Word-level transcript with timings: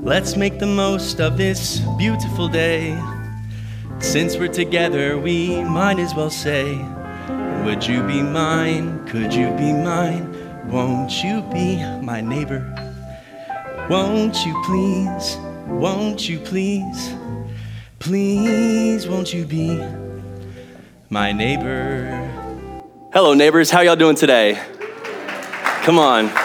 let's 0.00 0.36
make 0.36 0.58
the 0.58 0.66
most 0.66 1.20
of 1.20 1.36
this 1.36 1.80
beautiful 1.98 2.48
day. 2.48 2.98
Since 4.00 4.36
we're 4.36 4.48
together, 4.48 5.18
we 5.18 5.62
might 5.64 5.98
as 5.98 6.14
well 6.14 6.30
say, 6.30 6.76
Would 7.64 7.86
you 7.86 8.02
be 8.02 8.22
mine? 8.22 9.06
Could 9.06 9.32
you 9.32 9.50
be 9.52 9.72
mine? 9.72 10.30
Won't 10.68 11.22
you 11.22 11.42
be 11.52 11.76
my 12.02 12.20
neighbor? 12.20 12.62
Won't 13.88 14.44
you 14.44 14.60
please? 14.64 15.36
Won't 15.66 16.28
you 16.28 16.38
please? 16.40 17.14
Please, 17.98 19.08
won't 19.08 19.32
you 19.32 19.46
be 19.46 19.82
my 21.08 21.32
neighbor? 21.32 22.06
Hello, 23.12 23.34
neighbors. 23.34 23.70
How 23.70 23.80
y'all 23.80 23.96
doing 23.96 24.16
today? 24.16 24.60
Come 25.84 25.98
on. 25.98 26.43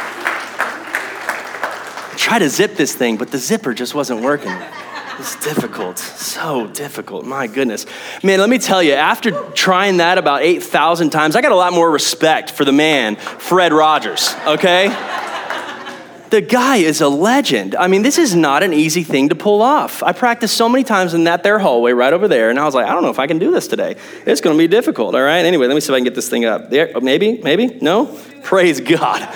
Try 2.30 2.38
to 2.38 2.50
zip 2.50 2.76
this 2.76 2.94
thing, 2.94 3.18
but 3.18 3.32
the 3.32 3.40
zipper 3.40 3.74
just 3.74 3.96
wasn't 3.96 4.22
working. 4.22 4.56
It's 5.18 5.44
difficult, 5.44 5.98
so 5.98 6.68
difficult. 6.68 7.26
My 7.26 7.48
goodness. 7.48 7.88
Man, 8.22 8.40
let 8.40 8.50
me 8.50 8.60
tell 8.60 8.84
you, 8.84 8.94
after 8.94 9.32
trying 9.54 9.98
that 9.98 10.20
about 10.20 10.44
8,000 10.44 11.10
times, 11.10 11.36
I 11.36 11.42
got 11.42 11.52
a 11.52 11.56
lot 11.56 11.74
more 11.74 11.90
respect 11.90 12.52
for 12.52 12.66
the 12.66 12.72
man, 12.72 13.16
Fred 13.16 13.74
Rogers, 13.74 14.36
okay? 14.46 14.90
The 16.30 16.42
guy 16.42 16.76
is 16.76 17.02
a 17.02 17.10
legend. 17.10 17.74
I 17.74 17.88
mean, 17.88 18.04
this 18.04 18.20
is 18.20 18.36
not 18.36 18.62
an 18.62 18.74
easy 18.74 19.02
thing 19.02 19.30
to 19.30 19.36
pull 19.36 19.64
off. 19.64 20.04
I 20.04 20.12
practiced 20.12 20.56
so 20.56 20.70
many 20.70 20.84
times 20.84 21.16
in 21.16 21.24
that 21.24 21.42
there 21.42 21.58
hallway 21.58 21.94
right 21.94 22.14
over 22.14 22.28
there, 22.28 22.52
and 22.52 22.60
I 22.60 22.66
was 22.66 22.76
like, 22.76 22.86
I 22.86 22.94
don't 22.94 23.02
know 23.02 23.10
if 23.10 23.18
I 23.18 23.26
can 23.26 23.40
do 23.40 23.50
this 23.50 23.68
today. 23.68 23.96
It's 24.28 24.40
to 24.40 24.56
be 24.56 24.68
difficult, 24.68 25.16
all 25.16 25.24
right? 25.24 25.44
Anyway, 25.46 25.66
let 25.66 25.74
me 25.74 25.80
see 25.82 25.92
if 25.92 25.96
I 25.96 25.98
can 25.98 26.04
get 26.04 26.14
this 26.14 26.30
thing 26.30 26.46
up. 26.46 26.70
There, 26.70 26.92
maybe, 27.02 27.40
maybe, 27.40 27.80
no? 27.82 28.06
Praise 28.44 28.80
God. 28.82 29.28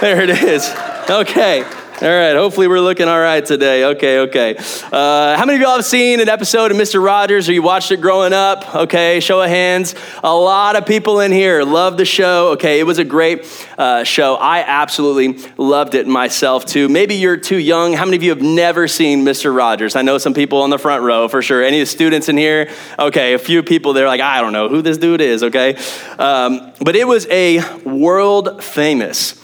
There 0.00 0.22
it 0.22 0.30
is. 0.30 0.74
Okay. 1.10 1.66
All 2.00 2.08
right, 2.08 2.34
hopefully 2.34 2.68
we're 2.68 2.78
looking 2.78 3.08
all 3.08 3.18
right 3.18 3.44
today. 3.44 3.86
Okay, 3.86 4.20
okay. 4.20 4.54
Uh, 4.92 5.36
how 5.36 5.44
many 5.44 5.56
of 5.56 5.62
y'all 5.62 5.74
have 5.74 5.84
seen 5.84 6.20
an 6.20 6.28
episode 6.28 6.70
of 6.70 6.76
Mr. 6.76 7.04
Rogers 7.04 7.48
or 7.48 7.52
you 7.52 7.60
watched 7.60 7.90
it 7.90 8.00
growing 8.00 8.32
up? 8.32 8.72
Okay, 8.72 9.18
show 9.18 9.42
of 9.42 9.48
hands. 9.48 9.96
A 10.22 10.32
lot 10.32 10.76
of 10.76 10.86
people 10.86 11.18
in 11.18 11.32
here 11.32 11.64
love 11.64 11.96
the 11.96 12.04
show. 12.04 12.50
Okay, 12.52 12.78
it 12.78 12.84
was 12.84 12.98
a 12.98 13.04
great 13.04 13.44
uh, 13.76 14.04
show. 14.04 14.36
I 14.36 14.60
absolutely 14.60 15.44
loved 15.56 15.96
it 15.96 16.06
myself 16.06 16.64
too. 16.64 16.88
Maybe 16.88 17.16
you're 17.16 17.36
too 17.36 17.58
young. 17.58 17.94
How 17.94 18.04
many 18.04 18.16
of 18.16 18.22
you 18.22 18.30
have 18.30 18.42
never 18.42 18.86
seen 18.86 19.24
Mr. 19.24 19.52
Rogers? 19.52 19.96
I 19.96 20.02
know 20.02 20.18
some 20.18 20.34
people 20.34 20.62
on 20.62 20.70
the 20.70 20.78
front 20.78 21.02
row 21.02 21.26
for 21.26 21.42
sure. 21.42 21.64
Any 21.64 21.80
of 21.80 21.88
the 21.88 21.90
students 21.90 22.28
in 22.28 22.36
here? 22.36 22.70
Okay, 22.96 23.34
a 23.34 23.40
few 23.40 23.64
people, 23.64 23.92
they're 23.92 24.06
like, 24.06 24.20
I 24.20 24.40
don't 24.40 24.52
know 24.52 24.68
who 24.68 24.82
this 24.82 24.98
dude 24.98 25.20
is, 25.20 25.42
okay? 25.42 25.74
Um, 26.16 26.72
but 26.80 26.94
it 26.94 27.08
was 27.08 27.26
a 27.26 27.58
world 27.82 28.62
famous 28.62 29.37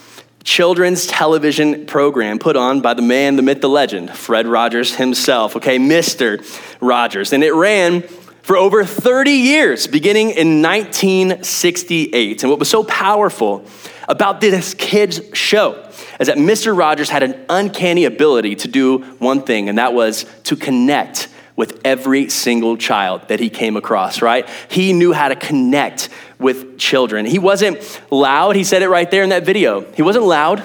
children's 0.45 1.07
television 1.07 1.85
program 1.87 2.39
put 2.39 2.55
on 2.55 2.79
by 2.79 2.93
the 2.93 3.01
man, 3.01 3.35
the 3.35 3.41
myth, 3.41 3.59
the 3.59 3.67
legend, 3.67 4.15
Fred 4.15 4.47
Rogers 4.47 4.95
himself, 4.95 5.57
okay, 5.57 5.77
Mr. 5.77 6.39
Rogers. 6.79 7.33
And 7.33 7.43
it 7.43 7.53
ran 7.53 8.03
for 8.43 8.55
over 8.55 8.85
30 8.85 9.31
years, 9.31 9.87
beginning 9.87 10.29
in 10.29 10.61
1968. 10.61 12.43
And 12.43 12.49
what 12.51 12.59
was 12.59 12.69
so 12.69 12.83
powerful 12.83 13.65
about 14.07 14.39
this 14.39 14.75
kids' 14.75 15.19
show 15.33 15.83
is 16.19 16.27
that 16.27 16.37
Mr. 16.37 16.77
Rogers 16.77 17.09
had 17.09 17.23
an 17.23 17.43
uncanny 17.49 18.05
ability 18.05 18.55
to 18.57 18.67
do 18.67 18.99
one 19.17 19.41
thing, 19.41 19.67
and 19.67 19.79
that 19.79 19.95
was 19.95 20.27
to 20.43 20.55
connect 20.55 21.27
with 21.55 21.81
every 21.83 22.29
single 22.29 22.77
child 22.77 23.27
that 23.29 23.39
he 23.39 23.49
came 23.49 23.77
across, 23.77 24.21
right? 24.21 24.47
He 24.69 24.93
knew 24.93 25.11
how 25.11 25.29
to 25.29 25.35
connect 25.35 26.09
with 26.39 26.77
children. 26.77 27.25
He 27.25 27.39
wasn't 27.39 27.79
loud. 28.11 28.55
He 28.55 28.63
said 28.63 28.81
it 28.81 28.89
right 28.89 29.09
there 29.09 29.23
in 29.23 29.29
that 29.29 29.45
video. 29.45 29.81
He 29.93 30.01
wasn't 30.01 30.25
loud. 30.25 30.63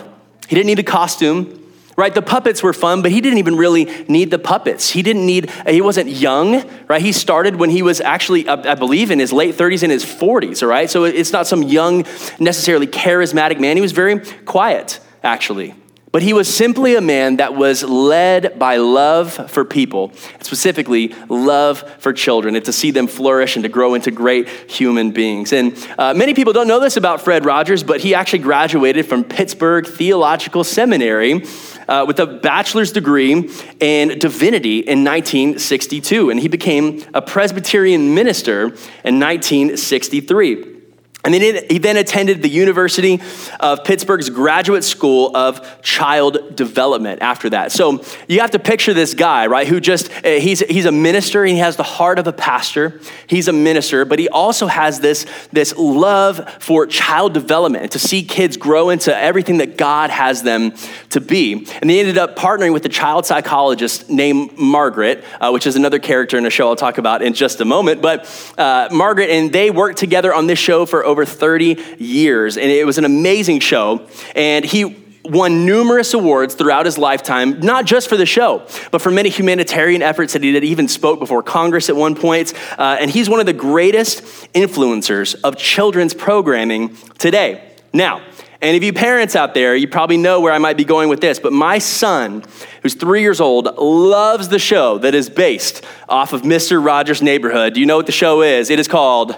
He 0.49 0.57
didn't 0.57 0.67
need 0.67 0.79
a 0.79 0.85
costume. 0.85 1.57
Right, 1.97 2.15
the 2.15 2.23
puppets 2.23 2.63
were 2.63 2.73
fun, 2.73 3.03
but 3.03 3.11
he 3.11 3.21
didn't 3.21 3.41
even 3.41 3.57
really 3.57 3.85
need 4.09 4.31
the 4.31 4.39
puppets. 4.39 4.89
He 4.89 5.03
didn't 5.03 5.27
need, 5.27 5.51
he 5.69 5.83
wasn't 5.83 6.09
young, 6.09 6.67
right? 6.89 7.03
He 7.03 7.13
started 7.13 7.57
when 7.57 7.69
he 7.69 7.83
was 7.83 8.01
actually, 8.01 8.49
I 8.49 8.75
believe, 8.75 9.11
in 9.11 9.19
his 9.19 9.35
late 9.35 9.55
30s 9.55 9.83
and 9.83 9.93
his 9.93 10.03
40s, 10.03 10.63
all 10.63 10.69
right? 10.71 10.89
So 10.89 11.05
it's 11.05 11.31
not 11.31 11.47
some 11.47 11.63
young, 11.63 12.07
necessarily 12.39 12.87
charismatic 12.87 13.61
man. 13.61 13.77
He 13.77 13.83
was 13.83 13.93
very 13.93 14.21
quiet, 14.47 14.99
actually. 15.23 15.75
But 16.13 16.23
he 16.23 16.33
was 16.33 16.53
simply 16.53 16.97
a 16.97 17.01
man 17.01 17.37
that 17.37 17.55
was 17.55 17.85
led 17.85 18.59
by 18.59 18.79
love 18.79 19.49
for 19.49 19.65
people, 19.65 20.13
specifically 20.41 21.15
love 21.29 21.89
for 22.01 22.13
children, 22.13 22.57
and 22.57 22.65
to 22.65 22.73
see 22.73 22.91
them 22.91 23.07
flourish 23.07 23.55
and 23.55 23.63
to 23.63 23.69
grow 23.69 23.95
into 23.95 24.11
great 24.11 24.49
human 24.49 25.13
beings. 25.13 25.53
And 25.53 25.77
uh, 25.97 26.13
many 26.15 26.35
people 26.35 26.53
don't 26.53 26.67
know 26.67 26.81
this 26.81 26.97
about 26.97 27.21
Fred 27.21 27.45
Rogers, 27.45 27.85
but 27.85 28.01
he 28.01 28.13
actually 28.13 28.41
graduated 28.41 29.07
from 29.07 29.23
Pittsburgh 29.23 29.87
Theological 29.87 30.65
Seminary 30.65 31.45
uh, 31.87 32.05
with 32.09 32.19
a 32.19 32.27
bachelor's 32.27 32.91
degree 32.91 33.49
in 33.79 34.19
divinity 34.19 34.81
in 34.81 35.05
1962. 35.05 36.31
And 36.31 36.41
he 36.41 36.49
became 36.49 37.05
a 37.15 37.23
Presbyterian 37.23 38.15
minister 38.15 38.63
in 39.05 39.21
1963. 39.21 40.80
And 41.23 41.35
then 41.35 41.65
he 41.69 41.79
then 41.79 41.97
attended 41.97 42.41
the 42.41 42.49
University 42.49 43.21
of 43.59 43.85
Pittsburgh's 43.85 44.31
Graduate 44.31 44.85
School 44.85 45.37
of 45.37 45.83
Child 45.83 46.57
Development 46.57 47.21
after 47.21 47.51
that. 47.51 47.73
So 47.73 48.03
you 48.27 48.41
have 48.41 48.53
to 48.53 48.59
picture 48.59 48.95
this 48.95 49.13
guy, 49.13 49.47
right, 49.47 49.69
who 49.69 49.81
just, 49.81 50.11
uh, 50.25 50.31
he's, 50.31 50.61
he's 50.61 50.87
a 50.87 50.93
minister, 50.93 51.45
he 51.45 51.59
has 51.59 51.77
the 51.77 51.83
heart 51.83 52.19
of 52.19 52.27
a 52.27 52.33
pastor. 52.33 53.01
He's 53.27 53.49
a 53.49 53.53
minister, 53.53 54.05
but 54.05 54.19
he 54.19 54.29
also 54.29 54.67
has 54.67 55.01
this, 55.01 55.27
this 55.53 55.77
love 55.77 56.49
for 56.59 56.87
child 56.87 57.35
development, 57.35 57.93
to 57.93 57.99
see 57.99 58.23
kids 58.23 58.57
grow 58.57 58.89
into 58.89 59.15
everything 59.15 59.59
that 59.59 59.77
God 59.77 60.11
has 60.11 60.43
them 60.43 60.73
to 61.11 61.21
be. 61.21 61.67
And 61.83 61.91
he 61.91 62.01
ended 62.01 62.17
up 62.17 62.37
partnering 62.37 62.73
with 62.73 62.85
a 62.87 62.89
child 62.89 63.27
psychologist 63.27 64.09
named 64.09 64.57
Margaret, 64.57 65.23
uh, 65.41 65.51
which 65.51 65.67
is 65.67 65.77
another 65.77 65.99
character 65.99 66.39
in 66.39 66.47
a 66.47 66.51
show 66.51 66.69
I'll 66.69 66.77
talk 66.77 66.99
about 66.99 67.21
in 67.21 67.35
just 67.35 67.61
a 67.61 67.65
moment. 67.65 68.01
But 68.01 68.55
uh, 68.57 68.89
Margaret 68.91 69.29
and 69.29 69.53
they 69.53 69.71
worked 69.71 69.99
together 69.99 70.33
on 70.33 70.47
this 70.47 70.59
show 70.59 70.87
for 70.87 71.10
over 71.11 71.25
30 71.25 71.79
years. 71.99 72.57
And 72.57 72.71
it 72.71 72.87
was 72.87 72.99
an 72.99 73.05
amazing 73.05 73.61
show. 73.61 74.07
And 74.35 74.65
he 74.65 74.97
won 75.25 75.67
numerous 75.67 76.15
awards 76.15 76.55
throughout 76.55 76.87
his 76.87 76.97
lifetime, 76.99 77.61
not 77.61 77.85
just 77.85 78.09
for 78.09 78.17
the 78.17 78.27
show, 78.27 78.67
but 78.91 79.03
for 79.03 79.11
many 79.11 79.29
humanitarian 79.29 80.03
efforts 80.03 80.33
that 80.33 80.43
he 80.43 80.53
did. 80.53 80.65
Even 80.65 80.89
spoke 80.89 81.21
before 81.21 81.43
Congress 81.43 81.89
at 81.89 81.97
one 81.97 82.15
point. 82.15 82.55
Uh, 82.79 82.97
and 83.01 83.11
he's 83.11 83.29
one 83.29 83.41
of 83.41 83.47
the 83.47 83.53
greatest 83.53 84.23
influencers 84.55 85.39
of 85.45 85.57
children's 85.57 86.15
programming 86.15 86.97
today. 87.19 87.67
Now, 87.93 88.23
any 88.63 88.77
of 88.77 88.83
you 88.83 88.93
parents 88.93 89.35
out 89.35 89.55
there, 89.55 89.75
you 89.75 89.89
probably 89.89 90.19
know 90.19 90.41
where 90.41 90.53
I 90.53 90.59
might 90.59 90.77
be 90.77 90.85
going 90.85 91.09
with 91.09 91.23
this, 91.23 91.39
but 91.39 91.51
my 91.51 91.79
son, 91.79 92.45
who's 92.83 92.93
three 92.93 93.23
years 93.23 93.41
old, 93.41 93.65
loves 93.79 94.49
the 94.49 94.59
show 94.59 94.99
that 94.99 95.15
is 95.15 95.31
based 95.31 95.83
off 96.11 96.35
of 96.35 96.43
Mr. 96.43 96.85
Rogers' 96.85 97.23
Neighborhood. 97.23 97.73
Do 97.73 97.81
you 97.81 97.87
know 97.87 97.97
what 97.97 98.05
the 98.05 98.13
show 98.13 98.43
is? 98.43 98.69
It 98.69 98.79
is 98.79 98.87
called 98.87 99.35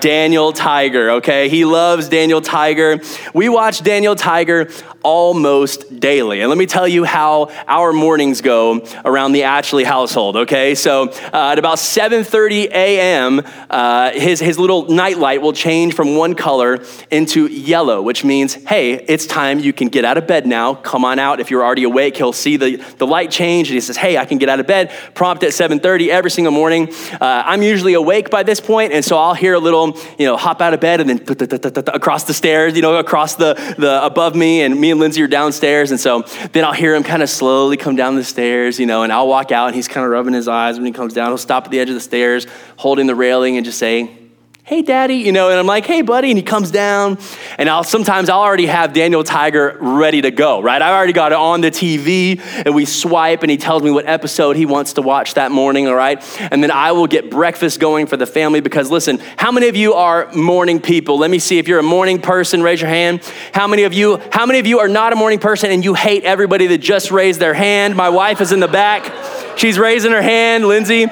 Daniel 0.00 0.52
Tiger, 0.52 1.10
okay? 1.12 1.48
He 1.48 1.64
loves 1.64 2.08
Daniel 2.08 2.40
Tiger. 2.40 3.00
We 3.34 3.48
watch 3.48 3.82
Daniel 3.82 4.14
Tiger 4.14 4.68
almost 5.02 6.00
daily. 6.00 6.40
And 6.40 6.48
let 6.48 6.58
me 6.58 6.66
tell 6.66 6.86
you 6.86 7.04
how 7.04 7.50
our 7.66 7.92
mornings 7.92 8.40
go 8.40 8.86
around 9.04 9.32
the 9.32 9.44
Ashley 9.44 9.84
household, 9.84 10.36
okay? 10.36 10.74
So 10.74 11.10
uh, 11.10 11.52
at 11.52 11.58
about 11.58 11.78
7.30 11.78 12.70
a.m., 12.70 13.42
uh, 13.70 14.12
his, 14.12 14.40
his 14.40 14.58
little 14.58 14.88
nightlight 14.88 15.42
will 15.42 15.52
change 15.52 15.94
from 15.94 16.16
one 16.16 16.34
color 16.34 16.84
into 17.10 17.46
yellow, 17.46 18.02
which 18.02 18.24
means, 18.24 18.54
hey, 18.54 18.94
it's 18.94 19.26
time 19.26 19.58
you 19.58 19.72
can 19.72 19.88
get 19.88 20.04
out 20.04 20.18
of 20.18 20.26
bed 20.26 20.46
now. 20.46 20.74
Come 20.74 21.04
on 21.04 21.18
out. 21.18 21.40
If 21.40 21.50
you're 21.50 21.64
already 21.64 21.84
awake, 21.84 22.16
he'll 22.16 22.32
see 22.32 22.56
the, 22.56 22.76
the 22.98 23.06
light 23.06 23.30
change 23.30 23.68
and 23.68 23.74
he 23.74 23.80
says, 23.80 23.96
hey, 23.96 24.16
I 24.16 24.24
can 24.24 24.38
get 24.38 24.48
out 24.48 24.60
of 24.60 24.66
bed. 24.66 24.92
Prompt 25.14 25.42
at 25.42 25.50
7.30 25.50 26.08
every 26.08 26.30
single 26.30 26.52
morning. 26.52 26.92
Uh, 27.20 27.42
I'm 27.44 27.62
usually 27.62 27.94
awake 27.94 28.30
by 28.30 28.42
this 28.42 28.60
point, 28.60 28.92
and 28.92 29.04
so 29.04 29.16
I'll 29.16 29.34
hear 29.34 29.54
a 29.54 29.58
little, 29.58 29.81
you 29.88 30.26
know, 30.26 30.36
hop 30.36 30.60
out 30.60 30.74
of 30.74 30.80
bed 30.80 31.00
and 31.00 31.10
then 31.10 31.86
across 31.88 32.24
the 32.24 32.34
stairs, 32.34 32.74
you 32.76 32.82
know, 32.82 32.96
across 32.96 33.36
the, 33.36 33.54
the 33.78 34.04
above 34.04 34.34
me, 34.34 34.62
and 34.62 34.80
me 34.80 34.90
and 34.90 35.00
Lindsay 35.00 35.22
are 35.22 35.28
downstairs. 35.28 35.90
And 35.90 36.00
so 36.00 36.22
then 36.52 36.64
I'll 36.64 36.72
hear 36.72 36.94
him 36.94 37.02
kind 37.02 37.22
of 37.22 37.30
slowly 37.30 37.76
come 37.76 37.96
down 37.96 38.16
the 38.16 38.24
stairs, 38.24 38.78
you 38.78 38.86
know, 38.86 39.02
and 39.02 39.12
I'll 39.12 39.28
walk 39.28 39.52
out 39.52 39.66
and 39.66 39.76
he's 39.76 39.88
kind 39.88 40.04
of 40.04 40.10
rubbing 40.10 40.34
his 40.34 40.48
eyes 40.48 40.76
when 40.76 40.86
he 40.86 40.92
comes 40.92 41.14
down. 41.14 41.28
He'll 41.28 41.38
stop 41.38 41.64
at 41.64 41.70
the 41.70 41.80
edge 41.80 41.88
of 41.88 41.94
the 41.94 42.00
stairs, 42.00 42.46
holding 42.76 43.06
the 43.06 43.14
railing, 43.14 43.56
and 43.56 43.64
just 43.64 43.78
say, 43.78 44.21
hey 44.64 44.80
daddy 44.80 45.16
you 45.16 45.32
know 45.32 45.50
and 45.50 45.58
i'm 45.58 45.66
like 45.66 45.84
hey 45.84 46.02
buddy 46.02 46.30
and 46.30 46.38
he 46.38 46.42
comes 46.42 46.70
down 46.70 47.18
and 47.58 47.68
i'll 47.68 47.82
sometimes 47.82 48.28
i'll 48.28 48.42
already 48.42 48.66
have 48.66 48.92
daniel 48.92 49.24
tiger 49.24 49.76
ready 49.80 50.22
to 50.22 50.30
go 50.30 50.62
right? 50.62 50.80
I 50.80 50.94
already 50.96 51.12
got 51.12 51.32
it 51.32 51.38
on 51.38 51.62
the 51.62 51.70
tv 51.72 52.38
and 52.64 52.72
we 52.72 52.84
swipe 52.84 53.42
and 53.42 53.50
he 53.50 53.56
tells 53.56 53.82
me 53.82 53.90
what 53.90 54.06
episode 54.06 54.54
he 54.54 54.64
wants 54.64 54.92
to 54.92 55.02
watch 55.02 55.34
that 55.34 55.50
morning 55.50 55.88
all 55.88 55.96
right? 55.96 56.22
And 56.52 56.62
then 56.62 56.70
i 56.70 56.92
will 56.92 57.08
get 57.08 57.28
breakfast 57.28 57.80
going 57.80 58.06
for 58.06 58.16
the 58.16 58.24
family 58.24 58.60
because 58.60 58.88
listen 58.88 59.18
how 59.36 59.50
many 59.50 59.66
of 59.66 59.74
you 59.74 59.94
are 59.94 60.30
morning 60.32 60.80
people? 60.80 61.18
Let 61.18 61.30
me 61.30 61.40
see. 61.40 61.58
If 61.58 61.66
you're 61.66 61.80
a 61.80 61.82
morning 61.82 62.20
person 62.20 62.62
raise 62.62 62.80
your 62.80 62.90
hand. 62.90 63.28
How 63.52 63.66
many 63.66 63.82
of 63.82 63.92
you 63.92 64.20
how 64.30 64.46
many 64.46 64.60
of 64.60 64.66
you 64.68 64.78
are 64.78 64.88
not 64.88 65.12
a 65.12 65.16
morning 65.16 65.40
person 65.40 65.72
and 65.72 65.84
you 65.84 65.94
hate 65.94 66.22
everybody 66.22 66.68
that 66.68 66.78
just 66.78 67.10
raised 67.10 67.40
their 67.40 67.54
hand? 67.54 67.96
My 67.96 68.10
wife 68.10 68.40
is 68.40 68.52
in 68.52 68.60
the 68.60 68.68
back. 68.68 69.58
She's 69.58 69.76
raising 69.76 70.12
her 70.12 70.22
hand 70.22 70.66
lindsay 70.66 71.08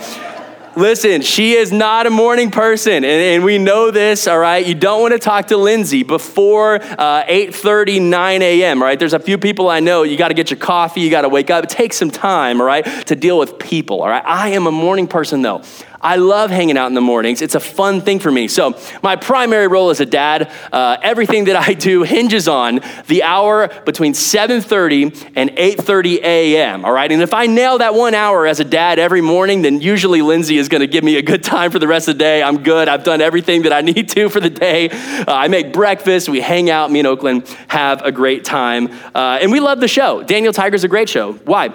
Listen, 0.76 1.20
she 1.22 1.54
is 1.54 1.72
not 1.72 2.06
a 2.06 2.10
morning 2.10 2.52
person, 2.52 2.92
and, 2.92 3.04
and, 3.04 3.44
we 3.44 3.58
know 3.58 3.90
this, 3.90 4.28
all 4.28 4.38
right? 4.38 4.64
You 4.64 4.76
don't 4.76 5.00
want 5.00 5.12
to 5.12 5.18
talk 5.18 5.48
to 5.48 5.56
Lindsay 5.56 6.04
before 6.04 6.76
uh, 6.76 7.24
8.30, 7.24 8.02
9 8.02 8.42
a.m., 8.42 8.80
right? 8.80 8.96
There's 8.96 9.12
a 9.12 9.18
few 9.18 9.36
people 9.36 9.68
I 9.68 9.80
know, 9.80 10.04
you 10.04 10.16
got 10.16 10.28
to 10.28 10.34
get 10.34 10.48
your 10.50 10.60
coffee, 10.60 11.00
you 11.00 11.10
got 11.10 11.22
to 11.22 11.28
wake 11.28 11.50
up. 11.50 11.64
It 11.64 11.70
takes 11.70 11.96
some 11.96 12.12
time, 12.12 12.60
all 12.60 12.66
right, 12.68 12.84
to 13.08 13.16
deal 13.16 13.36
with 13.36 13.58
people, 13.58 14.00
all 14.02 14.08
right? 14.08 14.24
I 14.24 14.50
am 14.50 14.68
a 14.68 14.72
morning 14.72 15.08
person, 15.08 15.42
though. 15.42 15.62
I 16.02 16.16
love 16.16 16.50
hanging 16.50 16.78
out 16.78 16.86
in 16.86 16.94
the 16.94 17.02
mornings. 17.02 17.42
It's 17.42 17.54
a 17.54 17.60
fun 17.60 18.00
thing 18.00 18.20
for 18.20 18.30
me. 18.30 18.48
So, 18.48 18.78
my 19.02 19.16
primary 19.16 19.66
role 19.66 19.90
as 19.90 20.00
a 20.00 20.06
dad, 20.06 20.50
uh, 20.72 20.96
everything 21.02 21.44
that 21.44 21.56
I 21.56 21.74
do 21.74 22.04
hinges 22.04 22.48
on 22.48 22.80
the 23.06 23.22
hour 23.22 23.68
between 23.84 24.14
7:30 24.14 25.12
and 25.36 25.50
8:30 25.58 26.20
a.m. 26.22 26.86
All 26.86 26.92
right, 26.92 27.10
and 27.12 27.22
if 27.22 27.34
I 27.34 27.46
nail 27.46 27.78
that 27.78 27.94
one 27.94 28.14
hour 28.14 28.46
as 28.46 28.60
a 28.60 28.64
dad 28.64 28.98
every 28.98 29.20
morning, 29.20 29.60
then 29.60 29.82
usually 29.82 30.22
Lindsay 30.22 30.56
is 30.56 30.70
going 30.70 30.80
to 30.80 30.86
give 30.86 31.04
me 31.04 31.16
a 31.16 31.22
good 31.22 31.42
time 31.42 31.70
for 31.70 31.78
the 31.78 31.88
rest 31.88 32.08
of 32.08 32.14
the 32.14 32.18
day. 32.18 32.42
I'm 32.42 32.62
good. 32.62 32.88
I've 32.88 33.04
done 33.04 33.20
everything 33.20 33.62
that 33.62 33.72
I 33.72 33.80
need 33.92 34.08
to 34.10 34.30
for 34.30 34.40
the 34.40 34.50
day. 34.50 34.88
Uh, 34.90 35.24
I 35.28 35.48
make 35.48 35.72
breakfast. 35.72 36.30
We 36.30 36.40
hang 36.40 36.70
out. 36.70 36.90
Me 36.90 37.00
and 37.00 37.08
Oakland 37.08 37.46
have 37.68 38.00
a 38.02 38.12
great 38.12 38.44
time, 38.44 38.88
uh, 39.14 39.38
and 39.42 39.52
we 39.52 39.60
love 39.60 39.80
the 39.80 39.88
show. 39.88 40.22
Daniel 40.22 40.54
Tiger's 40.54 40.84
a 40.84 40.88
great 40.88 41.10
show. 41.10 41.34
Why? 41.44 41.74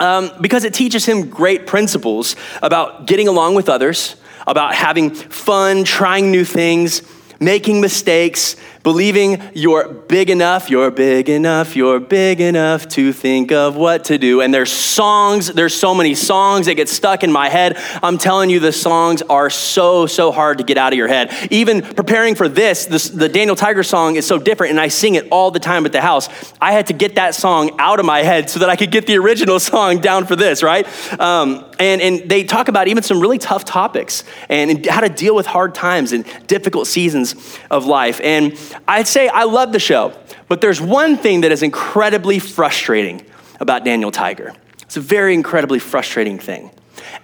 Um, 0.00 0.30
because 0.40 0.64
it 0.64 0.74
teaches 0.74 1.04
him 1.04 1.28
great 1.28 1.66
principles 1.66 2.36
about 2.62 3.06
getting 3.06 3.26
along 3.26 3.56
with 3.56 3.68
others, 3.68 4.16
about 4.46 4.74
having 4.74 5.10
fun, 5.10 5.84
trying 5.84 6.30
new 6.30 6.44
things, 6.44 7.02
making 7.40 7.80
mistakes, 7.80 8.56
believing 8.82 9.40
you're 9.54 9.88
big 9.88 10.28
enough, 10.30 10.70
you're 10.70 10.90
big 10.90 11.28
enough, 11.28 11.76
you're 11.76 12.00
big 12.00 12.40
enough 12.40 12.88
to 12.88 13.12
think 13.12 13.52
of 13.52 13.76
what 13.76 14.04
to 14.04 14.18
do. 14.18 14.40
And 14.40 14.52
there's 14.52 14.72
songs, 14.72 15.48
there's 15.48 15.74
so 15.74 15.94
many 15.94 16.14
songs 16.14 16.66
that 16.66 16.74
get 16.74 16.88
stuck 16.88 17.22
in 17.22 17.30
my 17.30 17.48
head. 17.48 17.76
I'm 18.02 18.18
telling 18.18 18.50
you, 18.50 18.58
the 18.58 18.72
songs 18.72 19.22
are 19.22 19.50
so, 19.50 20.06
so 20.06 20.32
hard 20.32 20.58
to 20.58 20.64
get 20.64 20.78
out 20.78 20.92
of 20.92 20.96
your 20.96 21.08
head. 21.08 21.32
Even 21.50 21.82
preparing 21.82 22.34
for 22.34 22.48
this, 22.48 22.86
this 22.86 23.08
the 23.08 23.28
Daniel 23.28 23.56
Tiger 23.56 23.82
song 23.82 24.16
is 24.16 24.26
so 24.26 24.38
different, 24.38 24.70
and 24.70 24.80
I 24.80 24.88
sing 24.88 25.14
it 25.14 25.28
all 25.30 25.50
the 25.50 25.60
time 25.60 25.86
at 25.86 25.92
the 25.92 26.00
house. 26.00 26.28
I 26.60 26.72
had 26.72 26.88
to 26.88 26.92
get 26.92 27.14
that 27.16 27.34
song 27.34 27.76
out 27.78 28.00
of 28.00 28.06
my 28.06 28.22
head 28.22 28.50
so 28.50 28.60
that 28.60 28.68
I 28.68 28.76
could 28.76 28.90
get 28.90 29.06
the 29.06 29.16
original 29.18 29.60
song 29.68 30.00
down 30.00 30.26
for 30.26 30.34
this, 30.34 30.62
right? 30.62 30.86
Um, 31.20 31.67
and, 31.78 32.00
and 32.00 32.28
they 32.28 32.44
talk 32.44 32.68
about 32.68 32.88
even 32.88 33.02
some 33.02 33.20
really 33.20 33.38
tough 33.38 33.64
topics 33.64 34.24
and 34.48 34.84
how 34.86 35.00
to 35.00 35.08
deal 35.08 35.34
with 35.34 35.46
hard 35.46 35.74
times 35.74 36.12
and 36.12 36.24
difficult 36.46 36.86
seasons 36.86 37.58
of 37.70 37.86
life. 37.86 38.20
And 38.22 38.58
I'd 38.86 39.08
say 39.08 39.28
I 39.28 39.44
love 39.44 39.72
the 39.72 39.78
show, 39.78 40.12
but 40.48 40.60
there's 40.60 40.80
one 40.80 41.16
thing 41.16 41.42
that 41.42 41.52
is 41.52 41.62
incredibly 41.62 42.38
frustrating 42.38 43.24
about 43.60 43.84
Daniel 43.84 44.10
Tiger. 44.10 44.52
It's 44.82 44.96
a 44.96 45.00
very 45.00 45.34
incredibly 45.34 45.78
frustrating 45.78 46.38
thing. 46.38 46.70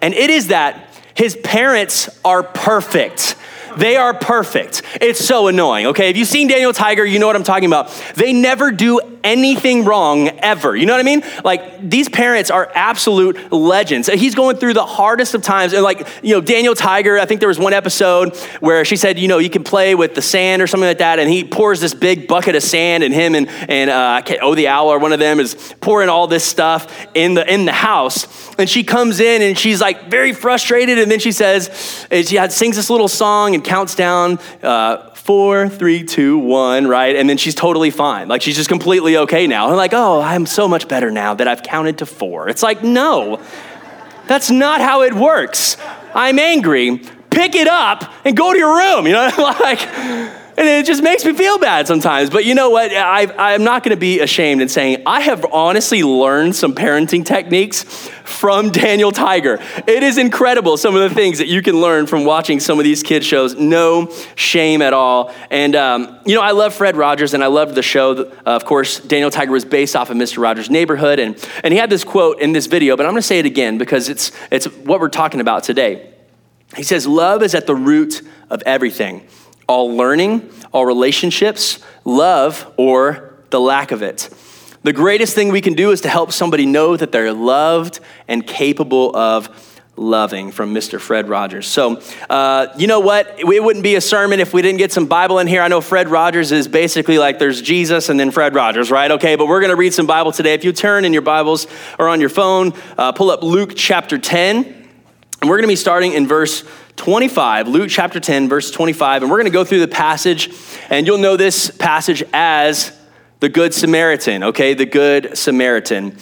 And 0.01 0.15
it 0.15 0.31
is 0.31 0.49
that 0.49 1.00
his 1.15 1.37
parents 1.37 2.09
are 2.25 2.43
perfect. 2.43 3.37
They 3.76 3.97
are 3.97 4.15
perfect. 4.15 4.82
It's 5.00 5.25
so 5.25 5.49
annoying, 5.49 5.87
okay? 5.87 6.11
If 6.11 6.17
you've 6.17 6.29
seen 6.29 6.49
Daniel 6.49 6.73
Tiger, 6.73 7.05
you 7.05 7.19
know 7.19 7.26
what 7.26 7.37
I'm 7.37 7.43
talking 7.43 7.67
about. 7.67 7.88
They 8.15 8.32
never 8.32 8.71
do 8.71 9.00
anything 9.25 9.85
wrong 9.85 10.29
ever. 10.29 10.76
You 10.76 10.87
know 10.87 10.93
what 10.93 11.00
I 11.00 11.03
mean? 11.03 11.25
Like 11.43 11.88
these 11.88 12.09
parents 12.09 12.50
are 12.50 12.71
absolute 12.75 13.50
legends. 13.50 14.09
He's 14.09 14.35
going 14.35 14.59
through 14.59 14.75
the 14.75 14.85
hardest 14.85 15.35
of 15.35 15.43
times. 15.43 15.73
And 15.73 15.82
like, 15.82 16.06
you 16.23 16.35
know, 16.35 16.43
Daniel 16.43 16.75
Tiger, 16.75 17.19
I 17.19 17.25
think 17.25 17.41
there 17.41 17.49
was 17.49 17.59
one 17.59 17.73
episode 17.73 18.37
where 18.61 18.85
she 18.85 18.97
said, 18.97 19.19
you 19.19 19.26
know, 19.26 19.38
you 19.38 19.49
can 19.49 19.65
play 19.65 19.94
with 19.94 20.15
the 20.15 20.23
sand 20.23 20.61
or 20.61 20.67
something 20.67 20.87
like 20.87 20.99
that. 20.99 21.19
And 21.19 21.31
he 21.31 21.43
pours 21.43 21.81
this 21.81 21.94
big 21.94 22.29
bucket 22.29 22.55
of 22.55 22.62
sand 22.62 23.03
and 23.03 23.15
him 23.15 23.35
and, 23.35 23.49
and 23.49 23.91
uh, 23.91 24.23
oh, 24.43 24.55
the 24.55 24.69
owl 24.69 24.88
or 24.88 24.99
one 24.99 25.12
of 25.12 25.19
them 25.19 25.41
is 25.41 25.75
pouring 25.81 26.11
all 26.11 26.26
this 26.26 26.44
stuff 26.44 27.06
in 27.15 27.35
the, 27.35 27.50
in 27.53 27.65
the 27.65 27.73
house. 27.73 28.44
And 28.59 28.69
she 28.69 28.85
comes 28.85 29.21
in 29.21 29.43
and 29.43 29.59
she's 29.59 29.81
like 29.81 30.09
very 30.09 30.33
frustrated. 30.33 30.99
And 30.99 31.11
then 31.11 31.19
she 31.19 31.33
says, 31.33 32.06
she 32.11 32.49
sings 32.51 32.77
this 32.77 32.91
little 32.91 33.09
song 33.09 33.55
and 33.55 33.65
counts 33.65 33.95
down 33.95 34.39
uh, 34.62 35.11
four, 35.15 35.69
three, 35.69 36.05
two, 36.05 36.39
one, 36.39 36.87
right? 36.87 37.17
And 37.17 37.29
then 37.29 37.37
she's 37.37 37.55
totally 37.55 37.91
fine. 37.91 38.29
Like 38.29 38.43
she's 38.43 38.56
just 38.56 38.69
completely 38.69 39.17
okay 39.17 39.47
now. 39.47 39.71
I'm 39.71 39.77
like, 39.77 39.95
oh, 39.95 40.21
I'm 40.21 40.47
so 40.47 40.69
much 40.69 40.87
better 40.87 41.11
now 41.11 41.35
that 41.35 41.49
I've 41.49 41.62
counted 41.62 41.99
to 41.99 42.06
four. 42.06 42.49
It's 42.49 42.62
like, 42.62 42.85
no, 42.85 43.43
that's 44.27 44.51
not 44.51 44.81
how 44.81 45.03
it 45.03 45.15
works. 45.15 45.77
I'm 46.15 46.39
angry. 46.39 46.99
Pick 47.31 47.57
it 47.57 47.67
up 47.67 48.12
and 48.25 48.37
go 48.37 48.53
to 48.53 48.59
your 48.59 48.77
room. 48.77 49.07
You 49.07 49.15
know, 49.15 49.31
like 49.39 49.81
and 50.56 50.69
it 50.69 50.87
just 50.87 51.03
makes 51.03 51.25
me 51.25 51.35
feel 51.35 51.59
bad 51.59 51.87
sometimes. 51.87 52.31
But 52.31 52.45
you 52.45 52.55
know 52.55 52.71
what? 52.71 52.93
I, 52.93 53.55
am 53.55 53.65
not 53.65 53.83
going 53.83 53.91
to 53.91 54.01
be 54.01 54.21
ashamed 54.21 54.62
in 54.62 54.69
saying 54.69 55.03
I 55.05 55.21
have 55.21 55.45
honestly 55.53 56.03
learned 56.03 56.55
some 56.55 56.75
parenting 56.75 57.25
techniques 57.25 57.83
from 58.25 58.71
Daniel 58.71 59.11
Tiger. 59.11 59.59
It 59.87 60.03
is 60.03 60.17
incredible 60.17 60.77
some 60.77 60.95
of 60.95 61.09
the 61.09 61.15
things 61.15 61.39
that 61.39 61.49
you 61.49 61.61
can 61.61 61.81
learn 61.81 62.06
from 62.06 62.25
watching 62.25 62.61
some 62.61 62.79
of 62.79 62.85
these 62.85 63.03
kids 63.03 63.27
shows. 63.27 63.55
No 63.56 64.12
shame 64.37 64.81
at 64.81 64.93
all. 64.93 65.35
And 65.51 65.75
um, 65.75 66.21
you 66.25 66.35
know, 66.35 66.43
I 66.43 66.53
love 66.53 66.73
Fred 66.73 66.97
Rogers, 66.97 67.35
and 67.35 67.43
I 67.43 67.49
loved 67.49 67.75
the 67.75 67.83
show. 67.83 68.31
Of 68.47 68.65
course, 68.65 69.00
Daniel 69.00 69.31
Tiger 69.31 69.53
was 69.53 69.65
based 69.65 69.97
off 69.97 70.11
of 70.11 70.17
Mr. 70.17 70.39
Rogers' 70.39 70.71
Neighborhood, 70.71 71.19
and 71.19 71.37
and 71.65 71.73
he 71.73 71.79
had 71.79 71.91
this 71.91 72.05
quote 72.05 72.41
in 72.41 72.53
this 72.53 72.67
video. 72.67 72.97
But 72.97 73.07
I'm 73.07 73.12
going 73.12 73.23
to 73.23 73.26
say 73.26 73.40
it 73.40 73.47
again 73.47 73.76
because 73.78 74.09
it's 74.09 74.31
it's 74.50 74.67
what 74.67 75.00
we're 75.00 75.09
talking 75.09 75.40
about 75.40 75.64
today. 75.64 76.11
He 76.76 76.83
says, 76.83 77.07
"Love 77.07 77.43
is 77.43 77.55
at 77.55 77.67
the 77.67 77.75
root 77.75 78.23
of 78.50 78.62
everything." 78.67 79.26
All 79.66 79.97
learning, 79.97 80.50
all 80.73 80.87
relationships, 80.87 81.78
love, 82.04 82.73
or 82.76 83.35
the 83.50 83.61
lack 83.61 83.92
of 83.92 84.02
it. 84.02 84.28
The 84.83 84.92
greatest 84.92 85.35
thing 85.35 85.49
we 85.50 85.62
can 85.62 85.75
do 85.75 85.92
is 85.92 86.02
to 86.02 86.09
help 86.09 86.30
somebody 86.30 86.66
know 86.66 86.97
that 86.97 87.11
they're 87.11 87.33
loved 87.33 88.00
and 88.28 88.47
capable 88.47 89.16
of 89.16 89.49
loving 89.97 90.50
from 90.50 90.75
Mr. 90.75 91.00
Fred 91.00 91.28
Rogers. 91.28 91.66
So, 91.66 92.02
uh, 92.28 92.66
you 92.76 92.87
know 92.87 93.00
what? 93.00 93.38
It 93.38 93.47
wouldn't 93.47 93.83
be 93.83 93.94
a 93.94 94.00
sermon 94.00 94.40
if 94.40 94.52
we 94.52 94.61
didn't 94.61 94.78
get 94.78 94.92
some 94.92 95.06
Bible 95.06 95.38
in 95.38 95.47
here. 95.47 95.62
I 95.62 95.68
know 95.68 95.80
Fred 95.80 96.09
Rogers 96.09 96.52
is 96.52 96.68
basically 96.68 97.18
like 97.18 97.38
there's 97.38 97.62
Jesus 97.62 98.09
and 98.09 98.18
then 98.18 98.30
Fred 98.30 98.54
Rogers, 98.54 98.90
right? 98.90 99.11
Okay, 99.12 99.37
but 99.37 99.47
we're 99.47 99.61
going 99.61 99.71
to 99.71 99.76
read 99.76 99.94
some 99.94 100.06
Bible 100.06 100.33
today. 100.33 100.54
If 100.54 100.64
you 100.64 100.73
turn 100.73 101.04
in 101.04 101.12
your 101.12 101.23
Bibles 101.23 101.66
or 101.99 102.09
on 102.09 102.21
your 102.21 102.28
phone, 102.28 102.73
uh, 102.99 103.12
pull 103.12 103.30
up 103.30 103.42
Luke 103.42 103.73
chapter 103.76 104.18
10, 104.18 104.56
and 104.64 105.50
we're 105.50 105.56
going 105.56 105.62
to 105.62 105.68
be 105.68 105.76
starting 105.76 106.12
in 106.12 106.26
verse 106.26 106.64
25, 106.97 107.69
Luke 107.69 107.89
chapter 107.91 108.21
10, 108.21 108.49
verse 108.49 108.71
25. 108.71 109.23
And 109.23 109.31
we're 109.31 109.39
going 109.39 109.47
to 109.47 109.53
go 109.53 109.65
through 109.65 109.81
the 109.81 109.89
passage, 109.89 110.51
and 110.91 111.07
you'll 111.07 111.19
know 111.19 111.37
this 111.37 111.71
passage 111.71 112.23
as 112.33 112.97
the 113.41 113.49
Good 113.49 113.75
Samaritan, 113.75 114.45
okay? 114.45 114.75
The 114.75 114.87
Good 114.87 115.37
Samaritan. 115.37 116.17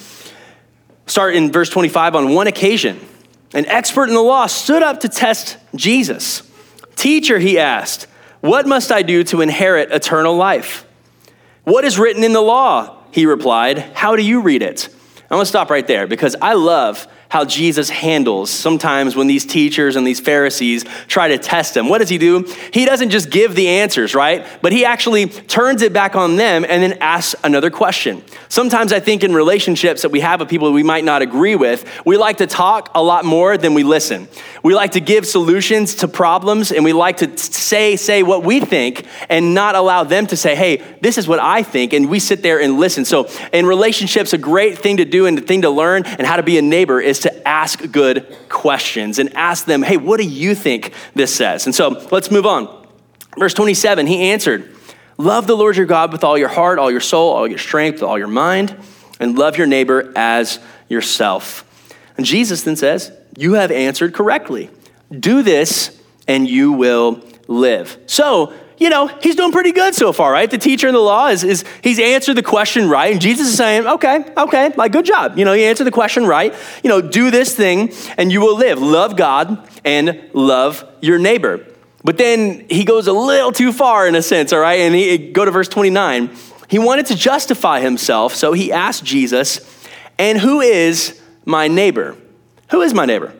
Start 1.05 1.35
in 1.35 1.51
verse 1.51 1.69
25. 1.69 2.15
On 2.15 2.33
one 2.33 2.47
occasion, 2.47 2.99
an 3.53 3.65
expert 3.67 4.07
in 4.07 4.15
the 4.15 4.21
law 4.21 4.47
stood 4.47 4.81
up 4.81 5.01
to 5.01 5.09
test 5.09 5.57
Jesus. 5.75 6.41
Teacher, 6.95 7.39
he 7.39 7.59
asked, 7.59 8.07
What 8.41 8.67
must 8.67 8.91
I 8.91 9.03
do 9.03 9.23
to 9.25 9.41
inherit 9.41 9.91
eternal 9.91 10.35
life? 10.35 10.85
What 11.63 11.85
is 11.85 11.99
written 11.99 12.23
in 12.23 12.33
the 12.33 12.41
law? 12.41 12.97
He 13.11 13.25
replied, 13.25 13.79
How 13.93 14.15
do 14.15 14.23
you 14.23 14.41
read 14.41 14.61
it? 14.61 14.89
I'm 15.29 15.37
gonna 15.37 15.45
stop 15.45 15.69
right 15.69 15.85
there 15.85 16.07
because 16.07 16.35
I 16.41 16.53
love 16.53 17.07
how 17.33 17.43
Jesus 17.43 17.89
handles 17.89 18.51
sometimes 18.51 19.15
when 19.15 19.25
these 19.25 19.43
teachers 19.43 19.95
and 19.95 20.05
these 20.05 20.19
Pharisees 20.19 20.85
try 21.07 21.29
to 21.29 21.39
test 21.39 21.75
him. 21.75 21.89
What 21.89 21.97
does 21.97 22.09
he 22.09 22.19
do? 22.19 22.43
He 22.71 22.85
doesn't 22.85 23.09
just 23.09 23.31
give 23.31 23.55
the 23.55 23.69
answers, 23.69 24.13
right? 24.13 24.45
But 24.61 24.71
he 24.71 24.85
actually 24.85 25.25
turns 25.25 25.81
it 25.81 25.93
back 25.93 26.15
on 26.15 26.35
them 26.35 26.63
and 26.63 26.83
then 26.83 26.93
asks 27.01 27.33
another 27.43 27.71
question. 27.71 28.23
Sometimes 28.49 28.93
I 28.93 28.99
think 28.99 29.23
in 29.23 29.33
relationships 29.33 30.03
that 30.03 30.09
we 30.09 30.19
have 30.19 30.41
with 30.41 30.49
people 30.49 30.71
we 30.73 30.83
might 30.83 31.03
not 31.03 31.23
agree 31.23 31.55
with, 31.55 31.89
we 32.05 32.17
like 32.17 32.37
to 32.37 32.45
talk 32.45 32.91
a 32.93 33.01
lot 33.01 33.25
more 33.25 33.57
than 33.57 33.73
we 33.73 33.81
listen. 33.81 34.27
We 34.61 34.75
like 34.75 34.91
to 34.91 34.99
give 34.99 35.25
solutions 35.25 35.95
to 35.95 36.07
problems 36.07 36.71
and 36.71 36.83
we 36.83 36.93
like 36.93 37.17
to 37.17 37.35
say 37.35 37.95
say 37.95 38.21
what 38.21 38.43
we 38.43 38.59
think 38.59 39.07
and 39.27 39.55
not 39.55 39.73
allow 39.73 40.03
them 40.03 40.27
to 40.27 40.37
say, 40.37 40.53
"Hey, 40.53 40.83
this 41.01 41.17
is 41.17 41.27
what 41.27 41.39
I 41.39 41.63
think." 41.63 41.93
And 41.93 42.09
we 42.09 42.19
sit 42.19 42.43
there 42.43 42.61
and 42.61 42.77
listen. 42.77 43.05
So, 43.05 43.27
in 43.51 43.65
relationships 43.65 44.33
a 44.33 44.37
great 44.37 44.77
thing 44.77 44.97
to 44.97 45.05
do 45.05 45.25
and 45.25 45.35
the 45.35 45.41
thing 45.41 45.63
to 45.63 45.71
learn 45.71 46.03
and 46.05 46.27
how 46.27 46.35
to 46.35 46.43
be 46.43 46.59
a 46.59 46.61
neighbor 46.61 47.01
is 47.01 47.22
to 47.23 47.47
ask 47.47 47.91
good 47.91 48.37
questions 48.49 49.19
and 49.19 49.35
ask 49.35 49.65
them, 49.65 49.81
hey, 49.81 49.97
what 49.97 50.17
do 50.19 50.25
you 50.25 50.55
think 50.55 50.93
this 51.15 51.33
says? 51.35 51.65
And 51.65 51.75
so 51.75 51.89
let's 52.11 52.31
move 52.31 52.45
on. 52.45 52.87
Verse 53.37 53.53
27, 53.53 54.07
he 54.07 54.31
answered, 54.31 54.69
Love 55.17 55.45
the 55.47 55.55
Lord 55.55 55.77
your 55.77 55.85
God 55.85 56.11
with 56.11 56.23
all 56.23 56.37
your 56.37 56.47
heart, 56.47 56.79
all 56.79 56.89
your 56.89 56.99
soul, 56.99 57.33
all 57.33 57.47
your 57.47 57.57
strength, 57.57 58.01
all 58.01 58.17
your 58.17 58.27
mind, 58.27 58.75
and 59.19 59.37
love 59.37 59.57
your 59.57 59.67
neighbor 59.67 60.11
as 60.15 60.59
yourself. 60.89 61.65
And 62.17 62.25
Jesus 62.25 62.63
then 62.63 62.75
says, 62.75 63.11
You 63.37 63.53
have 63.53 63.71
answered 63.71 64.13
correctly. 64.13 64.69
Do 65.11 65.43
this, 65.43 65.99
and 66.27 66.49
you 66.49 66.71
will 66.71 67.23
live. 67.47 67.97
So, 68.07 68.53
you 68.83 68.89
know, 68.89 69.07
he's 69.07 69.37
doing 69.37 69.53
pretty 69.53 69.71
good 69.71 69.95
so 69.95 70.11
far, 70.11 70.29
right? 70.29 70.51
The 70.51 70.57
teacher 70.57 70.89
in 70.89 70.93
the 70.93 70.99
law 70.99 71.29
is, 71.29 71.45
is 71.45 71.63
he's 71.81 71.99
answered 71.99 72.35
the 72.35 72.43
question 72.43 72.89
right. 72.89 73.13
And 73.13 73.21
Jesus 73.21 73.47
is 73.47 73.55
saying, 73.55 73.87
okay, 73.87 74.25
okay, 74.35 74.73
like 74.75 74.91
good 74.91 75.05
job. 75.05 75.37
You 75.37 75.45
know, 75.45 75.53
you 75.53 75.63
answered 75.63 75.85
the 75.85 75.91
question 75.91 76.25
right. 76.25 76.53
You 76.83 76.89
know, 76.89 76.99
do 76.99 77.31
this 77.31 77.55
thing 77.55 77.93
and 78.17 78.29
you 78.29 78.41
will 78.41 78.57
live. 78.57 78.81
Love 78.81 79.15
God 79.15 79.69
and 79.85 80.29
love 80.33 80.83
your 80.99 81.17
neighbor. 81.17 81.65
But 82.03 82.17
then 82.17 82.65
he 82.69 82.83
goes 82.83 83.07
a 83.07 83.13
little 83.13 83.53
too 83.53 83.71
far 83.71 84.05
in 84.05 84.15
a 84.15 84.21
sense, 84.21 84.51
all 84.51 84.59
right? 84.59 84.81
And 84.81 84.93
he 84.93 85.31
go 85.31 85.45
to 85.45 85.51
verse 85.51 85.69
29. 85.69 86.29
He 86.67 86.77
wanted 86.77 87.05
to 87.05 87.15
justify 87.15 87.79
himself, 87.79 88.35
so 88.35 88.51
he 88.51 88.69
asked 88.69 89.05
Jesus, 89.05 89.61
and 90.17 90.39
who 90.39 90.59
is 90.59 91.21
my 91.45 91.69
neighbor? 91.69 92.17
Who 92.71 92.81
is 92.81 92.93
my 92.93 93.05
neighbor? 93.05 93.33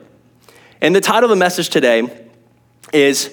And 0.80 0.96
the 0.96 1.02
title 1.02 1.26
of 1.26 1.30
the 1.32 1.36
message 1.36 1.68
today 1.68 2.08
is 2.94 3.30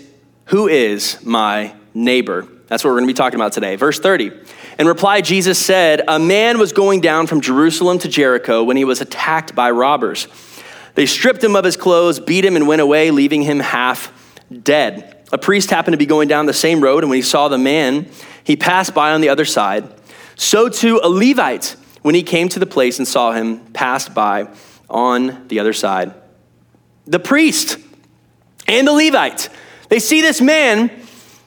Who 0.46 0.66
is 0.66 1.24
my 1.24 1.74
neighbor? 1.94 2.46
That's 2.66 2.84
what 2.84 2.90
we're 2.90 2.98
going 2.98 3.08
to 3.08 3.14
be 3.14 3.16
talking 3.16 3.38
about 3.38 3.52
today. 3.52 3.76
Verse 3.76 3.98
30. 3.98 4.30
In 4.78 4.86
reply, 4.86 5.20
Jesus 5.20 5.58
said, 5.58 6.02
A 6.06 6.18
man 6.18 6.58
was 6.58 6.72
going 6.72 7.00
down 7.00 7.26
from 7.26 7.40
Jerusalem 7.40 7.98
to 7.98 8.08
Jericho 8.08 8.62
when 8.62 8.76
he 8.76 8.84
was 8.84 9.00
attacked 9.00 9.54
by 9.54 9.70
robbers. 9.70 10.28
They 10.94 11.06
stripped 11.06 11.42
him 11.42 11.56
of 11.56 11.64
his 11.64 11.76
clothes, 11.76 12.20
beat 12.20 12.44
him, 12.44 12.56
and 12.56 12.68
went 12.68 12.80
away, 12.80 13.10
leaving 13.10 13.42
him 13.42 13.58
half 13.58 14.12
dead. 14.62 15.26
A 15.32 15.38
priest 15.38 15.70
happened 15.70 15.94
to 15.94 15.98
be 15.98 16.06
going 16.06 16.28
down 16.28 16.46
the 16.46 16.52
same 16.52 16.80
road, 16.80 17.02
and 17.02 17.10
when 17.10 17.18
he 17.18 17.22
saw 17.22 17.48
the 17.48 17.58
man, 17.58 18.08
he 18.44 18.56
passed 18.56 18.94
by 18.94 19.12
on 19.12 19.20
the 19.20 19.28
other 19.28 19.44
side. 19.44 19.88
So 20.36 20.68
too, 20.68 21.00
a 21.02 21.08
Levite, 21.08 21.76
when 22.02 22.14
he 22.14 22.22
came 22.22 22.48
to 22.48 22.58
the 22.58 22.66
place 22.66 22.98
and 22.98 23.06
saw 23.06 23.32
him, 23.32 23.60
passed 23.72 24.14
by 24.14 24.48
on 24.88 25.46
the 25.48 25.60
other 25.60 25.72
side. 25.72 26.14
The 27.06 27.18
priest 27.18 27.78
and 28.66 28.86
the 28.86 28.92
Levite, 28.92 29.48
they 29.88 29.98
see 29.98 30.20
this 30.20 30.40
man 30.40 30.90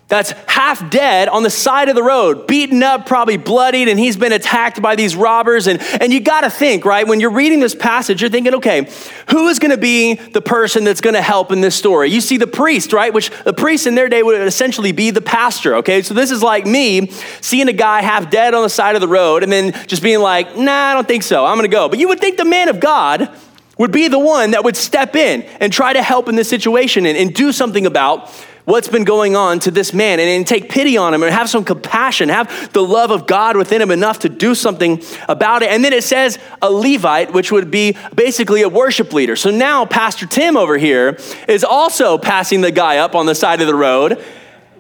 that's 0.10 0.32
half 0.48 0.92
dead 0.92 1.30
on 1.30 1.44
the 1.44 1.50
side 1.50 1.88
of 1.90 1.96
the 1.96 2.04
road, 2.04 2.46
beaten 2.46 2.84
up, 2.84 3.06
probably 3.06 3.38
bloodied, 3.38 3.88
and 3.88 3.98
he's 3.98 4.18
been 4.18 4.34
attacked 4.34 4.82
by 4.82 4.96
these 4.96 5.16
robbers. 5.16 5.66
And, 5.66 5.82
and 6.02 6.12
you 6.12 6.20
got 6.20 6.42
to 6.42 6.50
think, 6.50 6.84
right, 6.84 7.08
when 7.08 7.20
you're 7.20 7.32
reading 7.32 7.62
this 7.62 7.74
passage, 7.74 8.22
you're 8.22 8.30
thinking, 8.30 8.54
okay, 8.56 8.88
who 9.30 9.48
is 9.48 9.60
going 9.60 9.72
to 9.72 9.78
be 9.78 10.16
the 10.16 10.42
person 10.42 10.84
that's 10.84 11.02
going 11.02 11.16
to 11.16 11.22
help 11.22 11.52
in 11.52 11.62
this 11.62 11.76
story? 11.76 12.10
You 12.10 12.22
see 12.22 12.38
the 12.38 12.48
priest, 12.48 12.92
right, 12.92 13.14
which 13.14 13.32
the 13.44 13.54
priest 13.54 13.88
in 13.88 13.96
their 13.96 14.10
day 14.10 14.22
would 14.22 14.40
essentially 14.42 14.92
be 14.92 15.10
the 15.10 15.22
pastor, 15.22 15.78
okay? 15.78 16.02
So 16.02 16.14
this 16.14 16.32
is 16.32 16.44
like 16.44 16.66
me 16.66 17.10
seeing 17.40 17.70
a 17.70 17.74
guy 17.74 18.02
half 18.02 18.30
dead 18.30 18.54
on 18.54 18.64
the 18.64 18.70
side 18.70 18.96
of 18.96 19.02
the 19.02 19.08
road 19.08 19.42
and 19.42 19.52
then 19.52 19.72
just 19.88 20.04
being 20.04 20.20
like, 20.20 20.58
nah, 20.58 20.92
I 20.92 20.94
don't 20.94 21.08
think 21.08 21.24
so, 21.24 21.46
I'm 21.46 21.56
going 21.58 21.70
to 21.70 21.76
go. 21.76 21.88
But 21.88 22.00
you 22.00 22.10
would 22.10 22.20
think 22.20 22.38
the 22.38 22.46
man 22.46 22.68
of 22.68 22.80
God 22.80 23.30
would 23.78 23.92
be 23.92 24.08
the 24.10 24.20
one 24.20 24.52
that 24.52 24.64
would 24.64 24.76
step 24.76 25.16
in 25.16 25.42
and 25.60 25.74
try 25.74 25.94
to 25.94 26.04
help 26.04 26.30
in 26.30 26.36
this 26.36 26.50
situation 26.50 27.06
and, 27.06 27.18
and 27.18 27.34
do 27.34 27.52
something 27.52 27.86
about 27.86 28.30
what's 28.65 28.88
been 28.88 29.03
going 29.03 29.36
on 29.36 29.60
to 29.60 29.72
this 29.72 29.93
man 29.93 30.20
and, 30.20 30.29
and, 30.29 30.48
take 30.48 30.70
pity 30.70 30.98
on 30.98 31.13
him 31.13 31.24
and 31.24 31.34
have 31.34 31.50
some 31.50 31.63
compassion, 31.63 32.29
have 32.29 32.72
the 32.74 32.84
love 32.84 33.12
of 33.12 33.25
God 33.27 33.58
within 33.58 33.82
him 33.82 33.91
enough 33.91 34.20
to 34.20 34.29
do 34.29 34.53
something 34.53 35.01
about 35.27 35.63
it. 35.63 35.70
And 35.70 35.84
then 35.84 35.93
it 35.93 36.03
says 36.03 36.38
a 36.62 36.70
Levite, 36.70 37.34
which 37.34 37.51
would 37.51 37.72
be 37.72 37.98
basically 38.13 38.62
a 38.62 38.70
worship 38.70 39.13
leader. 39.13 39.36
So 39.36 39.50
now 39.51 39.86
Pastor 39.86 40.25
Tim 40.25 40.58
over 40.58 40.77
here 40.77 41.17
is 41.48 41.63
also 41.63 42.17
passing 42.17 42.62
the 42.62 42.72
guy 42.72 42.98
up 42.98 43.15
on 43.15 43.25
the 43.25 43.36
side 43.36 43.62
of 43.62 43.67
the 43.67 43.75
road. 43.75 44.24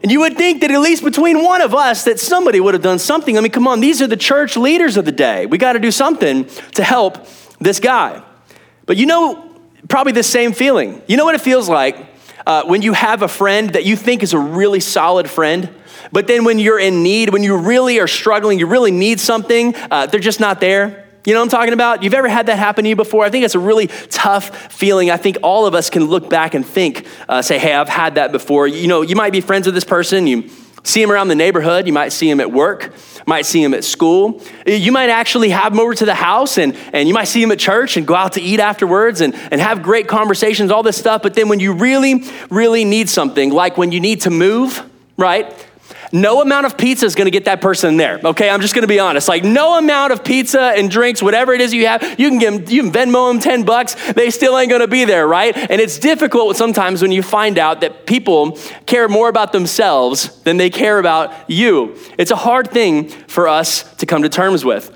And 0.01 0.11
you 0.11 0.19
would 0.19 0.35
think 0.35 0.61
that 0.61 0.71
at 0.71 0.79
least 0.81 1.03
between 1.03 1.43
one 1.43 1.61
of 1.61 1.73
us 1.73 2.03
that 2.03 2.19
somebody 2.19 2.59
would 2.59 2.73
have 2.73 2.83
done 2.83 2.99
something. 2.99 3.37
I 3.37 3.41
mean, 3.41 3.51
come 3.51 3.67
on, 3.67 3.79
these 3.79 4.01
are 4.01 4.07
the 4.07 4.17
church 4.17 4.57
leaders 4.57 4.97
of 4.97 5.05
the 5.05 5.13
day. 5.13 5.45
We 5.45 5.57
got 5.57 5.73
to 5.73 5.79
do 5.79 5.91
something 5.91 6.45
to 6.73 6.83
help 6.83 7.25
this 7.59 7.79
guy. 7.79 8.21
But 8.85 8.97
you 8.97 9.05
know, 9.05 9.49
probably 9.87 10.11
the 10.11 10.23
same 10.23 10.51
feeling. 10.51 11.01
You 11.07 11.15
know 11.15 11.23
what 11.23 11.35
it 11.35 11.41
feels 11.41 11.69
like 11.69 12.12
uh, 12.45 12.63
when 12.65 12.81
you 12.81 12.93
have 12.93 13.21
a 13.21 13.27
friend 13.27 13.71
that 13.71 13.85
you 13.85 13.95
think 13.95 14.23
is 14.23 14.33
a 14.33 14.39
really 14.39 14.79
solid 14.79 15.29
friend, 15.29 15.69
but 16.11 16.27
then 16.27 16.43
when 16.43 16.59
you're 16.59 16.79
in 16.79 17.03
need, 17.03 17.29
when 17.29 17.43
you 17.43 17.57
really 17.57 17.99
are 17.99 18.07
struggling, 18.07 18.59
you 18.59 18.67
really 18.67 18.91
need 18.91 19.19
something, 19.19 19.75
uh, 19.89 20.05
they're 20.05 20.19
just 20.19 20.39
not 20.39 20.59
there. 20.59 21.07
You 21.25 21.33
know 21.33 21.39
what 21.39 21.45
I'm 21.45 21.59
talking 21.59 21.73
about? 21.73 22.03
You've 22.03 22.13
ever 22.13 22.27
had 22.27 22.47
that 22.47 22.59
happen 22.59 22.83
to 22.83 22.89
you 22.89 22.97
before? 22.97 23.23
I 23.23 23.29
think 23.29 23.45
it's 23.45 23.55
a 23.55 23.59
really 23.59 23.87
tough 23.87 24.73
feeling. 24.73 25.09
I 25.09 25.15
think 25.15 25.37
all 25.41 25.65
of 25.65 25.73
us 25.73 25.89
can 25.89 26.03
look 26.05 26.29
back 26.29 26.53
and 26.53 26.65
think, 26.65 27.07
uh, 27.29 27.41
say, 27.41 27.57
hey, 27.57 27.73
I've 27.73 27.87
had 27.87 28.15
that 28.15 28.33
before. 28.33 28.67
You 28.67 28.87
know, 28.87 29.01
you 29.03 29.15
might 29.15 29.31
be 29.31 29.39
friends 29.39 29.65
with 29.65 29.73
this 29.73 29.85
person, 29.85 30.27
you 30.27 30.49
see 30.83 31.01
him 31.01 31.11
around 31.11 31.29
the 31.29 31.35
neighborhood, 31.35 31.87
you 31.87 31.93
might 31.93 32.09
see 32.09 32.29
him 32.29 32.39
at 32.39 32.51
work, 32.51 32.93
might 33.25 33.45
see 33.45 33.63
him 33.63 33.73
at 33.73 33.83
school. 33.83 34.41
You 34.65 34.91
might 34.91 35.09
actually 35.09 35.49
have 35.49 35.73
him 35.73 35.79
over 35.79 35.93
to 35.95 36.05
the 36.05 36.13
house 36.13 36.57
and, 36.57 36.75
and 36.91 37.07
you 37.07 37.13
might 37.13 37.25
see 37.25 37.41
him 37.41 37.51
at 37.51 37.59
church 37.59 37.95
and 37.95 38.05
go 38.05 38.15
out 38.15 38.33
to 38.33 38.41
eat 38.41 38.59
afterwards 38.59 39.21
and, 39.21 39.33
and 39.51 39.61
have 39.61 39.81
great 39.81 40.07
conversations, 40.07 40.71
all 40.71 40.83
this 40.83 40.97
stuff. 40.97 41.21
But 41.21 41.33
then 41.33 41.47
when 41.47 41.59
you 41.59 41.73
really, 41.73 42.25
really 42.49 42.83
need 42.83 43.09
something, 43.09 43.51
like 43.51 43.77
when 43.77 43.91
you 43.91 43.99
need 43.99 44.21
to 44.21 44.29
move, 44.29 44.83
right? 45.17 45.53
No 46.15 46.41
amount 46.41 46.67
of 46.67 46.77
pizza 46.77 47.07
is 47.07 47.15
going 47.15 47.25
to 47.25 47.31
get 47.31 47.45
that 47.45 47.59
person 47.59 47.97
there. 47.97 48.21
Okay, 48.23 48.47
I'm 48.47 48.61
just 48.61 48.75
going 48.75 48.83
to 48.83 48.87
be 48.87 48.99
honest. 48.99 49.27
Like 49.27 49.43
no 49.43 49.79
amount 49.79 50.13
of 50.13 50.23
pizza 50.23 50.61
and 50.61 50.89
drinks, 50.89 51.23
whatever 51.23 51.53
it 51.53 51.59
is 51.59 51.73
you 51.73 51.87
have, 51.87 52.03
you 52.19 52.29
can 52.29 52.37
give 52.37 52.53
them, 52.53 52.71
you 52.71 52.83
can 52.83 52.91
Venmo 52.91 53.31
them 53.31 53.39
ten 53.39 53.63
bucks. 53.63 53.95
They 54.13 54.29
still 54.29 54.55
ain't 54.59 54.69
going 54.69 54.81
to 54.81 54.87
be 54.87 55.05
there, 55.05 55.27
right? 55.27 55.57
And 55.57 55.81
it's 55.81 55.97
difficult 55.97 56.55
sometimes 56.55 57.01
when 57.01 57.11
you 57.11 57.23
find 57.23 57.57
out 57.57 57.81
that 57.81 58.05
people 58.05 58.59
care 58.85 59.09
more 59.09 59.27
about 59.27 59.53
themselves 59.53 60.39
than 60.43 60.57
they 60.57 60.69
care 60.69 60.99
about 60.99 61.49
you. 61.49 61.97
It's 62.19 62.31
a 62.31 62.35
hard 62.35 62.69
thing 62.69 63.09
for 63.09 63.47
us 63.47 63.95
to 63.95 64.05
come 64.05 64.21
to 64.21 64.29
terms 64.29 64.63
with. 64.63 64.95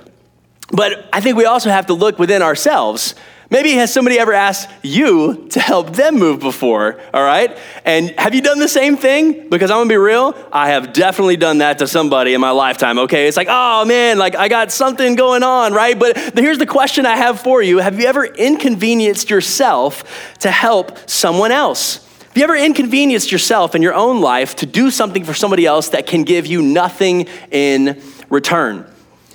But 0.72 1.10
I 1.12 1.20
think 1.20 1.36
we 1.36 1.46
also 1.46 1.72
have 1.72 1.88
to 1.88 1.94
look 1.94 2.20
within 2.20 2.44
ourselves 2.44 3.16
Maybe 3.50 3.72
has 3.74 3.94
somebody 3.94 4.20
ever 4.20 4.34
asked 4.34 4.70
you 4.84 5.48
to 5.52 5.60
help 5.62 5.96
them 5.96 6.20
move 6.20 6.42
before, 6.42 7.00
all 7.14 7.24
right? 7.24 7.58
And 7.86 8.10
have 8.20 8.36
you 8.36 8.42
done 8.42 8.60
the 8.60 8.68
same 8.68 8.98
thing? 8.98 9.48
Because 9.48 9.72
I'm 9.72 9.78
gonna 9.78 9.90
be 9.90 9.96
real, 9.96 10.36
I 10.52 10.72
have 10.72 10.92
definitely 10.92 11.38
done 11.38 11.60
that 11.60 11.80
to 11.80 11.88
somebody 11.88 12.34
in 12.34 12.42
my 12.42 12.52
lifetime, 12.52 13.00
okay? 13.00 13.26
It's 13.26 13.38
like, 13.38 13.48
oh 13.50 13.86
man, 13.86 14.18
like 14.18 14.36
I 14.36 14.50
got 14.50 14.74
something 14.74 15.16
going 15.16 15.44
on, 15.44 15.74
right? 15.74 15.98
But 15.98 16.18
here's 16.38 16.58
the 16.58 16.66
question 16.66 17.06
I 17.06 17.16
have 17.16 17.40
for 17.40 17.62
you 17.62 17.78
Have 17.78 17.98
you 17.98 18.08
ever 18.08 18.26
inconvenienced 18.26 19.30
yourself 19.30 20.36
to 20.40 20.52
help 20.52 21.10
someone 21.10 21.52
else? 21.52 22.06
Have 22.26 22.36
you 22.36 22.44
ever 22.44 22.56
inconvenienced 22.56 23.32
yourself 23.32 23.76
in 23.76 23.82
your 23.82 23.94
own 23.94 24.20
life 24.20 24.58
to 24.58 24.66
do 24.66 24.92
something 24.92 25.24
for 25.24 25.34
somebody 25.34 25.66
else 25.66 25.90
that 25.90 26.06
can 26.06 26.24
give 26.24 26.46
you 26.46 26.62
nothing 26.62 27.28
in 27.50 28.02
return? 28.30 28.92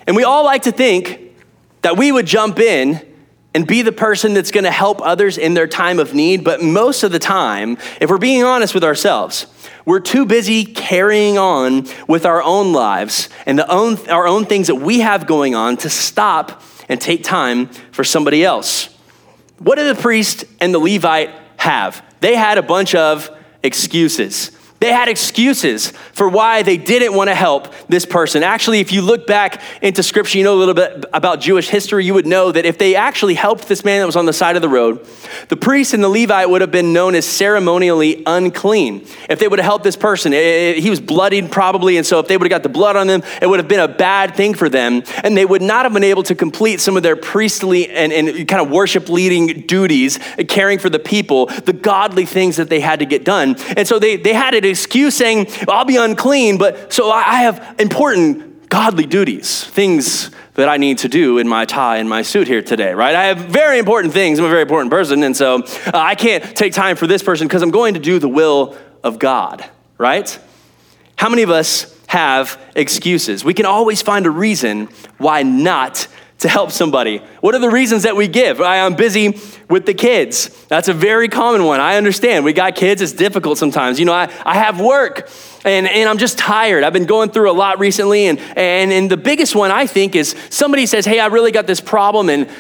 And 0.07 0.16
we 0.16 0.25
all 0.25 0.45
like 0.45 0.62
to 0.64 0.73
think 0.73 1.35
that 1.81 1.97
we 1.97 2.12
would 2.12 2.26
jump 2.26 2.59
in 2.59 3.00
and 3.54 3.66
be 3.66 3.82
the 3.82 3.92
person 3.92 4.35
that's 4.35 4.50
going 4.50 4.64
to 4.64 4.71
help 4.71 5.00
others 5.02 5.37
in 5.38 5.54
their 5.54 5.66
time 5.66 5.99
of 5.99 6.14
need. 6.14 6.42
But 6.44 6.62
most 6.62 7.02
of 7.02 7.12
the 7.12 7.18
time, 7.18 7.76
if 8.00 8.09
we're 8.09 8.18
being 8.18 8.42
honest 8.42 8.75
with 8.75 8.85
ourselves, 8.85 9.47
we're 9.85 10.00
too 10.00 10.25
busy 10.25 10.64
carrying 10.64 11.38
on 11.38 11.87
with 12.09 12.25
our 12.25 12.42
own 12.42 12.73
lives 12.73 13.28
and 13.47 13.59
the 13.59 13.71
own, 13.71 13.99
our 14.09 14.26
own 14.26 14.47
things 14.47 14.68
that 14.68 14.76
we 14.76 15.00
have 15.00 15.26
going 15.26 15.54
on 15.54 15.76
to 15.78 15.90
stop 15.90 16.62
and 16.88 17.00
take 17.00 17.25
time 17.25 17.66
for 17.90 18.04
somebody 18.04 18.44
else. 18.44 18.88
What 19.59 19.76
did 19.76 19.94
the 19.94 20.00
priest 20.00 20.44
and 20.61 20.73
the 20.73 20.78
Levite 20.78 21.30
have? 21.56 22.04
They 22.21 22.37
had 22.37 22.59
a 22.59 22.62
bunch 22.62 22.94
of 22.94 23.30
excuses. 23.62 24.50
They 24.83 24.91
had 24.91 25.09
excuses 25.09 25.93
for 26.12 26.29
why 26.29 26.65
they 26.65 26.77
didn't 26.77 27.15
want 27.15 27.31
to 27.31 27.37
help 27.37 27.73
this 27.87 28.05
person. 28.05 28.43
Actually, 28.43 28.81
if 28.81 28.91
you 28.91 29.01
look 29.01 29.29
back 29.29 29.62
into 29.81 30.03
scripture, 30.03 30.39
you 30.39 30.43
know 30.43 30.55
a 30.55 30.59
little 30.59 30.75
bit 30.75 31.05
about 31.12 31.41
Jewish 31.41 31.69
history, 31.69 32.05
you 32.05 32.15
would 32.15 32.27
know 32.27 32.51
that 32.51 32.67
if 32.67 32.79
they 32.79 32.97
actually 32.97 33.35
helped 33.35 33.69
this 33.69 33.85
man 33.85 34.01
that 34.01 34.07
was 34.07 34.17
on 34.17 34.27
the 34.27 34.33
side 34.33 34.57
of 34.57 34.62
the 34.62 34.69
road, 34.69 35.07
the 35.51 35.57
priest 35.57 35.95
and 35.95 36.03
the 36.03 36.09
Levite 36.09 36.51
would 36.51 36.62
have 36.62 36.73
been 36.73 36.93
known 36.93 37.15
as 37.15 37.25
ceremonially 37.25 38.25
unclean. 38.27 39.07
If 39.31 39.39
they 39.39 39.47
would 39.47 39.61
have 39.61 39.65
helped 39.65 39.85
this 39.85 39.95
person, 39.95 40.33
it, 40.33 40.39
it, 40.43 40.79
he 40.79 40.91
was 40.91 41.01
bloodied 41.01 41.53
probably, 41.53 41.97
and 41.97 42.05
so 42.05 42.19
if 42.19 42.27
they 42.27 42.37
would 42.37 42.51
have 42.51 42.51
got 42.51 42.65
the 42.65 42.69
blood 42.69 42.97
on 42.97 43.07
them, 43.07 43.23
it 43.41 43.47
would 43.47 43.61
have 43.61 43.69
been 43.69 43.79
a 43.79 43.87
bad 43.87 44.35
thing 44.35 44.53
for 44.53 44.69
them, 44.69 45.05
and 45.23 45.37
they 45.37 45.45
would 45.45 45.62
not 45.62 45.85
have 45.85 45.93
been 45.93 46.03
able 46.03 46.25
to 46.25 46.35
complete 46.35 46.81
some 46.81 46.97
of 46.97 47.05
their 47.05 47.15
priestly 47.15 47.89
and, 47.89 48.12
and 48.12 48.49
kind 48.49 48.61
of 48.61 48.69
worship 48.69 49.09
leading 49.09 49.61
duties, 49.61 50.19
eh, 50.39 50.43
caring 50.43 50.81
for 50.81 50.91
the 50.91 50.99
people, 50.99 51.47
the 51.47 51.73
godly 51.73 52.27
things 52.27 52.57
that 52.57 52.69
they 52.69 52.81
had 52.81 52.99
to 52.99 53.07
get 53.07 53.23
done. 53.23 53.55
And 53.77 53.87
so 53.87 54.01
they, 54.01 54.17
they 54.17 54.35
had 54.35 54.55
it 54.55 54.72
excuse 54.73 55.14
saying, 55.14 55.47
I'll 55.69 55.85
be 55.85 55.97
unclean, 55.97 56.59
but 56.59 56.93
so 56.93 57.11
I 57.11 57.43
have 57.43 57.76
important 57.79 58.69
godly 58.69 59.07
duties, 59.07 59.64
things 59.64 60.31
that 60.55 60.69
I 60.69 60.76
need 60.79 60.99
to 60.99 61.09
do 61.09 61.38
in 61.38 61.47
my 61.47 61.64
tie 61.64 61.99
and 61.99 62.09
my 62.09 62.23
suit 62.23 62.49
here 62.49 62.62
today, 62.62 62.93
right? 62.93 63.14
I 63.14 63.25
have 63.25 63.38
very 63.38 63.79
important 63.79 64.12
things. 64.12 64.38
I'm 64.38 64.45
a 64.45 64.49
very 64.49 64.62
important 64.62 64.91
person, 64.91 65.23
and 65.23 65.37
so 65.37 65.62
uh, 65.62 65.91
I 65.95 66.14
can't 66.14 66.57
take 66.57 66.73
time 66.73 66.97
for 66.97 67.07
this 67.07 67.23
person 67.23 67.47
because 67.47 67.62
I'm 67.62 67.71
going 67.71 67.95
to 67.95 68.00
do 68.00 68.19
the 68.19 68.29
will 68.29 68.76
of 69.05 69.19
God, 69.19 69.64
right? 69.99 70.38
How 71.17 71.29
many 71.29 71.43
of 71.43 71.50
us 71.50 71.95
have 72.07 72.61
excuses? 72.75 73.45
We 73.45 73.55
can 73.55 73.67
always 73.67 74.02
find 74.02 74.26
a 74.26 74.31
reason 74.31 74.88
why 75.19 75.43
not 75.43 76.09
to 76.43 76.49
help 76.49 76.71
somebody? 76.71 77.19
What 77.41 77.55
are 77.55 77.59
the 77.59 77.71
reasons 77.71 78.03
that 78.05 78.15
we 78.15 78.29
give? 78.29 78.61
I'm 78.61 78.95
busy 78.95 79.39
with 79.69 79.87
the 79.87 79.95
kids. 79.95 80.49
That's 80.67 80.89
a 80.89 80.93
very 80.93 81.29
common 81.29 81.65
one. 81.65 81.81
I 81.81 81.97
understand. 81.97 82.45
We 82.45 82.53
got 82.53 82.77
kids, 82.77 83.01
it's 83.01 83.13
difficult 83.13 83.59
sometimes. 83.59 83.99
You 83.99 84.05
know, 84.05 84.13
I, 84.13 84.31
I 84.45 84.55
have 84.55 84.81
work 84.81 85.29
and, 85.65 85.89
and 85.89 86.09
I'm 86.09 86.19
just 86.19 86.39
tired. 86.39 86.85
I've 86.85 86.93
been 86.93 87.07
going 87.07 87.31
through 87.31 87.51
a 87.51 87.53
lot 87.53 87.79
recently. 87.79 88.27
And, 88.27 88.39
and, 88.57 88.93
and 88.93 89.11
the 89.11 89.17
biggest 89.17 89.55
one 89.55 89.71
I 89.71 89.87
think 89.87 90.15
is 90.15 90.37
somebody 90.51 90.87
says, 90.87 91.07
Hey, 91.07 91.21
I 91.21 91.27
really 91.27 91.53
got 91.53 91.67
this 91.67 91.81
problem. 91.81 92.29
And 92.29 92.51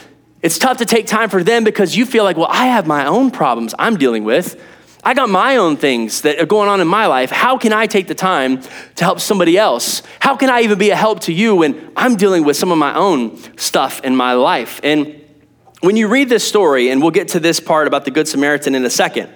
it's 0.40 0.58
tough 0.58 0.78
to 0.78 0.86
take 0.86 1.06
time 1.06 1.28
for 1.28 1.44
them 1.44 1.64
because 1.64 1.96
you 1.96 2.06
feel 2.06 2.24
like, 2.24 2.36
Well, 2.36 2.50
I 2.50 2.66
have 2.66 2.86
my 2.86 3.06
own 3.06 3.30
problems 3.30 3.74
I'm 3.78 3.96
dealing 3.96 4.24
with. 4.24 4.60
I 5.04 5.14
got 5.14 5.28
my 5.28 5.56
own 5.56 5.76
things 5.76 6.20
that 6.20 6.38
are 6.38 6.46
going 6.46 6.68
on 6.68 6.80
in 6.80 6.86
my 6.86 7.06
life. 7.06 7.30
How 7.30 7.58
can 7.58 7.72
I 7.72 7.86
take 7.86 8.06
the 8.06 8.14
time 8.14 8.62
to 8.94 9.04
help 9.04 9.18
somebody 9.18 9.58
else? 9.58 10.02
How 10.20 10.36
can 10.36 10.48
I 10.48 10.60
even 10.60 10.78
be 10.78 10.90
a 10.90 10.96
help 10.96 11.20
to 11.20 11.32
you 11.32 11.56
when 11.56 11.90
I'm 11.96 12.14
dealing 12.14 12.44
with 12.44 12.56
some 12.56 12.70
of 12.70 12.78
my 12.78 12.94
own 12.94 13.36
stuff 13.58 14.00
in 14.04 14.14
my 14.14 14.34
life? 14.34 14.80
And 14.84 15.20
when 15.80 15.96
you 15.96 16.06
read 16.06 16.28
this 16.28 16.46
story, 16.46 16.90
and 16.90 17.02
we'll 17.02 17.10
get 17.10 17.28
to 17.28 17.40
this 17.40 17.58
part 17.58 17.88
about 17.88 18.04
the 18.04 18.12
Good 18.12 18.28
Samaritan 18.28 18.76
in 18.76 18.84
a 18.84 18.90
second, 18.90 19.28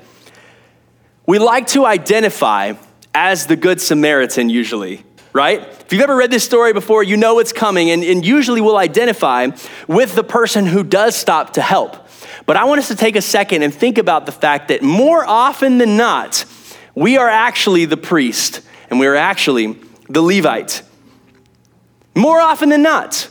we 1.26 1.40
like 1.40 1.66
to 1.68 1.85
identify 1.85 2.75
as 3.12 3.46
the 3.46 3.56
Good 3.56 3.80
Samaritan 3.80 4.49
usually, 4.49 5.02
right? 5.32 5.61
If 5.62 5.92
you've 5.92 6.02
ever 6.02 6.14
read 6.14 6.30
this 6.30 6.44
story 6.44 6.73
before, 6.73 7.02
you 7.02 7.16
know 7.16 7.40
it's 7.40 7.52
coming, 7.52 7.90
and, 7.90 8.04
and 8.04 8.25
usually 8.25 8.61
we'll 8.61 8.76
identify 8.76 9.49
with 9.88 10.14
the 10.14 10.23
person 10.23 10.66
who 10.66 10.85
does 10.85 11.16
stop 11.16 11.54
to 11.54 11.61
help. 11.61 12.05
But 12.47 12.57
I 12.57 12.65
want 12.65 12.79
us 12.79 12.88
to 12.88 12.97
take 12.97 13.17
a 13.17 13.23
second 13.23 13.62
and 13.62 13.75
think 13.75 13.99
about 13.99 14.25
the 14.25 14.33
fact 14.33 14.69
that 14.69 14.83
more 14.83 15.25
often 15.25 15.79
than 15.79 15.97
not, 15.97 16.45
we 16.95 17.19
are 17.19 17.29
actually 17.29 17.85
the 17.85 17.97
priest 17.97 18.61
and 18.88 19.00
we 19.00 19.07
are 19.07 19.17
actually 19.17 19.79
the 20.09 20.23
Levite. 20.23 20.83
More 22.15 22.41
often 22.41 22.69
than 22.69 22.83
not, 22.83 23.29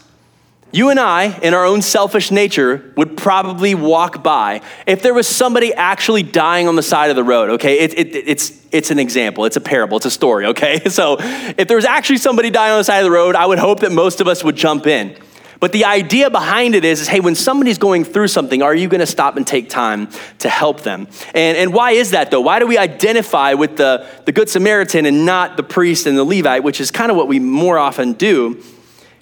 you 0.71 0.89
and 0.89 0.99
I, 0.99 1.39
in 1.39 1.53
our 1.53 1.63
own 1.63 1.81
selfish 1.81 2.31
nature, 2.31 2.93
would 2.97 3.15
probably 3.15 3.73
walk 3.73 4.21
by 4.21 4.59
if 4.85 5.01
there 5.01 5.13
was 5.13 5.25
somebody 5.25 5.73
actually 5.73 6.21
dying 6.21 6.67
on 6.67 6.75
the 6.75 6.83
side 6.83 7.09
of 7.09 7.15
the 7.15 7.23
road, 7.23 7.51
okay? 7.51 7.79
It, 7.79 7.97
it, 7.97 8.15
it's, 8.27 8.61
it's 8.73 8.91
an 8.91 8.99
example, 8.99 9.45
it's 9.45 9.55
a 9.55 9.61
parable, 9.61 9.95
it's 9.95 10.05
a 10.05 10.11
story, 10.11 10.47
okay? 10.47 10.81
So 10.89 11.15
if 11.19 11.69
there 11.69 11.77
was 11.77 11.85
actually 11.85 12.17
somebody 12.17 12.49
dying 12.49 12.73
on 12.73 12.79
the 12.79 12.83
side 12.83 12.99
of 12.99 13.05
the 13.05 13.11
road, 13.11 13.35
I 13.35 13.45
would 13.45 13.59
hope 13.59 13.79
that 13.79 13.93
most 13.93 14.19
of 14.19 14.27
us 14.27 14.43
would 14.43 14.57
jump 14.57 14.85
in. 14.85 15.15
But 15.59 15.71
the 15.71 15.85
idea 15.85 16.29
behind 16.29 16.75
it 16.75 16.83
is, 16.83 17.01
is 17.01 17.07
hey, 17.07 17.19
when 17.19 17.35
somebody's 17.35 17.77
going 17.77 18.03
through 18.03 18.27
something, 18.27 18.61
are 18.61 18.75
you 18.75 18.87
going 18.87 18.99
to 18.99 19.05
stop 19.05 19.37
and 19.37 19.45
take 19.45 19.69
time 19.69 20.09
to 20.39 20.49
help 20.49 20.81
them? 20.81 21.07
And, 21.33 21.57
and 21.57 21.73
why 21.73 21.91
is 21.91 22.11
that 22.11 22.31
though? 22.31 22.41
Why 22.41 22.59
do 22.59 22.67
we 22.67 22.77
identify 22.77 23.53
with 23.53 23.77
the, 23.77 24.05
the 24.25 24.31
Good 24.31 24.49
Samaritan 24.49 25.05
and 25.05 25.25
not 25.25 25.57
the 25.57 25.63
priest 25.63 26.05
and 26.05 26.17
the 26.17 26.23
Levite, 26.23 26.63
which 26.63 26.81
is 26.81 26.91
kind 26.91 27.09
of 27.09 27.17
what 27.17 27.27
we 27.27 27.39
more 27.39 27.77
often 27.77 28.13
do? 28.13 28.61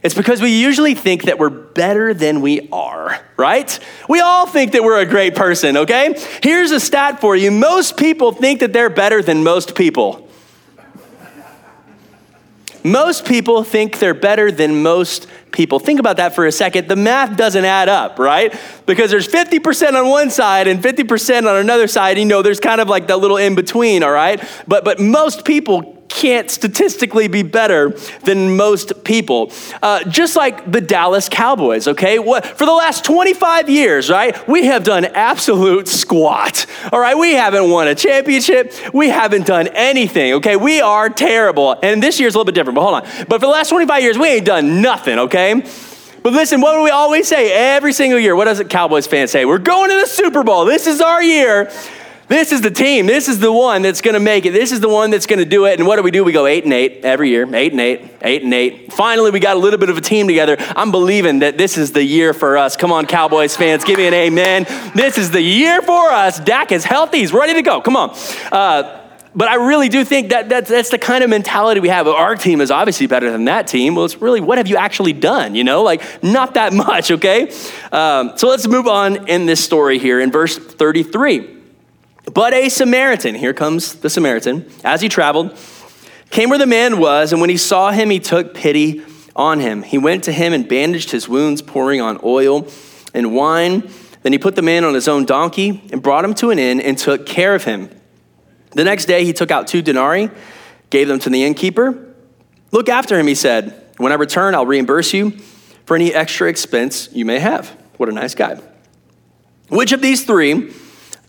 It's 0.04 0.16
because 0.16 0.42
we 0.42 0.60
usually 0.62 0.96
think 0.96 1.24
that 1.24 1.40
we're 1.40 1.50
better 1.50 2.14
than 2.14 2.42
we 2.42 2.68
are, 2.74 3.26
right? 3.38 3.80
We 4.10 4.20
all 4.20 4.46
think 4.46 4.74
that 4.74 4.84
we're 4.84 5.00
a 5.00 5.06
great 5.06 5.34
person, 5.34 5.78
okay? 5.78 6.22
Here's 6.44 6.72
a 6.72 6.80
stat 6.82 7.22
for 7.22 7.38
you 7.38 7.52
most 7.52 7.96
people 7.96 8.34
think 8.34 8.60
that 8.60 8.74
they're 8.74 8.90
better 8.90 9.22
than 9.22 9.44
most 9.44 9.76
people. 9.76 10.30
Most 12.84 13.26
people 13.26 13.64
think 13.64 14.00
they're 14.00 14.14
better 14.14 14.52
than 14.52 14.84
most 14.84 15.28
people. 15.52 15.80
Think 15.80 16.00
about 16.00 16.18
that 16.18 16.36
for 16.36 16.46
a 16.46 16.52
second. 16.52 16.90
The 16.90 16.96
math 16.96 17.38
doesn't 17.38 17.64
add 17.64 17.88
up, 17.88 18.20
right? 18.20 18.54
Because 18.86 19.10
there's 19.10 19.28
50% 19.28 19.94
on 19.94 20.10
one 20.10 20.30
side 20.30 20.68
and 20.68 20.84
50% 20.84 21.50
on 21.50 21.56
another 21.58 21.88
side. 21.88 22.18
You 22.18 22.26
know, 22.26 22.42
there's 22.42 22.60
kind 22.60 22.82
of 22.82 22.90
like 22.90 23.08
that 23.08 23.18
little 23.18 23.38
in 23.38 23.56
between, 23.56 24.04
all 24.04 24.12
right? 24.12 24.44
But, 24.68 24.84
but 24.84 25.00
most 25.00 25.46
people 25.46 25.93
can't 26.10 26.50
statistically 26.50 27.28
be 27.28 27.44
better 27.44 27.90
than 28.24 28.56
most 28.56 29.04
people. 29.04 29.52
Uh, 29.82 30.04
just 30.06 30.36
like 30.36 30.72
the 30.72 30.82
Dallas 30.82 31.28
Cowboys, 31.30 31.88
okay? 31.88 32.20
What, 32.20 32.46
for 32.46 32.66
the 32.66 32.72
last 32.72 33.04
25 33.04 33.70
years, 33.70 34.10
right, 34.10 34.48
we 34.48 34.66
have 34.66 34.84
done 34.84 35.06
absolute 35.06 35.88
squat, 35.88 36.66
all 36.92 37.00
right? 37.00 37.18
We 37.18 37.34
haven't 37.34 37.70
won 37.70 37.88
a 37.88 37.96
championship. 37.96 38.74
We 38.94 39.10
haven't 39.10 39.46
done 39.46 39.68
anything, 39.68 40.34
okay? 40.34 40.56
We 40.56 40.82
are 40.82 41.10
terrible. 41.10 41.78
And 41.84 42.02
this 42.02 42.20
year's 42.20 42.36
a 42.36 42.38
little 42.38 42.46
bit 42.46 42.56
different, 42.56 42.76
but 42.76 42.82
hold 42.82 42.96
on. 42.96 43.26
But 43.28 43.40
for 43.40 43.46
the 43.46 43.48
last 43.48 43.70
25 43.70 44.02
years, 44.04 44.18
we 44.18 44.28
ain't 44.28 44.46
done 44.46 44.82
nothing, 44.82 45.20
okay? 45.20 45.64
But 46.24 46.32
listen, 46.32 46.62
what 46.62 46.74
do 46.78 46.84
we 46.84 46.90
always 46.90 47.28
say 47.28 47.52
every 47.52 47.92
single 47.92 48.18
year? 48.18 48.34
What 48.34 48.46
does 48.46 48.62
a 48.62 48.66
Cowboys 48.66 49.08
fan 49.08 49.28
say? 49.28 49.44
We're 49.44 49.58
going 49.58 49.90
to 49.90 49.98
the 49.98 50.08
Super 50.08 50.42
Bowl. 50.44 50.64
This 50.64 50.88
is 50.88 51.02
our 51.02 51.22
year. 51.22 51.70
This 52.34 52.52
is 52.52 52.62
the 52.62 52.72
team. 52.72 53.06
This 53.06 53.30
is 53.30 53.38
the 53.38 53.52
one 53.52 53.84
that's 53.84 54.02
going 54.02 54.16
to 54.16 54.20
make 54.20 54.48
it. 54.48 54.54
This 54.54 54.72
is 54.72 54.80
the 54.80 54.90
one 54.90 55.12
that's 55.12 55.28
going 55.28 55.38
to 55.38 55.46
do 55.46 55.68
it. 55.68 55.78
And 55.78 55.88
what 55.88 55.98
do 55.98 56.02
we 56.02 56.10
do? 56.10 56.24
We 56.24 56.32
go 56.32 56.48
eight 56.48 56.64
and 56.64 56.74
eight 56.74 57.06
every 57.06 57.30
year, 57.30 57.44
eight 57.54 57.74
and 57.74 57.80
eight, 57.80 58.02
eight 58.24 58.42
and 58.42 58.52
eight. 58.52 58.92
Finally, 58.92 59.30
we 59.30 59.40
got 59.40 59.56
a 59.56 59.60
little 59.60 59.78
bit 59.78 59.92
of 59.92 60.00
a 60.00 60.02
team 60.02 60.26
together. 60.26 60.58
I'm 60.76 60.90
believing 60.90 61.40
that 61.40 61.60
this 61.60 61.78
is 61.78 61.92
the 61.92 62.04
year 62.04 62.34
for 62.34 62.58
us. 62.58 62.76
Come 62.76 62.92
on, 62.92 63.06
Cowboys 63.06 63.56
fans, 63.56 63.84
give 63.84 64.00
me 64.00 64.08
an 64.08 64.16
amen. 64.16 64.64
This 64.96 65.20
is 65.20 65.30
the 65.30 65.44
year 65.44 65.84
for 65.84 66.10
us. 66.10 66.40
Dak 66.40 66.72
is 66.72 66.84
healthy. 66.84 67.20
He's 67.20 67.32
ready 67.32 67.54
to 67.54 67.62
go. 67.62 67.82
Come 67.82 67.96
on. 67.96 68.18
Uh, 68.52 69.00
but 69.36 69.48
I 69.48 69.68
really 69.68 69.90
do 69.90 70.04
think 70.04 70.32
that 70.32 70.50
that's, 70.50 70.72
that's 70.72 70.90
the 70.90 70.98
kind 70.98 71.24
of 71.24 71.30
mentality 71.30 71.82
we 71.82 71.90
have. 71.90 72.08
Our 72.08 72.36
team 72.36 72.62
is 72.62 72.72
obviously 72.72 73.06
better 73.06 73.32
than 73.32 73.46
that 73.46 73.68
team. 73.68 73.94
Well, 73.94 74.06
it's 74.06 74.20
really 74.20 74.42
what 74.42 74.58
have 74.58 74.68
you 74.68 74.78
actually 74.78 75.14
done? 75.14 75.54
You 75.54 75.64
know, 75.64 75.84
like 75.84 76.24
not 76.24 76.56
that 76.56 76.74
much, 76.74 77.12
okay? 77.12 77.52
Um, 77.92 78.32
so 78.38 78.48
let's 78.48 78.68
move 78.68 78.88
on 78.88 79.28
in 79.30 79.46
this 79.46 79.64
story 79.64 80.00
here 80.00 80.20
in 80.20 80.32
verse 80.32 80.58
33. 80.58 81.60
But 82.34 82.54
a 82.54 82.70
Samaritan, 82.70 83.36
here 83.36 83.54
comes 83.54 83.96
the 83.96 84.10
Samaritan, 84.10 84.70
as 84.84 85.02
he 85.02 85.10
traveled, 85.10 85.58
came 86.32 86.50
where 86.50 86.58
the 86.58 86.66
man 86.66 86.98
was, 86.98 87.32
and 87.32 87.40
when 87.40 87.50
he 87.50 87.58
saw 87.58 87.92
him, 87.92 88.10
he 88.10 88.20
took 88.20 88.56
pity 88.56 89.04
on 89.36 89.60
him. 89.60 89.84
He 89.84 89.98
went 89.98 90.24
to 90.24 90.32
him 90.32 90.52
and 90.52 90.68
bandaged 90.68 91.12
his 91.12 91.30
wounds, 91.30 91.62
pouring 91.62 92.02
on 92.02 92.20
oil 92.24 92.68
and 93.14 93.36
wine. 93.36 93.90
Then 94.24 94.32
he 94.32 94.40
put 94.40 94.56
the 94.56 94.62
man 94.62 94.84
on 94.84 94.96
his 94.96 95.08
own 95.08 95.26
donkey 95.26 95.84
and 95.92 96.02
brought 96.02 96.26
him 96.26 96.34
to 96.36 96.50
an 96.50 96.58
inn 96.58 96.82
and 96.82 96.98
took 96.98 97.26
care 97.26 97.54
of 97.54 97.66
him. 97.66 97.90
The 98.72 98.84
next 98.84 99.06
day, 99.06 99.26
he 99.26 99.34
took 99.34 99.52
out 99.52 99.68
two 99.68 99.84
denarii, 99.84 100.32
gave 100.90 101.08
them 101.08 101.20
to 101.20 101.30
the 101.30 101.44
innkeeper. 101.44 102.16
Look 102.72 102.90
after 102.90 103.20
him, 103.20 103.28
he 103.28 103.36
said. 103.36 103.80
When 103.98 104.12
I 104.12 104.16
return, 104.16 104.56
I'll 104.56 104.66
reimburse 104.66 105.14
you 105.14 105.32
for 105.86 105.96
any 105.96 106.12
extra 106.12 106.50
expense 106.50 107.10
you 107.12 107.26
may 107.26 107.38
have. 107.38 107.70
What 107.98 108.10
a 108.10 108.12
nice 108.12 108.34
guy. 108.34 108.60
Which 109.70 109.92
of 109.92 110.02
these 110.02 110.26
three 110.26 110.74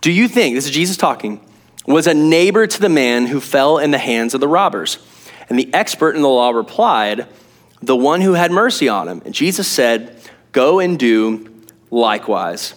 do 0.05 0.13
you 0.13 0.29
think, 0.29 0.55
this 0.55 0.67
is 0.67 0.71
Jesus 0.71 0.99
talking, 0.99 1.41
was 1.87 2.07
a 2.07 2.13
neighbor 2.13 2.67
to 2.67 2.79
the 2.79 2.91
man 2.91 3.25
who 3.25 3.41
fell 3.41 3.79
in 3.79 3.91
the 3.91 3.97
hands 3.97 4.35
of 4.35 4.41
the 4.41 4.47
robbers? 4.47 4.99
And 5.49 5.59
the 5.59 5.73
expert 5.73 6.15
in 6.15 6.21
the 6.21 6.29
law 6.29 6.51
replied, 6.51 7.27
The 7.81 7.97
one 7.97 8.21
who 8.21 8.35
had 8.35 8.53
mercy 8.53 8.87
on 8.87 9.09
him. 9.09 9.23
And 9.25 9.33
Jesus 9.33 9.67
said, 9.67 10.21
Go 10.53 10.79
and 10.79 10.99
do 10.99 11.51
likewise. 11.91 12.75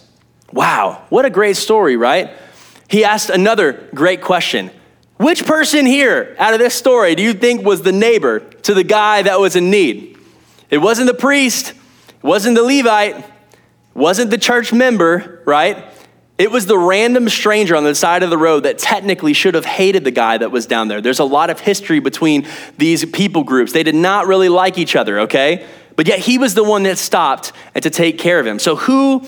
Wow, 0.54 1.04
what 1.10 1.26
a 1.26 1.30
great 1.30 1.58
story, 1.58 1.98
right? 1.98 2.30
He 2.88 3.04
asked 3.04 3.28
another 3.28 3.90
great 3.94 4.22
question. 4.22 4.70
Which 5.18 5.44
person 5.44 5.84
here 5.84 6.34
out 6.38 6.54
of 6.54 6.60
this 6.60 6.74
story 6.74 7.14
do 7.14 7.22
you 7.22 7.34
think 7.34 7.62
was 7.62 7.82
the 7.82 7.92
neighbor 7.92 8.40
to 8.40 8.72
the 8.72 8.84
guy 8.84 9.20
that 9.20 9.38
was 9.38 9.54
in 9.54 9.68
need? 9.68 10.16
It 10.70 10.78
wasn't 10.78 11.08
the 11.08 11.14
priest, 11.14 11.74
it 12.08 12.24
wasn't 12.24 12.56
the 12.56 12.62
Levite, 12.62 13.16
it 13.16 13.24
wasn't 13.92 14.30
the 14.30 14.38
church 14.38 14.72
member, 14.72 15.42
right? 15.44 15.84
It 16.38 16.52
was 16.52 16.66
the 16.66 16.78
random 16.78 17.28
stranger 17.28 17.74
on 17.74 17.82
the 17.82 17.96
side 17.96 18.22
of 18.22 18.30
the 18.30 18.38
road 18.38 18.60
that 18.62 18.78
technically 18.78 19.32
should 19.32 19.54
have 19.54 19.64
hated 19.64 20.04
the 20.04 20.12
guy 20.12 20.38
that 20.38 20.52
was 20.52 20.66
down 20.66 20.86
there. 20.86 21.00
There's 21.00 21.18
a 21.18 21.24
lot 21.24 21.50
of 21.50 21.58
history 21.58 21.98
between 21.98 22.46
these 22.76 23.04
people 23.04 23.42
groups. 23.42 23.72
They 23.72 23.82
did 23.82 23.96
not 23.96 24.28
really 24.28 24.48
like 24.48 24.78
each 24.78 24.94
other, 24.94 25.20
okay? 25.20 25.66
But 25.96 26.06
yet 26.06 26.20
he 26.20 26.38
was 26.38 26.54
the 26.54 26.62
one 26.62 26.84
that 26.84 26.96
stopped 26.96 27.52
and 27.74 27.82
to 27.82 27.90
take 27.90 28.18
care 28.18 28.38
of 28.38 28.46
him. 28.46 28.60
So 28.60 28.76
who 28.76 29.26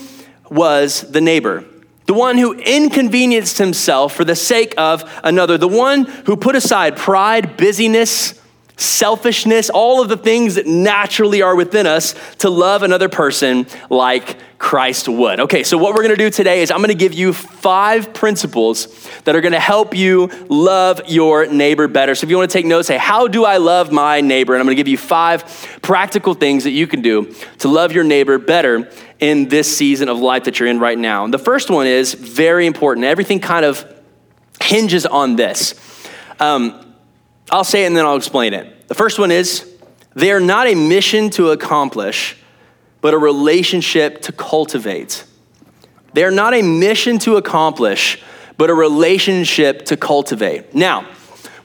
was 0.50 1.00
the 1.00 1.20
neighbor? 1.20 1.64
The 2.06 2.14
one 2.14 2.38
who 2.38 2.54
inconvenienced 2.54 3.58
himself 3.58 4.14
for 4.14 4.24
the 4.24 4.36
sake 4.36 4.74
of 4.78 5.02
another. 5.24 5.58
The 5.58 5.66
one 5.68 6.04
who 6.04 6.36
put 6.36 6.54
aside 6.54 6.96
pride, 6.96 7.56
busyness, 7.56 8.39
selfishness, 8.80 9.70
all 9.70 10.00
of 10.00 10.08
the 10.08 10.16
things 10.16 10.54
that 10.54 10.66
naturally 10.66 11.42
are 11.42 11.54
within 11.54 11.86
us 11.86 12.14
to 12.38 12.48
love 12.48 12.82
another 12.82 13.08
person 13.08 13.66
like 13.90 14.38
Christ 14.58 15.08
would. 15.08 15.40
Okay, 15.40 15.62
so 15.62 15.78
what 15.78 15.94
we're 15.94 16.02
gonna 16.02 16.16
do 16.16 16.30
today 16.30 16.62
is 16.62 16.70
I'm 16.70 16.80
gonna 16.80 16.94
give 16.94 17.14
you 17.14 17.32
five 17.32 18.12
principles 18.12 19.08
that 19.24 19.34
are 19.34 19.40
gonna 19.40 19.60
help 19.60 19.94
you 19.96 20.30
love 20.48 21.00
your 21.08 21.46
neighbor 21.46 21.88
better. 21.88 22.14
So 22.14 22.24
if 22.24 22.30
you 22.30 22.36
wanna 22.36 22.48
take 22.48 22.66
notes, 22.66 22.88
say, 22.88 22.98
How 22.98 23.26
do 23.26 23.44
I 23.44 23.56
love 23.56 23.90
my 23.90 24.20
neighbor? 24.20 24.54
And 24.54 24.60
I'm 24.60 24.66
gonna 24.66 24.74
give 24.74 24.88
you 24.88 24.98
five 24.98 25.78
practical 25.82 26.34
things 26.34 26.64
that 26.64 26.72
you 26.72 26.86
can 26.86 27.00
do 27.00 27.34
to 27.58 27.68
love 27.68 27.92
your 27.92 28.04
neighbor 28.04 28.38
better 28.38 28.90
in 29.18 29.48
this 29.48 29.74
season 29.74 30.08
of 30.08 30.18
life 30.18 30.44
that 30.44 30.58
you're 30.58 30.68
in 30.68 30.78
right 30.78 30.98
now. 30.98 31.24
And 31.24 31.32
the 31.32 31.38
first 31.38 31.70
one 31.70 31.86
is 31.86 32.14
very 32.14 32.66
important. 32.66 33.04
Everything 33.04 33.40
kind 33.40 33.64
of 33.64 33.84
hinges 34.62 35.06
on 35.06 35.36
this. 35.36 35.74
Um, 36.38 36.89
I'll 37.50 37.64
say 37.64 37.82
it 37.84 37.86
and 37.86 37.96
then 37.96 38.06
I'll 38.06 38.16
explain 38.16 38.54
it. 38.54 38.88
The 38.88 38.94
first 38.94 39.18
one 39.18 39.30
is 39.30 39.68
they 40.14 40.30
are 40.32 40.40
not 40.40 40.66
a 40.66 40.74
mission 40.74 41.30
to 41.30 41.50
accomplish, 41.50 42.36
but 43.00 43.14
a 43.14 43.18
relationship 43.18 44.22
to 44.22 44.32
cultivate. 44.32 45.24
They 46.12 46.24
are 46.24 46.30
not 46.30 46.54
a 46.54 46.62
mission 46.62 47.18
to 47.20 47.36
accomplish, 47.36 48.22
but 48.56 48.70
a 48.70 48.74
relationship 48.74 49.86
to 49.86 49.96
cultivate. 49.96 50.74
Now, 50.74 51.08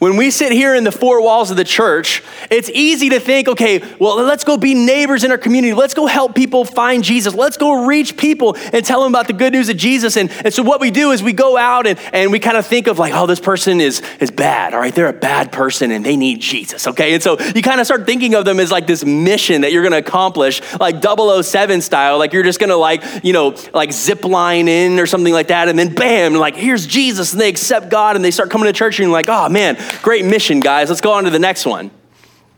when 0.05 0.17
we 0.17 0.29
sit 0.29 0.51
here 0.51 0.75
in 0.75 0.83
the 0.83 0.91
four 0.91 1.19
walls 1.19 1.49
of 1.49 1.57
the 1.57 1.63
church, 1.63 2.21
it's 2.51 2.69
easy 2.69 3.09
to 3.09 3.19
think, 3.19 3.47
okay, 3.47 3.81
well, 3.97 4.17
let's 4.17 4.43
go 4.43 4.55
be 4.55 4.75
neighbors 4.75 5.23
in 5.23 5.31
our 5.31 5.37
community. 5.39 5.73
Let's 5.73 5.95
go 5.95 6.05
help 6.05 6.35
people 6.35 6.63
find 6.63 7.03
Jesus. 7.03 7.33
Let's 7.33 7.57
go 7.57 7.87
reach 7.87 8.15
people 8.15 8.55
and 8.71 8.85
tell 8.85 9.01
them 9.01 9.11
about 9.11 9.25
the 9.25 9.33
good 9.33 9.51
news 9.51 9.67
of 9.67 9.77
Jesus. 9.77 10.15
And, 10.15 10.29
and 10.43 10.53
so 10.53 10.61
what 10.61 10.79
we 10.79 10.91
do 10.91 11.09
is 11.09 11.23
we 11.23 11.33
go 11.33 11.57
out 11.57 11.87
and, 11.87 11.97
and 12.13 12.31
we 12.31 12.37
kind 12.37 12.55
of 12.55 12.67
think 12.67 12.85
of 12.85 12.99
like, 12.99 13.15
oh, 13.15 13.25
this 13.25 13.39
person 13.39 13.81
is, 13.81 14.03
is 14.19 14.29
bad. 14.29 14.75
All 14.75 14.79
right, 14.79 14.93
they're 14.93 15.07
a 15.07 15.13
bad 15.13 15.51
person 15.51 15.89
and 15.89 16.05
they 16.05 16.15
need 16.15 16.39
Jesus. 16.39 16.85
Okay. 16.85 17.15
And 17.15 17.23
so 17.23 17.39
you 17.39 17.63
kind 17.63 17.79
of 17.79 17.87
start 17.87 18.05
thinking 18.05 18.35
of 18.35 18.45
them 18.45 18.59
as 18.59 18.69
like 18.69 18.85
this 18.85 19.03
mission 19.03 19.61
that 19.61 19.71
you're 19.71 19.81
going 19.81 19.93
to 19.93 20.07
accomplish, 20.07 20.61
like 20.79 21.03
007 21.03 21.81
style. 21.81 22.19
Like 22.19 22.31
you're 22.31 22.43
just 22.43 22.59
going 22.59 22.69
to 22.69 22.75
like, 22.75 23.03
you 23.23 23.33
know, 23.33 23.55
like 23.73 23.91
zip 23.91 24.23
line 24.23 24.67
in 24.67 24.99
or 24.99 25.07
something 25.07 25.33
like 25.33 25.47
that. 25.47 25.67
And 25.67 25.79
then 25.79 25.95
bam, 25.95 26.35
like 26.35 26.55
here's 26.55 26.85
Jesus. 26.85 27.31
And 27.31 27.41
they 27.41 27.49
accept 27.49 27.89
God 27.89 28.15
and 28.15 28.23
they 28.23 28.29
start 28.29 28.51
coming 28.51 28.67
to 28.67 28.73
church 28.73 28.99
and 28.99 29.07
you're 29.07 29.13
like, 29.13 29.29
oh 29.29 29.49
man, 29.49 29.77
great 30.01 30.25
mission, 30.25 30.59
guys. 30.59 30.89
Let's 30.89 31.01
go 31.01 31.11
on 31.11 31.23
to 31.25 31.29
the 31.29 31.39
next 31.39 31.65
one. 31.65 31.91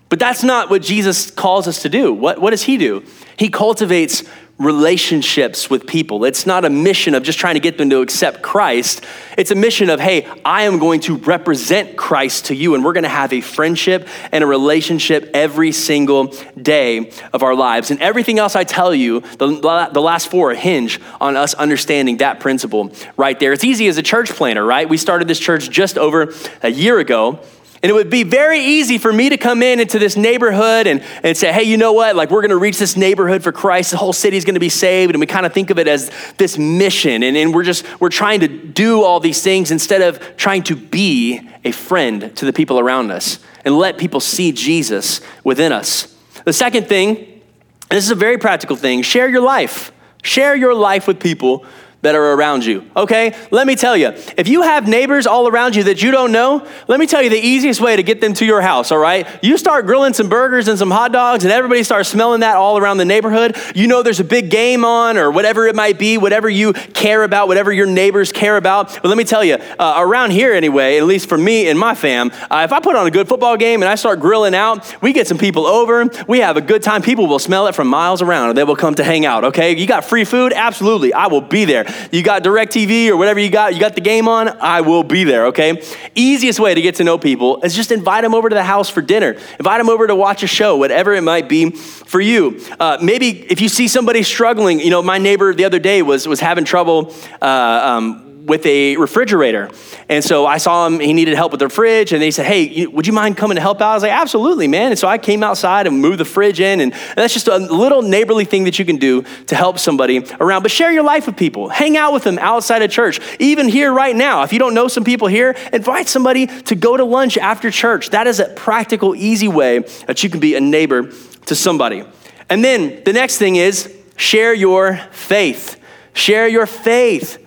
But 0.09 0.19
that's 0.19 0.43
not 0.43 0.69
what 0.69 0.81
Jesus 0.81 1.29
calls 1.31 1.67
us 1.67 1.81
to 1.81 1.89
do. 1.89 2.13
What, 2.13 2.39
what 2.39 2.51
does 2.51 2.63
he 2.63 2.77
do? 2.77 3.03
He 3.37 3.49
cultivates 3.49 4.23
relationships 4.59 5.69
with 5.69 5.85
people. 5.85 6.25
It's 6.25 6.45
not 6.45 6.65
a 6.65 6.69
mission 6.69 7.13
of 7.13 7.23
just 7.23 7.37
trying 7.37 7.53
to 7.53 7.59
get 7.59 7.77
them 7.77 7.91
to 7.91 8.01
accept 8.01 8.41
Christ. 8.41 9.05
It's 9.37 9.51
a 9.51 9.55
mission 9.55 9.89
of, 9.89 9.99
hey, 9.99 10.27
I 10.43 10.63
am 10.63 10.79
going 10.79 10.99
to 11.01 11.17
represent 11.17 11.95
Christ 11.95 12.45
to 12.45 12.55
you, 12.55 12.73
and 12.73 12.83
we're 12.83 12.93
going 12.93 13.03
to 13.03 13.09
have 13.09 13.33
a 13.33 13.41
friendship 13.41 14.07
and 14.31 14.43
a 14.43 14.47
relationship 14.47 15.29
every 15.33 15.71
single 15.71 16.33
day 16.59 17.11
of 17.33 17.43
our 17.43 17.53
lives. 17.53 17.91
And 17.91 18.01
everything 18.01 18.39
else 18.39 18.55
I 18.55 18.63
tell 18.63 18.95
you, 18.95 19.19
the, 19.37 19.89
the 19.91 20.01
last 20.01 20.31
four 20.31 20.53
hinge 20.55 20.99
on 21.21 21.37
us 21.37 21.53
understanding 21.53 22.17
that 22.17 22.39
principle 22.39 22.91
right 23.15 23.39
there. 23.39 23.53
It's 23.53 23.63
easy 23.63 23.87
as 23.87 23.97
a 23.97 24.03
church 24.03 24.29
planner, 24.31 24.65
right? 24.65 24.89
We 24.89 24.97
started 24.97 25.27
this 25.27 25.39
church 25.39 25.69
just 25.69 25.97
over 25.99 26.33
a 26.63 26.69
year 26.69 26.97
ago. 26.97 27.39
And 27.83 27.89
it 27.91 27.93
would 27.93 28.09
be 28.09 28.23
very 28.23 28.59
easy 28.59 28.97
for 28.97 29.13
me 29.13 29.29
to 29.29 29.37
come 29.37 29.61
in 29.61 29.79
into 29.79 29.99
this 29.99 30.17
neighborhood 30.17 30.87
and, 30.87 31.03
and 31.21 31.37
say, 31.37 31.53
hey, 31.53 31.63
you 31.63 31.77
know 31.77 31.93
what? 31.93 32.15
Like, 32.15 32.31
we're 32.31 32.41
going 32.41 32.49
to 32.49 32.57
reach 32.57 32.79
this 32.79 32.97
neighborhood 32.97 33.43
for 33.43 33.51
Christ. 33.51 33.91
The 33.91 33.97
whole 33.97 34.13
city's 34.13 34.45
going 34.45 34.55
to 34.55 34.59
be 34.59 34.69
saved. 34.69 35.11
And 35.11 35.19
we 35.19 35.27
kind 35.27 35.45
of 35.45 35.53
think 35.53 35.69
of 35.69 35.77
it 35.77 35.87
as 35.87 36.11
this 36.37 36.57
mission. 36.57 37.21
And, 37.21 37.37
and 37.37 37.53
we're 37.53 37.63
just, 37.63 37.85
we're 37.99 38.09
trying 38.09 38.39
to 38.39 38.47
do 38.47 39.03
all 39.03 39.19
these 39.19 39.41
things 39.43 39.69
instead 39.69 40.01
of 40.01 40.37
trying 40.37 40.63
to 40.63 40.75
be 40.75 41.47
a 41.63 41.71
friend 41.71 42.35
to 42.35 42.45
the 42.45 42.53
people 42.53 42.79
around 42.79 43.11
us 43.11 43.39
and 43.63 43.77
let 43.77 43.97
people 43.97 44.19
see 44.19 44.51
Jesus 44.51 45.21
within 45.43 45.71
us. 45.71 46.15
The 46.45 46.53
second 46.53 46.87
thing, 46.87 47.41
this 47.89 48.03
is 48.03 48.11
a 48.11 48.15
very 48.15 48.37
practical 48.37 48.75
thing, 48.75 49.01
share 49.01 49.29
your 49.29 49.41
life. 49.41 49.91
Share 50.23 50.55
your 50.55 50.73
life 50.73 51.07
with 51.07 51.19
people 51.19 51.65
that 52.01 52.15
are 52.15 52.33
around 52.33 52.63
you. 52.63 52.85
Okay? 52.95 53.35
Let 53.49 53.65
me 53.65 53.75
tell 53.75 53.97
you, 53.97 54.09
if 54.37 54.47
you 54.47 54.61
have 54.61 54.87
neighbors 54.87 55.25
all 55.25 55.47
around 55.47 55.75
you 55.75 55.83
that 55.85 56.03
you 56.03 56.11
don't 56.11 56.31
know, 56.31 56.65
let 56.87 56.99
me 56.99 57.07
tell 57.07 57.23
you 57.23 57.29
the 57.29 57.39
easiest 57.39 57.81
way 57.81 57.95
to 57.95 58.03
get 58.03 58.21
them 58.21 58.33
to 58.35 58.45
your 58.45 58.61
house, 58.61 58.91
all 58.91 58.99
right? 58.99 59.27
You 59.43 59.57
start 59.57 59.87
grilling 59.87 60.13
some 60.13 60.29
burgers 60.29 60.67
and 60.67 60.77
some 60.77 60.91
hot 60.91 61.11
dogs, 61.11 61.43
and 61.43 61.51
everybody 61.51 61.83
starts 61.83 62.09
smelling 62.09 62.41
that 62.41 62.55
all 62.55 62.77
around 62.77 62.97
the 62.97 63.05
neighborhood. 63.05 63.57
You 63.75 63.87
know 63.87 64.03
there's 64.03 64.19
a 64.19 64.23
big 64.23 64.51
game 64.51 64.85
on, 64.85 65.17
or 65.17 65.31
whatever 65.31 65.65
it 65.65 65.75
might 65.75 65.97
be, 65.97 66.17
whatever 66.17 66.49
you 66.49 66.73
care 66.73 67.23
about, 67.23 67.47
whatever 67.47 67.71
your 67.71 67.87
neighbors 67.87 68.31
care 68.31 68.57
about. 68.57 68.93
But 69.01 69.05
let 69.05 69.17
me 69.17 69.23
tell 69.23 69.43
you, 69.43 69.55
uh, 69.55 69.95
around 69.97 70.31
here 70.31 70.53
anyway, 70.53 70.97
at 70.97 71.03
least 71.03 71.27
for 71.27 71.37
me 71.37 71.67
and 71.67 71.79
my 71.79 71.95
fam, 71.95 72.31
uh, 72.51 72.61
if 72.63 72.71
I 72.71 72.79
put 72.79 72.95
on 72.95 73.07
a 73.07 73.11
good 73.11 73.27
football 73.27 73.57
game 73.57 73.81
and 73.81 73.89
I 73.89 73.95
start 73.95 74.19
grilling 74.19 74.53
out, 74.53 74.95
we 75.01 75.13
get 75.13 75.27
some 75.27 75.37
people 75.37 75.65
over, 75.65 76.07
we 76.27 76.39
have 76.39 76.57
a 76.57 76.61
good 76.61 76.83
time. 76.83 77.01
People 77.01 77.25
will 77.25 77.39
smell 77.39 77.65
it 77.67 77.73
from 77.73 77.87
miles 77.87 78.21
around, 78.21 78.49
and 78.49 78.57
they 78.57 78.63
will 78.63 78.75
come 78.75 78.93
to 78.95 79.03
hang 79.03 79.25
out, 79.25 79.43
okay? 79.45 79.75
You 79.75 79.87
got 79.87 80.05
free 80.05 80.25
food? 80.25 80.53
Absolutely. 80.53 81.11
I 81.11 81.27
will 81.27 81.41
be 81.41 81.65
there 81.65 81.86
you 82.11 82.23
got 82.23 82.43
DirecTV 82.43 83.09
or 83.09 83.17
whatever 83.17 83.39
you 83.39 83.49
got, 83.49 83.73
you 83.73 83.79
got 83.79 83.95
the 83.95 84.01
game 84.01 84.27
on, 84.27 84.49
I 84.61 84.81
will 84.81 85.03
be 85.03 85.23
there, 85.23 85.47
okay? 85.47 85.81
Easiest 86.15 86.59
way 86.59 86.73
to 86.73 86.81
get 86.81 86.95
to 86.95 87.03
know 87.03 87.17
people 87.17 87.61
is 87.61 87.75
just 87.75 87.91
invite 87.91 88.23
them 88.23 88.33
over 88.33 88.49
to 88.49 88.55
the 88.55 88.63
house 88.63 88.89
for 88.89 89.01
dinner. 89.01 89.37
Invite 89.59 89.79
them 89.79 89.89
over 89.89 90.07
to 90.07 90.15
watch 90.15 90.43
a 90.43 90.47
show, 90.47 90.77
whatever 90.77 91.13
it 91.13 91.21
might 91.21 91.49
be 91.49 91.69
for 91.71 92.19
you. 92.19 92.63
Uh, 92.79 92.97
maybe 93.01 93.29
if 93.51 93.61
you 93.61 93.69
see 93.69 93.87
somebody 93.87 94.23
struggling, 94.23 94.79
you 94.79 94.89
know, 94.89 95.01
my 95.01 95.17
neighbor 95.17 95.53
the 95.53 95.65
other 95.65 95.79
day 95.79 96.01
was, 96.01 96.27
was 96.27 96.39
having 96.39 96.65
trouble 96.65 97.13
uh, 97.41 97.45
um, 97.45 98.26
with 98.47 98.65
a 98.65 98.95
refrigerator. 98.95 99.69
And 100.07 100.23
so 100.23 100.45
I 100.45 100.57
saw 100.57 100.87
him, 100.87 101.01
he 101.01 101.11
needed 101.11 101.35
help 101.35 101.51
with 101.51 101.59
the 101.59 101.69
fridge, 101.69 102.13
and 102.13 102.21
they 102.21 102.31
said, 102.31 102.45
Hey, 102.45 102.87
would 102.87 103.05
you 103.05 103.11
mind 103.11 103.35
coming 103.35 103.55
to 103.55 103.61
help 103.61 103.81
out? 103.81 103.91
I 103.91 103.93
was 103.93 104.03
like, 104.03 104.13
Absolutely, 104.13 104.67
man. 104.67 104.91
And 104.91 104.99
so 104.99 105.07
I 105.07 105.17
came 105.17 105.43
outside 105.43 105.85
and 105.85 105.99
moved 105.99 106.19
the 106.19 106.25
fridge 106.25 106.61
in, 106.61 106.79
and, 106.79 106.93
and 106.93 107.15
that's 107.15 107.33
just 107.33 107.47
a 107.47 107.57
little 107.57 108.01
neighborly 108.01 108.45
thing 108.45 108.63
that 108.63 108.79
you 108.79 108.85
can 108.85 108.95
do 108.95 109.23
to 109.47 109.55
help 109.55 109.77
somebody 109.79 110.25
around. 110.39 110.61
But 110.61 110.71
share 110.71 110.91
your 110.91 111.03
life 111.03 111.25
with 111.27 111.35
people, 111.35 111.67
hang 111.67 111.97
out 111.97 112.13
with 112.13 112.23
them 112.23 112.39
outside 112.39 112.81
of 112.81 112.89
church. 112.89 113.19
Even 113.39 113.67
here 113.67 113.93
right 113.93 114.15
now, 114.15 114.43
if 114.43 114.53
you 114.53 114.59
don't 114.59 114.73
know 114.73 114.87
some 114.87 115.03
people 115.03 115.27
here, 115.27 115.55
invite 115.73 116.07
somebody 116.07 116.47
to 116.47 116.75
go 116.75 116.95
to 116.95 117.03
lunch 117.03 117.37
after 117.37 117.69
church. 117.69 118.11
That 118.11 118.27
is 118.27 118.39
a 118.39 118.45
practical, 118.45 119.13
easy 119.13 119.49
way 119.49 119.79
that 120.07 120.23
you 120.23 120.29
can 120.29 120.39
be 120.39 120.55
a 120.55 120.61
neighbor 120.61 121.11
to 121.47 121.55
somebody. 121.55 122.05
And 122.49 122.63
then 122.63 123.03
the 123.03 123.11
next 123.11 123.37
thing 123.37 123.57
is 123.57 123.93
share 124.15 124.53
your 124.53 124.97
faith. 125.11 125.81
Share 126.13 126.47
your 126.47 126.65
faith. 126.65 127.43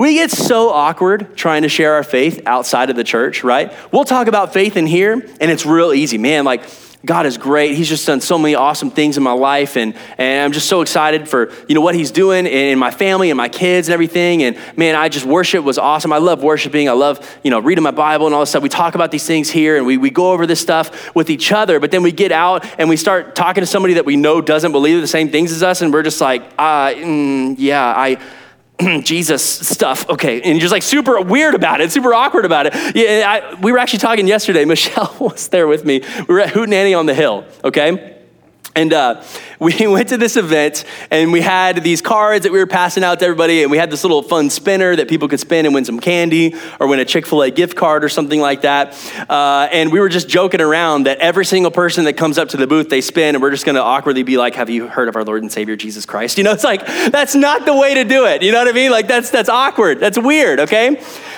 We 0.00 0.14
get 0.14 0.30
so 0.30 0.70
awkward 0.70 1.36
trying 1.36 1.60
to 1.60 1.68
share 1.68 1.92
our 1.92 2.02
faith 2.02 2.40
outside 2.46 2.88
of 2.88 2.96
the 2.96 3.04
church, 3.04 3.44
right? 3.44 3.70
We'll 3.92 4.04
talk 4.04 4.28
about 4.28 4.54
faith 4.54 4.78
in 4.78 4.86
here, 4.86 5.12
and 5.12 5.50
it's 5.50 5.66
real 5.66 5.92
easy. 5.92 6.16
Man, 6.16 6.46
like, 6.46 6.62
God 7.04 7.26
is 7.26 7.36
great. 7.36 7.74
He's 7.74 7.90
just 7.90 8.06
done 8.06 8.22
so 8.22 8.38
many 8.38 8.54
awesome 8.54 8.90
things 8.90 9.18
in 9.18 9.22
my 9.22 9.32
life, 9.32 9.76
and, 9.76 9.94
and 10.16 10.42
I'm 10.42 10.52
just 10.52 10.68
so 10.70 10.80
excited 10.80 11.28
for 11.28 11.52
you 11.68 11.74
know 11.74 11.82
what 11.82 11.94
He's 11.94 12.10
doing 12.10 12.46
in 12.46 12.78
my 12.78 12.90
family 12.90 13.28
and 13.28 13.36
my 13.36 13.50
kids 13.50 13.88
and 13.88 13.92
everything. 13.92 14.42
And 14.42 14.56
man, 14.74 14.94
I 14.94 15.10
just 15.10 15.26
worship 15.26 15.66
was 15.66 15.76
awesome. 15.76 16.14
I 16.14 16.18
love 16.18 16.42
worshiping. 16.42 16.88
I 16.88 16.92
love 16.92 17.38
you 17.44 17.50
know 17.50 17.60
reading 17.60 17.84
my 17.84 17.90
Bible 17.90 18.24
and 18.24 18.34
all 18.34 18.40
this 18.40 18.48
stuff. 18.48 18.62
We 18.62 18.70
talk 18.70 18.94
about 18.94 19.10
these 19.10 19.26
things 19.26 19.50
here, 19.50 19.76
and 19.76 19.84
we, 19.84 19.98
we 19.98 20.08
go 20.08 20.32
over 20.32 20.46
this 20.46 20.62
stuff 20.62 21.14
with 21.14 21.28
each 21.28 21.52
other. 21.52 21.78
But 21.78 21.90
then 21.90 22.02
we 22.02 22.10
get 22.10 22.32
out 22.32 22.64
and 22.78 22.88
we 22.88 22.96
start 22.96 23.34
talking 23.34 23.60
to 23.60 23.66
somebody 23.66 23.92
that 23.94 24.06
we 24.06 24.16
know 24.16 24.40
doesn't 24.40 24.72
believe 24.72 24.98
the 25.02 25.06
same 25.06 25.28
things 25.28 25.52
as 25.52 25.62
us, 25.62 25.82
and 25.82 25.92
we're 25.92 26.04
just 26.04 26.22
like, 26.22 26.42
uh, 26.58 26.88
mm, 26.88 27.54
yeah, 27.58 27.84
I 27.84 28.18
Jesus 29.02 29.42
stuff. 29.42 30.08
Okay. 30.08 30.40
And 30.42 30.52
you're 30.52 30.60
just 30.60 30.72
like 30.72 30.82
super 30.82 31.20
weird 31.20 31.54
about 31.54 31.80
it, 31.80 31.92
super 31.92 32.14
awkward 32.14 32.44
about 32.44 32.66
it. 32.66 32.74
Yeah, 32.94 33.24
I, 33.26 33.54
we 33.60 33.72
were 33.72 33.78
actually 33.78 34.00
talking 34.00 34.26
yesterday. 34.26 34.64
Michelle 34.70 35.14
was 35.18 35.48
there 35.48 35.66
with 35.66 35.84
me. 35.84 36.02
We 36.28 36.34
were 36.34 36.40
at 36.40 36.52
Hootenanny 36.52 36.98
on 36.98 37.06
the 37.06 37.14
Hill, 37.14 37.44
okay? 37.64 38.19
And 38.80 38.94
uh, 38.94 39.22
we 39.58 39.86
went 39.86 40.08
to 40.08 40.16
this 40.16 40.36
event 40.36 40.84
and 41.10 41.32
we 41.32 41.42
had 41.42 41.84
these 41.84 42.00
cards 42.00 42.44
that 42.44 42.52
we 42.52 42.58
were 42.58 42.66
passing 42.66 43.04
out 43.04 43.18
to 43.18 43.26
everybody. 43.26 43.62
And 43.62 43.70
we 43.70 43.76
had 43.76 43.90
this 43.90 44.04
little 44.04 44.22
fun 44.22 44.48
spinner 44.48 44.96
that 44.96 45.08
people 45.08 45.28
could 45.28 45.40
spin 45.40 45.66
and 45.66 45.74
win 45.74 45.84
some 45.84 46.00
candy 46.00 46.54
or 46.78 46.86
win 46.86 46.98
a 46.98 47.04
Chick 47.04 47.26
fil 47.26 47.42
A 47.42 47.50
gift 47.50 47.76
card 47.76 48.02
or 48.02 48.08
something 48.08 48.40
like 48.40 48.62
that. 48.62 48.96
Uh, 49.28 49.68
and 49.70 49.92
we 49.92 50.00
were 50.00 50.08
just 50.08 50.28
joking 50.28 50.62
around 50.62 51.04
that 51.04 51.18
every 51.18 51.44
single 51.44 51.70
person 51.70 52.04
that 52.04 52.14
comes 52.14 52.38
up 52.38 52.48
to 52.50 52.56
the 52.56 52.66
booth, 52.66 52.88
they 52.88 53.02
spin 53.02 53.34
and 53.34 53.42
we're 53.42 53.50
just 53.50 53.66
going 53.66 53.74
to 53.74 53.82
awkwardly 53.82 54.22
be 54.22 54.38
like, 54.38 54.54
Have 54.54 54.70
you 54.70 54.88
heard 54.88 55.08
of 55.08 55.16
our 55.16 55.24
Lord 55.24 55.42
and 55.42 55.52
Savior 55.52 55.76
Jesus 55.76 56.06
Christ? 56.06 56.30
You 56.40 56.44
know, 56.44 56.52
it's 56.52 56.64
like, 56.64 56.86
that's 56.86 57.34
not 57.34 57.66
the 57.66 57.76
way 57.76 57.92
to 57.92 58.04
do 58.04 58.24
it. 58.24 58.42
You 58.42 58.50
know 58.50 58.60
what 58.60 58.68
I 58.68 58.72
mean? 58.72 58.90
Like, 58.90 59.06
that's, 59.06 59.28
that's 59.28 59.50
awkward. 59.50 60.00
That's 60.00 60.18
weird, 60.18 60.60
okay? 60.60 60.94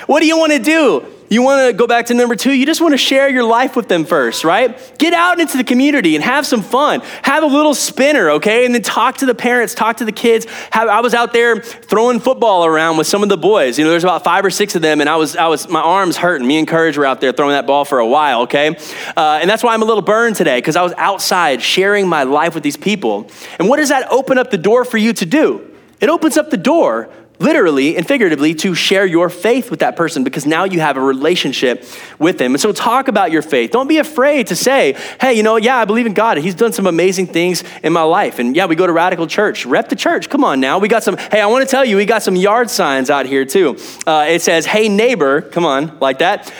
What 0.07 0.21
do 0.21 0.27
you 0.27 0.37
want 0.37 0.53
to 0.53 0.59
do? 0.59 1.05
You 1.33 1.41
want 1.41 1.67
to 1.67 1.73
go 1.73 1.87
back 1.87 2.05
to 2.05 2.13
number 2.13 2.35
two, 2.35 2.51
you 2.51 2.63
just 2.67 2.79
want 2.79 2.93
to 2.93 2.97
share 2.97 3.27
your 3.27 3.43
life 3.43 3.75
with 3.75 3.87
them 3.87 4.05
first, 4.05 4.43
right? 4.43 4.77
Get 4.99 5.13
out 5.13 5.39
into 5.39 5.57
the 5.57 5.63
community 5.63 6.13
and 6.13 6.23
have 6.23 6.45
some 6.45 6.61
fun. 6.61 7.01
Have 7.23 7.41
a 7.41 7.47
little 7.47 7.73
spinner, 7.73 8.29
okay? 8.33 8.67
And 8.67 8.75
then 8.75 8.83
talk 8.83 9.17
to 9.17 9.25
the 9.25 9.33
parents, 9.33 9.73
talk 9.73 9.97
to 9.97 10.05
the 10.05 10.11
kids. 10.11 10.45
Have, 10.71 10.89
I 10.89 11.01
was 11.01 11.15
out 11.15 11.33
there 11.33 11.59
throwing 11.59 12.19
football 12.19 12.65
around 12.65 12.97
with 12.97 13.07
some 13.07 13.23
of 13.23 13.29
the 13.29 13.37
boys. 13.37 13.79
You 13.79 13.83
know, 13.83 13.89
there's 13.89 14.03
about 14.03 14.23
five 14.23 14.45
or 14.45 14.51
six 14.51 14.75
of 14.75 14.83
them, 14.83 15.01
and 15.01 15.09
I 15.09 15.15
was, 15.15 15.35
I 15.35 15.47
was, 15.47 15.67
my 15.67 15.81
arms 15.81 16.17
hurting. 16.17 16.47
Me 16.47 16.59
and 16.59 16.67
Courage 16.67 16.99
were 16.99 17.05
out 17.05 17.19
there 17.19 17.31
throwing 17.31 17.53
that 17.53 17.65
ball 17.65 17.83
for 17.83 17.97
a 17.97 18.07
while, 18.07 18.43
okay? 18.43 18.77
Uh, 19.17 19.39
and 19.41 19.49
that's 19.49 19.63
why 19.63 19.73
I'm 19.73 19.81
a 19.81 19.85
little 19.85 20.03
burned 20.03 20.35
today, 20.35 20.59
because 20.59 20.75
I 20.75 20.83
was 20.83 20.93
outside 20.97 21.63
sharing 21.63 22.07
my 22.07 22.25
life 22.25 22.53
with 22.53 22.61
these 22.61 22.77
people. 22.77 23.27
And 23.57 23.67
what 23.67 23.77
does 23.77 23.89
that 23.89 24.11
open 24.11 24.37
up 24.37 24.51
the 24.51 24.59
door 24.59 24.85
for 24.85 24.99
you 24.99 25.13
to 25.13 25.25
do? 25.25 25.67
It 25.99 26.09
opens 26.09 26.37
up 26.37 26.51
the 26.51 26.57
door 26.57 27.09
literally 27.43 27.97
and 27.97 28.07
figuratively 28.07 28.55
to 28.55 28.73
share 28.73 29.05
your 29.05 29.29
faith 29.29 29.69
with 29.69 29.81
that 29.81 29.95
person 29.95 30.23
because 30.23 30.45
now 30.45 30.63
you 30.63 30.79
have 30.79 30.97
a 30.97 31.01
relationship 31.01 31.85
with 32.17 32.37
them. 32.37 32.53
And 32.53 32.61
so 32.61 32.71
talk 32.71 33.07
about 33.07 33.31
your 33.31 33.41
faith. 33.41 33.71
Don't 33.71 33.87
be 33.87 33.97
afraid 33.97 34.47
to 34.47 34.55
say, 34.55 34.97
hey, 35.19 35.33
you 35.33 35.43
know, 35.43 35.57
yeah, 35.57 35.77
I 35.77 35.85
believe 35.85 36.05
in 36.05 36.13
God. 36.13 36.37
He's 36.37 36.55
done 36.55 36.71
some 36.71 36.87
amazing 36.87 37.27
things 37.27 37.63
in 37.83 37.93
my 37.93 38.03
life. 38.03 38.39
And 38.39 38.55
yeah, 38.55 38.65
we 38.65 38.75
go 38.75 38.87
to 38.87 38.93
Radical 38.93 39.27
Church. 39.27 39.65
Rep 39.65 39.89
the 39.89 39.95
church. 39.95 40.29
Come 40.29 40.43
on 40.43 40.59
now. 40.59 40.79
We 40.79 40.87
got 40.87 41.03
some, 41.03 41.17
hey, 41.17 41.41
I 41.41 41.47
want 41.47 41.67
to 41.67 41.69
tell 41.69 41.83
you, 41.83 41.97
we 41.97 42.05
got 42.05 42.23
some 42.23 42.35
yard 42.35 42.69
signs 42.69 43.09
out 43.09 43.25
here 43.25 43.45
too. 43.45 43.77
Uh, 44.07 44.25
it 44.29 44.41
says, 44.41 44.65
hey, 44.65 44.87
neighbor, 44.87 45.41
come 45.41 45.65
on, 45.65 45.99
like 45.99 46.19
that. 46.19 46.51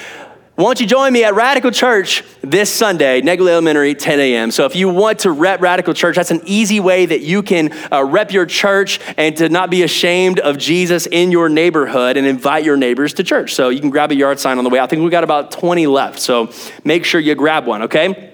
Won't 0.55 0.79
you 0.79 0.85
join 0.85 1.11
me 1.11 1.23
at 1.23 1.33
Radical 1.33 1.71
Church 1.71 2.23
this 2.41 2.71
Sunday, 2.71 3.21
Negley 3.21 3.51
Elementary, 3.51 3.95
10 3.95 4.19
a.m. 4.19 4.51
So 4.51 4.65
if 4.65 4.75
you 4.75 4.87
want 4.87 5.17
to 5.19 5.31
rep 5.31 5.61
Radical 5.61 5.95
Church, 5.95 6.15
that's 6.15 6.29
an 6.29 6.41
easy 6.45 6.79
way 6.79 7.07
that 7.07 7.21
you 7.21 7.41
can 7.41 7.71
uh, 7.91 8.03
rep 8.03 8.31
your 8.31 8.45
church 8.45 8.99
and 9.17 9.35
to 9.37 9.49
not 9.49 9.71
be 9.71 9.81
ashamed 9.81 10.39
of 10.39 10.59
Jesus 10.59 11.07
in 11.07 11.31
your 11.31 11.49
neighborhood 11.49 12.17
and 12.17 12.27
invite 12.27 12.65
your 12.65 12.77
neighbors 12.77 13.15
to 13.15 13.23
church. 13.23 13.55
So 13.55 13.69
you 13.69 13.79
can 13.79 13.89
grab 13.89 14.11
a 14.11 14.15
yard 14.15 14.39
sign 14.39 14.59
on 14.59 14.63
the 14.63 14.69
way. 14.69 14.79
I 14.79 14.85
think 14.85 15.03
we 15.03 15.09
got 15.09 15.23
about 15.23 15.49
20 15.49 15.87
left. 15.87 16.19
So 16.19 16.51
make 16.83 17.03
sure 17.03 17.19
you 17.19 17.33
grab 17.33 17.65
one, 17.65 17.81
okay? 17.83 18.31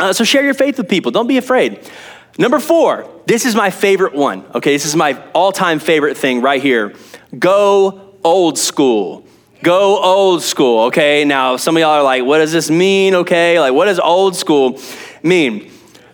Uh, 0.00 0.12
so 0.12 0.24
share 0.24 0.42
your 0.42 0.54
faith 0.54 0.76
with 0.76 0.88
people. 0.88 1.12
Don't 1.12 1.28
be 1.28 1.38
afraid. 1.38 1.88
Number 2.36 2.58
four, 2.58 3.08
this 3.26 3.46
is 3.46 3.54
my 3.54 3.70
favorite 3.70 4.16
one, 4.16 4.44
okay? 4.56 4.72
This 4.72 4.86
is 4.86 4.96
my 4.96 5.22
all 5.34 5.52
time 5.52 5.78
favorite 5.78 6.16
thing 6.16 6.42
right 6.42 6.60
here. 6.60 6.94
Go 7.38 8.16
old 8.24 8.58
school. 8.58 9.24
Go 9.62 10.02
old 10.02 10.42
school, 10.42 10.86
okay? 10.86 11.24
Now, 11.24 11.56
some 11.56 11.76
of 11.76 11.80
y'all 11.80 11.90
are 11.90 12.02
like, 12.02 12.24
what 12.24 12.38
does 12.38 12.52
this 12.52 12.70
mean, 12.70 13.14
okay? 13.14 13.60
Like, 13.60 13.74
what 13.74 13.84
does 13.84 13.98
old 13.98 14.34
school 14.34 14.80
mean? 15.22 15.70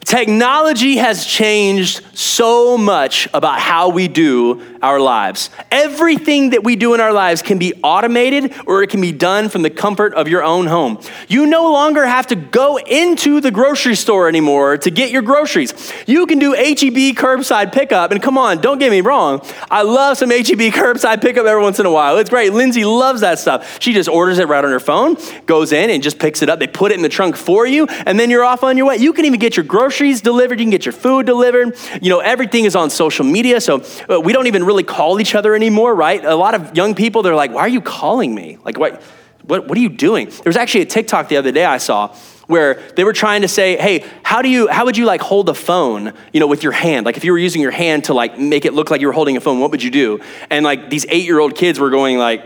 Technology 0.07 0.99
has 0.99 1.27
changed 1.27 2.01
so 2.17 2.79
much 2.79 3.29
about 3.35 3.59
how 3.59 3.89
we 3.89 4.07
do 4.07 4.63
our 4.81 5.01
lives. 5.01 5.51
Everything 5.73 6.51
that 6.51 6.63
we 6.63 6.77
do 6.77 6.95
in 6.95 7.01
our 7.01 7.13
lives 7.13 7.43
can 7.43 7.59
be 7.59 7.75
automated 7.83 8.55
or 8.67 8.85
it 8.85 8.91
can 8.91 9.01
be 9.01 9.11
done 9.11 9.49
from 9.49 9.63
the 9.63 9.69
comfort 9.69 10.15
of 10.15 10.29
your 10.29 10.45
own 10.45 10.69
home. 10.69 11.01
You 11.27 11.45
no 11.45 11.73
longer 11.73 12.07
have 12.07 12.29
to 12.29 12.37
go 12.37 12.79
into 12.79 13.41
the 13.41 13.51
grocery 13.51 13.97
store 13.97 14.29
anymore 14.29 14.77
to 14.79 14.93
get 14.93 15.11
your 15.11 15.23
groceries. 15.23 15.75
You 16.07 16.27
can 16.27 16.39
do 16.39 16.53
HEB 16.53 17.17
curbside 17.17 17.73
pickup. 17.73 18.13
And 18.13 18.23
come 18.23 18.39
on, 18.39 18.61
don't 18.61 18.79
get 18.79 18.93
me 18.93 19.01
wrong. 19.01 19.45
I 19.73 19.83
love 19.83 20.19
some 20.19 20.31
HEB 20.31 20.73
curbside 20.73 21.21
pickup 21.21 21.47
every 21.47 21.63
once 21.63 21.81
in 21.81 21.87
a 21.87 21.91
while. 21.91 22.17
It's 22.19 22.31
great. 22.31 22.53
Lindsay 22.53 22.85
loves 22.85 23.23
that 23.23 23.41
stuff. 23.41 23.83
She 23.83 23.93
just 23.93 24.09
orders 24.09 24.39
it 24.39 24.47
right 24.47 24.65
on 24.65 24.71
her 24.71 24.79
phone, 24.79 25.17
goes 25.47 25.73
in 25.73 25.91
and 25.91 26.01
just 26.01 26.21
picks 26.21 26.43
it 26.43 26.49
up. 26.49 26.61
They 26.61 26.69
put 26.69 26.93
it 26.93 26.95
in 26.95 27.03
the 27.03 27.09
trunk 27.09 27.35
for 27.35 27.67
you, 27.67 27.87
and 27.89 28.21
then 28.21 28.31
you're 28.31 28.45
off 28.45 28.63
on 28.63 28.77
your 28.77 28.87
way. 28.87 28.99
You 28.99 29.13
can 29.13 29.25
even 29.25 29.41
get 29.41 29.57
your 29.57 29.65
groceries 29.65 29.96
delivered. 30.21 30.61
You 30.61 30.65
can 30.65 30.71
get 30.71 30.85
your 30.85 30.93
food 30.93 31.27
delivered. 31.27 31.77
You 32.01 32.11
know, 32.11 32.21
everything 32.21 32.65
is 32.65 32.77
on 32.77 32.91
social 32.91 33.25
media. 33.25 33.61
So 33.61 33.83
uh, 34.09 34.21
we 34.21 34.33
don't 34.33 34.47
even 34.47 34.65
really 34.65 34.85
call 34.85 35.21
each 35.21 35.35
other 35.35 35.55
anymore, 35.55 35.95
right? 35.95 36.25
A 36.25 36.35
lot 36.35 36.55
of 36.55 36.77
young 36.77 36.95
people, 36.95 37.23
they're 37.23 37.35
like, 37.35 37.53
why 37.53 37.61
are 37.61 37.69
you 37.69 37.81
calling 37.81 38.35
me? 38.35 38.59
Like, 38.65 38.79
what, 38.79 39.03
what, 39.45 39.69
what 39.69 39.79
are 39.79 39.81
you 39.81 39.89
doing? 39.89 40.29
There 40.29 40.43
was 40.47 40.57
actually 40.57 40.83
a 40.83 40.87
TikTok 40.87 41.29
the 41.29 41.37
other 41.37 41.53
day 41.53 41.65
I 41.65 41.79
saw 41.79 42.15
where 42.47 42.75
they 42.95 43.05
were 43.05 43.13
trying 43.13 43.43
to 43.43 43.49
say, 43.49 43.77
hey, 43.77 44.05
how 44.23 44.41
do 44.41 44.49
you, 44.49 44.69
how 44.69 44.85
would 44.85 44.97
you 44.97 45.05
like 45.05 45.21
hold 45.21 45.49
a 45.49 45.55
phone, 45.55 46.13
you 46.33 46.41
know, 46.41 46.47
with 46.47 46.63
your 46.63 46.73
hand? 46.73 47.05
Like 47.05 47.17
if 47.17 47.25
you 47.25 47.33
were 47.33 47.39
using 47.39 47.61
your 47.61 47.73
hand 47.73 48.05
to 48.05 48.15
like 48.15 48.39
make 48.39 48.65
it 48.65 48.73
look 48.73 48.91
like 48.91 49.01
you 49.01 49.09
were 49.09 49.13
holding 49.13 49.37
a 49.37 49.41
phone, 49.41 49.59
what 49.59 49.71
would 49.73 49.83
you 49.83 49.91
do? 49.91 50.21
And 50.51 50.65
like 50.65 50.91
these 50.91 51.07
eight 51.09 51.25
year 51.25 51.41
old 51.41 51.57
kids 51.57 51.81
were 51.81 51.91
going 51.91 52.19
like, 52.19 52.45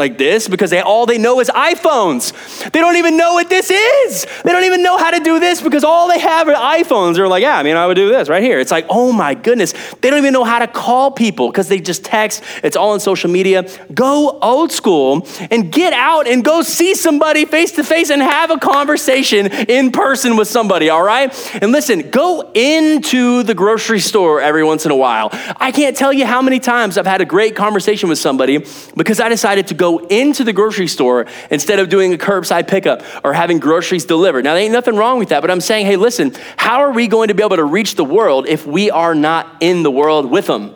like 0.00 0.18
this 0.18 0.48
because 0.48 0.70
they 0.70 0.80
all 0.80 1.06
they 1.06 1.18
know 1.18 1.38
is 1.38 1.48
iPhones. 1.50 2.32
They 2.72 2.80
don't 2.80 2.96
even 2.96 3.16
know 3.16 3.34
what 3.34 3.48
this 3.48 3.70
is. 3.70 4.26
They 4.42 4.50
don't 4.50 4.64
even 4.64 4.82
know 4.82 4.98
how 4.98 5.10
to 5.10 5.20
do 5.20 5.38
this 5.38 5.60
because 5.60 5.84
all 5.84 6.08
they 6.08 6.18
have 6.18 6.48
are 6.48 6.54
iPhones. 6.54 7.14
They're 7.14 7.28
like, 7.28 7.42
yeah, 7.42 7.56
I 7.56 7.62
mean, 7.62 7.76
I 7.76 7.86
would 7.86 7.94
do 7.94 8.08
this 8.08 8.28
right 8.28 8.42
here. 8.42 8.58
It's 8.58 8.70
like, 8.70 8.86
oh 8.88 9.12
my 9.12 9.34
goodness. 9.34 9.74
They 10.00 10.10
don't 10.10 10.18
even 10.18 10.32
know 10.32 10.44
how 10.44 10.58
to 10.58 10.66
call 10.66 11.10
people 11.10 11.50
because 11.50 11.68
they 11.68 11.80
just 11.80 12.04
text. 12.04 12.42
It's 12.64 12.76
all 12.76 12.92
on 12.92 13.00
social 13.00 13.30
media. 13.30 13.68
Go 13.94 14.38
old 14.40 14.72
school 14.72 15.28
and 15.50 15.70
get 15.70 15.92
out 15.92 16.26
and 16.26 16.42
go 16.42 16.62
see 16.62 16.94
somebody 16.94 17.44
face 17.44 17.72
to 17.72 17.84
face 17.84 18.10
and 18.10 18.22
have 18.22 18.50
a 18.50 18.58
conversation 18.58 19.46
in 19.46 19.92
person 19.92 20.36
with 20.36 20.48
somebody, 20.48 20.88
all 20.88 21.02
right? 21.02 21.30
And 21.62 21.72
listen, 21.72 22.10
go 22.10 22.50
into 22.54 23.42
the 23.42 23.54
grocery 23.54 24.00
store 24.00 24.40
every 24.40 24.64
once 24.64 24.86
in 24.86 24.90
a 24.90 24.96
while. 24.96 25.28
I 25.56 25.70
can't 25.72 25.96
tell 25.96 26.12
you 26.12 26.24
how 26.24 26.40
many 26.40 26.58
times 26.58 26.96
I've 26.96 27.06
had 27.06 27.20
a 27.20 27.26
great 27.26 27.54
conversation 27.54 28.08
with 28.08 28.18
somebody 28.18 28.64
because 28.96 29.20
I 29.20 29.28
decided 29.28 29.66
to 29.68 29.74
go 29.74 29.89
into 29.98 30.44
the 30.44 30.52
grocery 30.52 30.86
store 30.86 31.26
instead 31.50 31.78
of 31.78 31.88
doing 31.88 32.14
a 32.14 32.18
curbside 32.18 32.68
pickup 32.68 33.02
or 33.24 33.32
having 33.32 33.58
groceries 33.58 34.04
delivered. 34.04 34.44
Now, 34.44 34.54
there 34.54 34.62
ain't 34.62 34.72
nothing 34.72 34.96
wrong 34.96 35.18
with 35.18 35.30
that, 35.30 35.40
but 35.40 35.50
I'm 35.50 35.60
saying, 35.60 35.86
hey, 35.86 35.96
listen, 35.96 36.34
how 36.56 36.80
are 36.80 36.92
we 36.92 37.08
going 37.08 37.28
to 37.28 37.34
be 37.34 37.42
able 37.42 37.56
to 37.56 37.64
reach 37.64 37.94
the 37.94 38.04
world 38.04 38.46
if 38.46 38.66
we 38.66 38.90
are 38.90 39.14
not 39.14 39.56
in 39.60 39.82
the 39.82 39.90
world 39.90 40.30
with 40.30 40.46
them? 40.46 40.74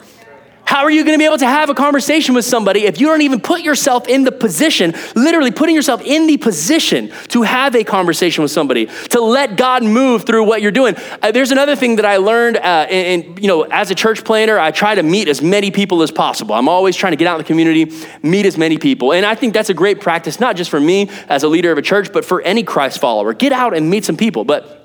How 0.75 0.83
are 0.83 0.91
you 0.91 1.05
going 1.05 1.15
to 1.15 1.21
be 1.21 1.25
able 1.25 1.39
to 1.39 1.47
have 1.47 1.71
a 1.71 1.75
conversation 1.75 2.35
with 2.35 2.45
somebody 2.45 2.87
if 2.87 3.01
you 3.01 3.07
don't 3.07 3.23
even 3.23 3.41
put 3.41 3.61
yourself 3.61 4.09
in 4.09 4.25
the 4.25 4.33
position, 4.33 4.93
literally 5.15 5.53
putting 5.53 5.73
yourself 5.73 6.03
in 6.03 6.27
the 6.27 6.37
position 6.37 7.13
to 7.29 7.43
have 7.43 7.77
a 7.77 7.85
conversation 7.85 8.43
with 8.43 8.51
somebody, 8.51 8.87
to 9.11 9.21
let 9.21 9.57
God 9.57 9.85
move 9.85 10.25
through 10.25 10.43
what 10.43 10.63
you're 10.63 10.73
doing? 10.73 10.97
Uh, 11.23 11.31
there's 11.31 11.53
another 11.53 11.77
thing 11.77 11.95
that 11.95 12.05
I 12.05 12.17
learned, 12.17 12.57
uh, 12.57 12.87
and 12.91 13.41
you 13.41 13.47
know, 13.47 13.63
as 13.63 13.93
a 13.93 13.95
church 13.95 14.25
planner, 14.25 14.59
I 14.59 14.73
try 14.73 14.97
to 14.97 15.05
meet 15.05 15.29
as 15.29 15.41
many 15.41 15.71
people 15.71 16.03
as 16.03 16.11
possible. 16.11 16.57
I'm 16.57 16.69
always 16.69 16.97
trying 16.97 17.13
to 17.13 17.17
get 17.17 17.29
out 17.29 17.37
in 17.37 17.43
the 17.43 17.47
community, 17.47 17.93
meet 18.25 18.45
as 18.45 18.59
many 18.59 18.77
people, 18.77 19.13
and 19.13 19.25
I 19.25 19.37
think 19.37 19.55
that's 19.55 19.71
a 19.71 19.75
great 19.75 20.01
practice, 20.01 20.41
not 20.41 20.57
just 20.57 20.71
for 20.71 20.81
me 20.81 21.09
as 21.29 21.45
a 21.45 21.49
leader 21.49 21.71
of 21.71 21.79
a 21.79 21.83
church, 21.83 22.13
but 22.13 22.25
for 22.25 22.43
any 22.43 22.65
Christ 22.65 22.99
follower. 22.99 23.33
Get 23.33 23.53
out 23.53 23.77
and 23.77 23.89
meet 23.89 24.05
some 24.05 24.17
people, 24.17 24.45
but 24.45 24.84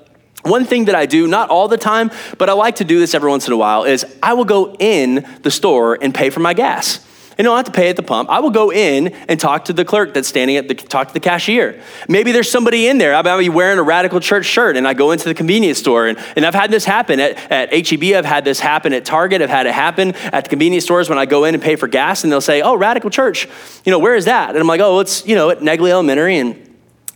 one 0.50 0.64
thing 0.64 0.86
that 0.86 0.94
I 0.94 1.06
do, 1.06 1.26
not 1.26 1.48
all 1.48 1.68
the 1.68 1.78
time, 1.78 2.10
but 2.36 2.50
I 2.50 2.52
like 2.52 2.76
to 2.76 2.84
do 2.84 2.98
this 2.98 3.14
every 3.14 3.30
once 3.30 3.46
in 3.46 3.52
a 3.52 3.56
while, 3.56 3.84
is 3.84 4.04
I 4.22 4.34
will 4.34 4.44
go 4.44 4.74
in 4.78 5.26
the 5.42 5.50
store 5.50 5.96
and 6.00 6.14
pay 6.14 6.28
for 6.28 6.40
my 6.40 6.52
gas. 6.52 7.06
And 7.38 7.46
don't 7.46 7.56
have 7.56 7.64
to 7.66 7.72
pay 7.72 7.88
at 7.88 7.96
the 7.96 8.02
pump. 8.02 8.28
I 8.28 8.40
will 8.40 8.50
go 8.50 8.70
in 8.70 9.14
and 9.26 9.40
talk 9.40 9.64
to 9.66 9.72
the 9.72 9.82
clerk 9.82 10.12
that's 10.12 10.28
standing 10.28 10.58
at 10.58 10.68
the 10.68 10.74
talk 10.74 11.08
to 11.08 11.14
the 11.14 11.20
cashier. 11.20 11.80
Maybe 12.06 12.32
there's 12.32 12.50
somebody 12.50 12.86
in 12.86 12.98
there. 12.98 13.14
I 13.14 13.22
might 13.22 13.38
be 13.38 13.48
wearing 13.48 13.78
a 13.78 13.82
radical 13.82 14.20
church 14.20 14.44
shirt 14.44 14.76
and 14.76 14.86
I 14.86 14.92
go 14.92 15.12
into 15.12 15.24
the 15.24 15.34
convenience 15.34 15.78
store. 15.78 16.06
And, 16.06 16.18
and 16.36 16.44
I've 16.44 16.54
had 16.54 16.70
this 16.70 16.84
happen 16.84 17.18
at, 17.18 17.50
at 17.50 17.88
HEB, 17.88 18.14
I've 18.14 18.26
had 18.26 18.44
this 18.44 18.60
happen 18.60 18.92
at 18.92 19.06
Target, 19.06 19.40
I've 19.40 19.48
had 19.48 19.66
it 19.66 19.72
happen 19.72 20.14
at 20.16 20.44
the 20.44 20.50
convenience 20.50 20.84
stores 20.84 21.08
when 21.08 21.18
I 21.18 21.24
go 21.24 21.44
in 21.44 21.54
and 21.54 21.62
pay 21.62 21.76
for 21.76 21.88
gas 21.88 22.24
and 22.24 22.30
they'll 22.30 22.42
say, 22.42 22.60
Oh, 22.60 22.74
radical 22.74 23.08
church, 23.08 23.48
you 23.86 23.90
know, 23.90 23.98
where 23.98 24.16
is 24.16 24.26
that? 24.26 24.50
And 24.50 24.58
I'm 24.58 24.66
like, 24.66 24.82
Oh, 24.82 25.00
it's, 25.00 25.26
you 25.26 25.34
know, 25.34 25.48
at 25.48 25.62
Negley 25.62 25.92
Elementary 25.92 26.36
and 26.36 26.69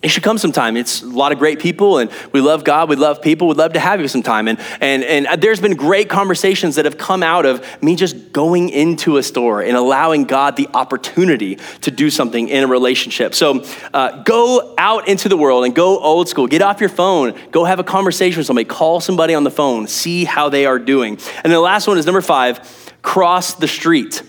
you 0.04 0.10
should 0.10 0.22
come 0.22 0.36
sometime. 0.36 0.76
It's 0.76 1.02
a 1.02 1.06
lot 1.06 1.32
of 1.32 1.38
great 1.38 1.58
people, 1.58 1.98
and 1.98 2.10
we 2.30 2.42
love 2.42 2.62
God. 2.62 2.90
We 2.90 2.96
love 2.96 3.22
people. 3.22 3.48
We'd 3.48 3.56
love 3.56 3.72
to 3.72 3.80
have 3.80 4.00
you 4.02 4.06
sometime. 4.06 4.48
And, 4.48 4.60
and, 4.80 5.02
and 5.02 5.42
there's 5.42 5.60
been 5.60 5.76
great 5.76 6.10
conversations 6.10 6.76
that 6.76 6.84
have 6.84 6.98
come 6.98 7.22
out 7.22 7.46
of 7.46 7.64
me 7.82 7.96
just 7.96 8.30
going 8.32 8.68
into 8.68 9.16
a 9.16 9.22
store 9.22 9.62
and 9.62 9.76
allowing 9.76 10.24
God 10.24 10.56
the 10.56 10.68
opportunity 10.74 11.56
to 11.80 11.90
do 11.90 12.10
something 12.10 12.48
in 12.48 12.64
a 12.64 12.66
relationship. 12.66 13.34
So 13.34 13.64
uh, 13.94 14.22
go 14.24 14.74
out 14.76 15.08
into 15.08 15.30
the 15.30 15.38
world 15.38 15.64
and 15.64 15.74
go 15.74 15.98
old 15.98 16.28
school. 16.28 16.46
Get 16.46 16.60
off 16.60 16.80
your 16.80 16.90
phone. 16.90 17.34
Go 17.50 17.64
have 17.64 17.78
a 17.78 17.84
conversation 17.84 18.38
with 18.38 18.46
somebody. 18.46 18.66
Call 18.66 19.00
somebody 19.00 19.34
on 19.34 19.42
the 19.42 19.50
phone. 19.50 19.86
See 19.86 20.24
how 20.24 20.50
they 20.50 20.66
are 20.66 20.78
doing. 20.78 21.18
And 21.42 21.52
the 21.52 21.60
last 21.60 21.86
one 21.86 21.96
is 21.96 22.04
number 22.04 22.20
five 22.20 22.92
cross 23.00 23.54
the 23.54 23.68
street. 23.68 24.22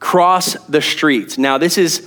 Cross 0.00 0.54
the 0.66 0.82
street. 0.82 1.38
Now, 1.38 1.56
this 1.56 1.78
is 1.78 2.06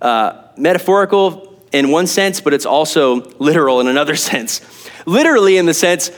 uh, 0.00 0.48
metaphorical 0.56 1.53
in 1.74 1.90
one 1.90 2.06
sense, 2.06 2.40
but 2.40 2.54
it's 2.54 2.64
also 2.64 3.16
literal 3.38 3.80
in 3.80 3.88
another 3.88 4.14
sense. 4.30 4.60
Literally, 5.06 5.58
in 5.58 5.66
the 5.66 5.74
sense, 5.74 6.10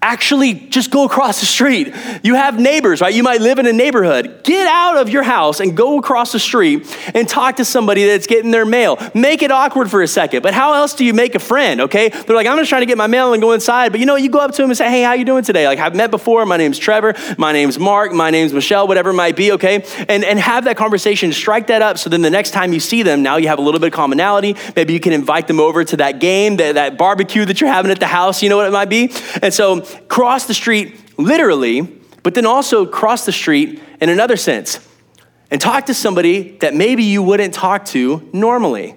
actually 0.00 0.54
just 0.54 0.92
go 0.92 1.04
across 1.04 1.40
the 1.40 1.46
street. 1.46 1.92
You 2.22 2.34
have 2.34 2.58
neighbors, 2.58 3.00
right? 3.00 3.12
You 3.12 3.24
might 3.24 3.40
live 3.40 3.58
in 3.58 3.66
a 3.66 3.72
neighborhood. 3.72 4.44
Get 4.44 4.66
out 4.66 4.96
of 4.96 5.08
your 5.08 5.24
house 5.24 5.58
and 5.58 5.76
go 5.76 5.98
across 5.98 6.30
the 6.30 6.38
street 6.38 6.86
and 7.14 7.28
talk 7.28 7.56
to 7.56 7.64
somebody 7.64 8.04
that's 8.04 8.28
getting 8.28 8.52
their 8.52 8.64
mail. 8.64 8.96
Make 9.12 9.42
it 9.42 9.50
awkward 9.50 9.90
for 9.90 10.00
a 10.00 10.06
second. 10.06 10.42
But 10.42 10.54
how 10.54 10.74
else 10.74 10.94
do 10.94 11.04
you 11.04 11.12
make 11.12 11.34
a 11.34 11.40
friend, 11.40 11.80
okay? 11.82 12.10
They're 12.10 12.36
like, 12.36 12.46
I'm 12.46 12.56
just 12.58 12.68
trying 12.68 12.82
to 12.82 12.86
get 12.86 12.96
my 12.96 13.08
mail 13.08 13.32
and 13.32 13.42
go 13.42 13.52
inside. 13.52 13.90
But 13.90 13.98
you 14.00 14.06
know, 14.06 14.14
you 14.14 14.30
go 14.30 14.38
up 14.38 14.52
to 14.52 14.62
them 14.62 14.70
and 14.70 14.76
say, 14.76 14.88
hey, 14.88 15.02
how 15.02 15.14
you 15.14 15.24
doing 15.24 15.42
today? 15.42 15.66
Like, 15.66 15.80
I've 15.80 15.96
met 15.96 16.12
before. 16.12 16.46
My 16.46 16.56
name's 16.56 16.78
Trevor. 16.78 17.14
My 17.36 17.52
name's 17.52 17.78
Mark. 17.78 18.12
My 18.12 18.30
name's 18.30 18.52
Michelle, 18.52 18.86
whatever 18.86 19.10
it 19.10 19.14
might 19.14 19.34
be, 19.34 19.52
okay? 19.52 19.84
And, 20.08 20.24
and 20.24 20.38
have 20.38 20.64
that 20.64 20.76
conversation. 20.76 21.32
Strike 21.32 21.66
that 21.66 21.82
up 21.82 21.98
so 21.98 22.08
then 22.08 22.22
the 22.22 22.30
next 22.30 22.52
time 22.52 22.72
you 22.72 22.80
see 22.80 23.02
them, 23.02 23.22
now 23.22 23.36
you 23.36 23.48
have 23.48 23.58
a 23.58 23.62
little 23.62 23.80
bit 23.80 23.88
of 23.88 23.94
commonality. 23.94 24.54
Maybe 24.76 24.92
you 24.92 25.00
can 25.00 25.12
invite 25.12 25.48
them 25.48 25.58
over 25.58 25.84
to 25.84 25.96
that 25.96 26.20
game, 26.20 26.56
that, 26.58 26.76
that 26.76 26.96
barbecue 26.96 27.44
that 27.44 27.60
you're 27.60 27.70
having 27.70 27.90
at 27.90 27.98
the 27.98 28.06
house. 28.06 28.42
You 28.42 28.48
know 28.48 28.56
what 28.56 28.66
it 28.66 28.72
might 28.72 28.88
be? 28.88 29.10
And 29.42 29.52
so 29.52 29.87
cross 30.08 30.46
the 30.46 30.54
street 30.54 30.96
literally, 31.18 31.82
but 32.22 32.34
then 32.34 32.46
also 32.46 32.86
cross 32.86 33.24
the 33.26 33.32
street 33.32 33.82
in 34.00 34.08
another 34.08 34.36
sense 34.36 34.80
and 35.50 35.60
talk 35.60 35.86
to 35.86 35.94
somebody 35.94 36.58
that 36.58 36.74
maybe 36.74 37.04
you 37.04 37.22
wouldn't 37.22 37.54
talk 37.54 37.84
to 37.86 38.28
normally. 38.32 38.96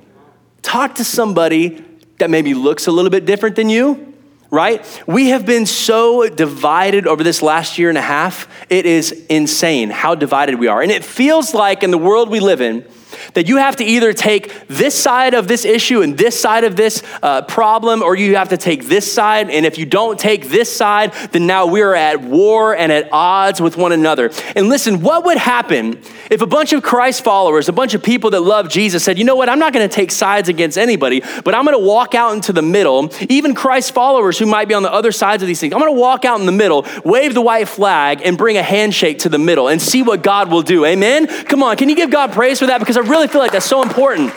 Talk 0.62 0.96
to 0.96 1.04
somebody 1.04 1.84
that 2.20 2.30
maybe 2.30 2.54
looks 2.54 2.88
a 2.88 2.92
little 2.92 3.10
bit 3.10 3.26
different 3.26 3.56
than 3.56 3.70
you, 3.70 4.14
right? 4.50 4.86
We 5.08 5.30
have 5.30 5.46
been 5.46 5.66
so 5.66 6.28
divided 6.30 7.08
over 7.08 7.24
this 7.24 7.42
last 7.42 7.80
year 7.80 7.90
and 7.90 7.98
a 7.98 8.02
half. 8.02 8.48
It 8.70 8.86
is 8.86 9.12
insane 9.30 9.90
how 9.90 10.14
divided 10.14 10.60
we 10.60 10.68
are. 10.68 10.82
And 10.82 10.92
it 10.92 11.04
feels 11.04 11.54
like 11.54 11.84
in 11.84 11.92
the 11.92 11.98
world 11.98 12.30
we 12.30 12.40
live 12.40 12.62
in, 12.62 12.86
that 13.34 13.48
you 13.48 13.58
have 13.58 13.76
to 13.78 13.84
either 13.84 14.14
take 14.14 14.52
this 14.68 14.96
side 14.96 15.34
of 15.34 15.48
this 15.48 15.66
issue 15.66 16.02
and 16.02 16.18
this 16.18 16.40
side 16.40 16.64
of 16.64 16.76
this 16.76 17.04
uh, 17.22 17.42
problem, 17.44 18.02
or 18.02 18.16
you 18.16 18.36
have 18.36 18.50
to 18.50 18.58
take 18.58 18.86
this 18.86 19.12
side. 19.12 19.50
And 19.50 19.66
if 19.66 19.78
you 19.78 19.86
don't 19.86 20.20
take 20.20 20.50
this 20.50 20.74
side, 20.76 21.14
then 21.32 21.48
now 21.48 21.68
we're 21.68 21.94
at 21.94 22.22
war 22.22 22.76
and 22.76 22.92
at 22.92 23.10
odds 23.12 23.62
with 23.62 23.78
one 23.78 23.92
another. 23.92 24.32
And 24.56 24.70
listen, 24.70 25.02
what 25.02 25.26
would 25.26 25.38
happen 25.38 26.02
if 26.30 26.42
a 26.42 26.48
bunch 26.48 26.74
of 26.74 26.84
Christ 26.84 27.24
followers, 27.24 27.68
a 27.70 27.74
bunch 27.74 27.94
of 27.94 28.04
people 28.04 28.30
that 28.32 28.42
love 28.42 28.70
Jesus 28.70 29.04
said, 29.04 29.18
you 29.18 29.26
know 29.26 29.36
what, 29.36 29.50
I'm 29.50 29.60
not 29.60 29.74
going 29.74 29.88
to 29.88 29.94
take 29.94 30.12
sides 30.12 30.50
against 30.50 30.78
anybody, 30.78 31.22
but 31.44 31.54
I'm 31.54 31.66
going 31.66 31.78
to 31.78 31.86
walk 31.86 32.16
out 32.16 32.34
into 32.34 32.54
the 32.54 32.62
middle, 32.62 33.12
even 33.30 33.54
Christ 33.54 33.94
followers 33.94 34.40
who 34.40 34.46
might 34.46 34.68
be 34.68 34.74
on 34.74 34.84
the 34.84 34.92
other 34.92 35.12
sides 35.12 35.44
of 35.44 35.48
these 35.48 35.60
things, 35.60 35.74
I'm 35.74 35.80
going 35.80 35.94
to 35.94 36.00
walk 36.00 36.26
out 36.26 36.40
in 36.40 36.46
the 36.46 36.52
middle, 36.52 36.86
wave 37.04 37.34
the 37.34 37.42
white 37.42 37.68
flag, 37.68 38.22
and 38.24 38.38
bring 38.38 38.58
a 38.58 38.64
handshake 38.64 39.20
to 39.20 39.30
the 39.30 39.38
middle 39.38 39.68
and 39.68 39.82
see 39.82 40.02
what 40.02 40.24
God 40.24 40.52
will 40.52 40.62
do. 40.62 40.86
Amen? 40.86 41.28
Come 41.28 41.64
on, 41.64 41.78
can 41.78 41.90
you 41.90 41.96
give 41.96 42.10
God 42.10 42.32
praise 42.32 42.60
for 42.60 42.68
that? 42.68 42.80
Because 42.80 42.98
I 42.98 43.02
really 43.12 43.28
feel 43.28 43.42
like 43.42 43.52
that's 43.52 43.66
so 43.66 43.84
important. 43.84 44.34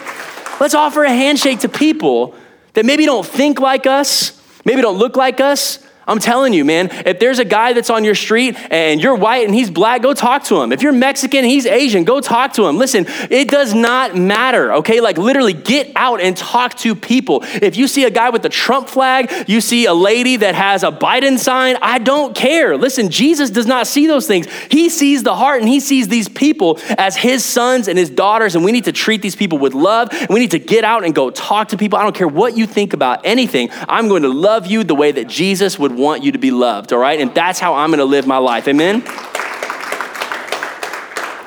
Let's 0.60 0.74
offer 0.74 1.04
a 1.04 1.08
handshake 1.08 1.60
to 1.60 1.68
people 1.68 2.34
that 2.74 2.84
maybe 2.84 3.06
don't 3.06 3.24
think 3.24 3.60
like 3.60 3.86
us, 3.86 4.38
maybe 4.64 4.82
don't 4.82 4.98
look 4.98 5.16
like 5.16 5.40
us, 5.40 5.78
I'm 6.06 6.18
telling 6.18 6.52
you, 6.52 6.64
man, 6.64 6.88
if 7.06 7.18
there's 7.18 7.38
a 7.38 7.44
guy 7.44 7.72
that's 7.72 7.90
on 7.90 8.04
your 8.04 8.14
street 8.14 8.56
and 8.70 9.00
you're 9.00 9.14
white 9.14 9.44
and 9.46 9.54
he's 9.54 9.70
black, 9.70 10.02
go 10.02 10.14
talk 10.14 10.44
to 10.44 10.60
him. 10.60 10.72
If 10.72 10.82
you're 10.82 10.92
Mexican 10.92 11.40
and 11.40 11.48
he's 11.48 11.66
Asian, 11.66 12.04
go 12.04 12.20
talk 12.20 12.52
to 12.54 12.66
him. 12.66 12.76
Listen, 12.76 13.06
it 13.30 13.48
does 13.48 13.74
not 13.74 14.16
matter, 14.16 14.74
okay? 14.74 15.00
Like 15.00 15.18
literally 15.18 15.52
get 15.54 15.90
out 15.96 16.20
and 16.20 16.36
talk 16.36 16.74
to 16.78 16.94
people. 16.94 17.40
If 17.44 17.76
you 17.76 17.88
see 17.88 18.04
a 18.04 18.10
guy 18.10 18.30
with 18.30 18.44
a 18.44 18.48
Trump 18.48 18.88
flag, 18.88 19.30
you 19.48 19.60
see 19.60 19.86
a 19.86 19.94
lady 19.94 20.36
that 20.36 20.54
has 20.54 20.82
a 20.82 20.92
Biden 20.92 21.38
sign, 21.38 21.76
I 21.80 21.98
don't 21.98 22.34
care. 22.34 22.76
Listen, 22.76 23.10
Jesus 23.10 23.50
does 23.50 23.66
not 23.66 23.86
see 23.86 24.06
those 24.06 24.26
things. 24.26 24.46
He 24.70 24.88
sees 24.88 25.22
the 25.22 25.34
heart 25.34 25.60
and 25.60 25.68
he 25.68 25.80
sees 25.80 26.08
these 26.08 26.28
people 26.28 26.78
as 26.98 27.16
his 27.16 27.44
sons 27.44 27.88
and 27.88 27.98
his 27.98 28.10
daughters, 28.10 28.54
and 28.54 28.64
we 28.64 28.72
need 28.72 28.84
to 28.84 28.92
treat 28.92 29.22
these 29.22 29.36
people 29.36 29.58
with 29.58 29.74
love. 29.74 30.08
We 30.28 30.40
need 30.40 30.50
to 30.52 30.58
get 30.58 30.84
out 30.84 31.04
and 31.04 31.14
go 31.14 31.30
talk 31.30 31.68
to 31.68 31.76
people. 31.76 31.98
I 31.98 32.02
don't 32.02 32.14
care 32.14 32.28
what 32.28 32.56
you 32.56 32.66
think 32.66 32.92
about 32.92 33.24
anything. 33.24 33.70
I'm 33.88 34.08
going 34.08 34.22
to 34.22 34.28
love 34.28 34.66
you 34.66 34.84
the 34.84 34.94
way 34.94 35.12
that 35.12 35.28
Jesus 35.28 35.78
would 35.78 35.93
want 35.96 36.22
you 36.22 36.32
to 36.32 36.38
be 36.38 36.50
loved, 36.50 36.92
all 36.92 36.98
right? 36.98 37.20
And 37.20 37.34
that's 37.34 37.58
how 37.58 37.74
I'm 37.74 37.90
gonna 37.90 38.04
live 38.04 38.26
my 38.26 38.38
life. 38.38 38.68
Amen? 38.68 39.02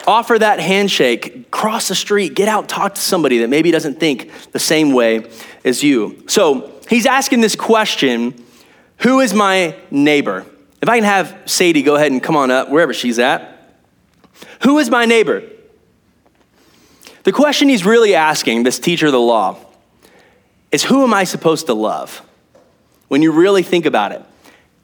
Offer 0.07 0.39
that 0.39 0.61
handshake, 0.61 1.51
cross 1.51 1.89
the 1.89 1.95
street, 1.95 2.33
get 2.33 2.47
out, 2.47 2.69
talk 2.69 2.95
to 2.95 3.01
somebody 3.01 3.39
that 3.39 3.49
maybe 3.49 3.71
doesn't 3.71 3.99
think 3.99 4.31
the 4.53 4.59
same 4.59 4.93
way 4.93 5.29
as 5.65 5.83
you. 5.83 6.23
So 6.27 6.79
he's 6.89 7.05
asking 7.05 7.41
this 7.41 7.55
question 7.55 8.41
Who 8.99 9.19
is 9.19 9.33
my 9.33 9.75
neighbor? 9.91 10.45
If 10.81 10.87
I 10.87 10.95
can 10.95 11.03
have 11.03 11.37
Sadie 11.45 11.81
go 11.81 11.95
ahead 11.95 12.11
and 12.11 12.23
come 12.23 12.37
on 12.37 12.51
up, 12.51 12.69
wherever 12.69 12.93
she's 12.93 13.19
at. 13.19 13.53
Who 14.63 14.79
is 14.79 14.89
my 14.89 15.05
neighbor? 15.05 15.43
The 17.23 17.33
question 17.33 17.67
he's 17.67 17.85
really 17.85 18.15
asking, 18.15 18.63
this 18.63 18.79
teacher 18.79 19.07
of 19.07 19.11
the 19.11 19.19
law, 19.19 19.57
is 20.71 20.83
who 20.83 21.03
am 21.03 21.13
I 21.13 21.25
supposed 21.25 21.65
to 21.65 21.73
love? 21.73 22.21
When 23.09 23.21
you 23.21 23.31
really 23.31 23.63
think 23.63 23.85
about 23.85 24.13
it 24.13 24.21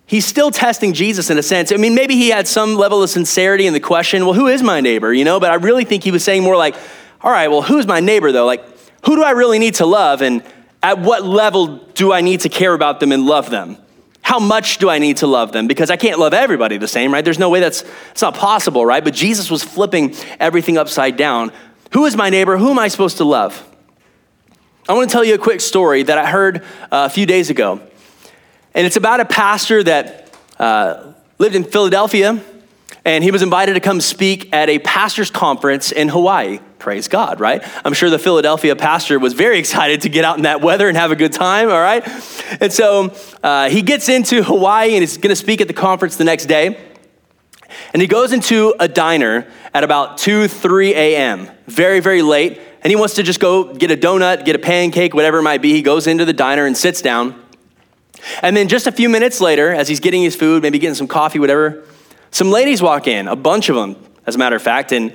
he's 0.06 0.26
still 0.26 0.52
testing 0.52 0.94
Jesus 0.94 1.30
in 1.30 1.38
a 1.38 1.44
sense. 1.44 1.72
I 1.72 1.78
mean, 1.78 1.96
maybe 1.96 2.16
he 2.16 2.30
had 2.30 2.48
some 2.48 2.76
level 2.76 3.04
of 3.04 3.10
sincerity 3.10 3.68
in 3.68 3.74
the 3.74 3.80
question, 3.80 4.26
well, 4.26 4.34
who 4.34 4.48
is 4.48 4.62
my 4.62 4.82
neighbor? 4.82 5.13
You 5.13 5.26
know, 5.26 5.39
but 5.39 5.52
I 5.52 5.56
really 5.56 5.86
think 5.86 6.04
he 6.04 6.12
was 6.12 6.24
saying 6.24 6.44
more 6.44 6.58
like, 6.58 6.76
all 7.22 7.32
right, 7.32 7.48
well, 7.48 7.62
who's 7.62 7.88
my 7.88 8.00
neighbor 8.00 8.32
though? 8.32 8.46
Like, 8.46 8.63
who 9.06 9.16
do 9.16 9.24
I 9.24 9.32
really 9.32 9.60
need 9.60 9.76
to 9.76 9.86
love? 9.86 10.22
And 10.22 10.44
at 10.82 11.00
what 11.00 11.24
level 11.24 11.78
do 11.94 12.12
I 12.12 12.22
need 12.22 12.42
to 12.42 12.50
care 12.50 12.74
about 12.74 13.00
them 13.00 13.12
and 13.12 13.26
love 13.26 13.50
them? 13.50 13.78
How 14.22 14.39
much 14.39 14.78
do 14.78 14.89
I 14.89 15.00
need 15.00 15.18
to 15.18 15.28
love 15.28 15.52
them? 15.52 15.68
Because 15.68 15.89
I 15.89 15.98
can't 15.98 16.18
love 16.18 16.34
everybody 16.34 16.78
the 16.78 16.88
same, 16.88 17.13
right? 17.13 17.24
There's 17.24 17.39
no 17.39 17.50
way 17.50 17.60
that's 17.60 17.84
it's 18.12 18.22
not 18.22 18.36
possible, 18.36 18.86
right? 18.86 19.04
But 19.04 19.13
Jesus 19.13 19.52
was 19.52 19.63
flipping 19.63 20.16
everything 20.39 20.78
upside 20.78 21.18
down. 21.18 21.52
Who 21.92 22.06
is 22.06 22.16
my 22.16 22.30
neighbor? 22.30 22.58
Who 22.58 22.72
am 22.72 22.80
I 22.80 22.88
supposed 22.88 23.18
to 23.18 23.26
love? 23.26 23.68
I 24.88 24.94
want 24.94 25.10
to 25.10 25.13
tell 25.13 25.24
you 25.24 25.36
a 25.36 25.38
quick 25.38 25.62
story 25.62 26.04
that 26.04 26.18
I 26.18 26.26
heard 26.26 26.63
uh, 26.92 27.06
a 27.06 27.10
few 27.10 27.26
days 27.26 27.50
ago. 27.50 27.82
And 28.76 28.88
it's 28.88 28.96
about 28.96 29.20
a 29.20 29.26
pastor 29.26 29.84
that 29.84 30.36
uh, 30.60 31.14
lived 31.38 31.56
in 31.56 31.64
Philadelphia, 31.64 32.42
and 33.06 33.24
he 33.24 33.32
was 33.32 33.42
invited 33.42 33.74
to 33.74 33.80
come 33.80 34.02
speak 34.02 34.54
at 34.54 34.70
a 34.70 34.80
pastor's 34.80 35.30
conference 35.30 35.92
in 35.92 36.10
Hawaii. 36.10 36.60
Praise 36.80 37.08
God, 37.08 37.40
right? 37.40 37.64
I'm 37.86 37.94
sure 37.94 38.10
the 38.10 38.20
Philadelphia 38.20 38.76
pastor 38.76 39.20
was 39.20 39.34
very 39.34 39.60
excited 39.60 40.02
to 40.02 40.10
get 40.10 40.26
out 40.26 40.38
in 40.38 40.44
that 40.44 40.62
weather 40.62 40.88
and 40.88 40.98
have 40.98 41.12
a 41.12 41.16
good 41.16 41.34
time, 41.34 41.70
all 41.70 41.80
right? 41.80 42.04
And 42.60 42.74
so 42.74 43.14
uh, 43.44 43.70
he 43.70 43.82
gets 43.82 44.10
into 44.10 44.44
Hawaii 44.44 44.94
and 44.94 45.02
he's 45.02 45.18
gonna 45.18 45.36
speak 45.36 45.62
at 45.62 45.68
the 45.68 45.74
conference 45.74 46.18
the 46.18 46.24
next 46.24 46.48
day. 46.48 46.78
And 47.94 48.02
he 48.02 48.08
goes 48.08 48.34
into 48.34 48.76
a 48.80 48.88
diner 48.88 49.48
at 49.74 49.84
about 49.84 50.18
2, 50.18 50.48
3 50.48 50.94
a.m., 50.94 51.50
very, 51.68 52.00
very 52.00 52.22
late. 52.22 52.60
And 52.82 52.92
he 52.92 52.96
wants 52.96 53.16
to 53.16 53.24
just 53.24 53.40
go 53.40 53.74
get 53.74 53.92
a 53.92 53.98
donut, 53.98 54.46
get 54.46 54.56
a 54.56 54.60
pancake, 54.60 55.14
whatever 55.14 55.40
it 55.40 55.44
might 55.44 55.62
be. 55.62 55.72
He 55.72 55.82
goes 55.82 56.06
into 56.06 56.26
the 56.26 56.34
diner 56.34 56.66
and 56.66 56.76
sits 56.76 57.02
down. 57.02 57.42
And 58.42 58.56
then 58.56 58.68
just 58.68 58.88
a 58.88 58.92
few 58.92 59.10
minutes 59.10 59.42
later, 59.42 59.74
as 59.74 59.88
he's 59.88 60.00
getting 60.00 60.22
his 60.22 60.36
food, 60.36 60.62
maybe 60.62 60.80
getting 60.80 60.96
some 60.96 61.08
coffee, 61.08 61.40
whatever, 61.40 61.84
some 62.32 62.50
ladies 62.50 62.82
walk 62.82 63.08
in, 63.08 63.28
a 63.28 63.36
bunch 63.36 63.70
of 63.70 63.76
them, 63.76 63.96
as 64.26 64.36
a 64.36 64.38
matter 64.38 64.56
of 64.56 64.62
fact. 64.62 64.92
And, 64.92 65.12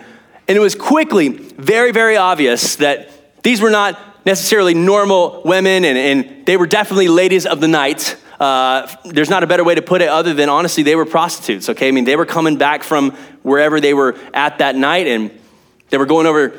and 0.47 0.57
it 0.57 0.61
was 0.61 0.75
quickly 0.75 1.29
very, 1.29 1.93
very 1.93 2.17
obvious 2.17 2.77
that 2.77 3.11
these 3.43 3.61
were 3.61 3.71
not 3.71 3.99
necessarily 4.25 4.75
normal 4.75 5.43
women, 5.45 5.85
and, 5.85 5.99
and 5.99 6.47
they 6.47 6.57
were 6.57 6.67
definitely 6.67 7.09
ladies 7.09 7.47
of 7.47 7.61
the 7.61 7.69
night. 7.69 8.17
Uh, 8.39 8.87
there's 9.05 9.31
not 9.31 9.43
a 9.43 9.47
better 9.47 9.65
way 9.65 9.75
to 9.75 9.83
put 9.83 10.03
it 10.03 10.09
other 10.09 10.35
than 10.35 10.49
honestly, 10.49 10.83
they 10.83 10.95
were 10.95 11.07
prostitutes, 11.07 11.69
okay? 11.71 11.89
I 11.89 11.91
mean, 11.91 12.05
they 12.05 12.15
were 12.15 12.27
coming 12.27 12.57
back 12.57 12.83
from 12.83 13.13
wherever 13.43 13.81
they 13.81 13.95
were 13.95 14.17
at 14.35 14.59
that 14.59 14.77
night, 14.77 15.07
and 15.07 15.31
they 15.91 15.99
were 15.99 16.07
going 16.07 16.27
over, 16.27 16.55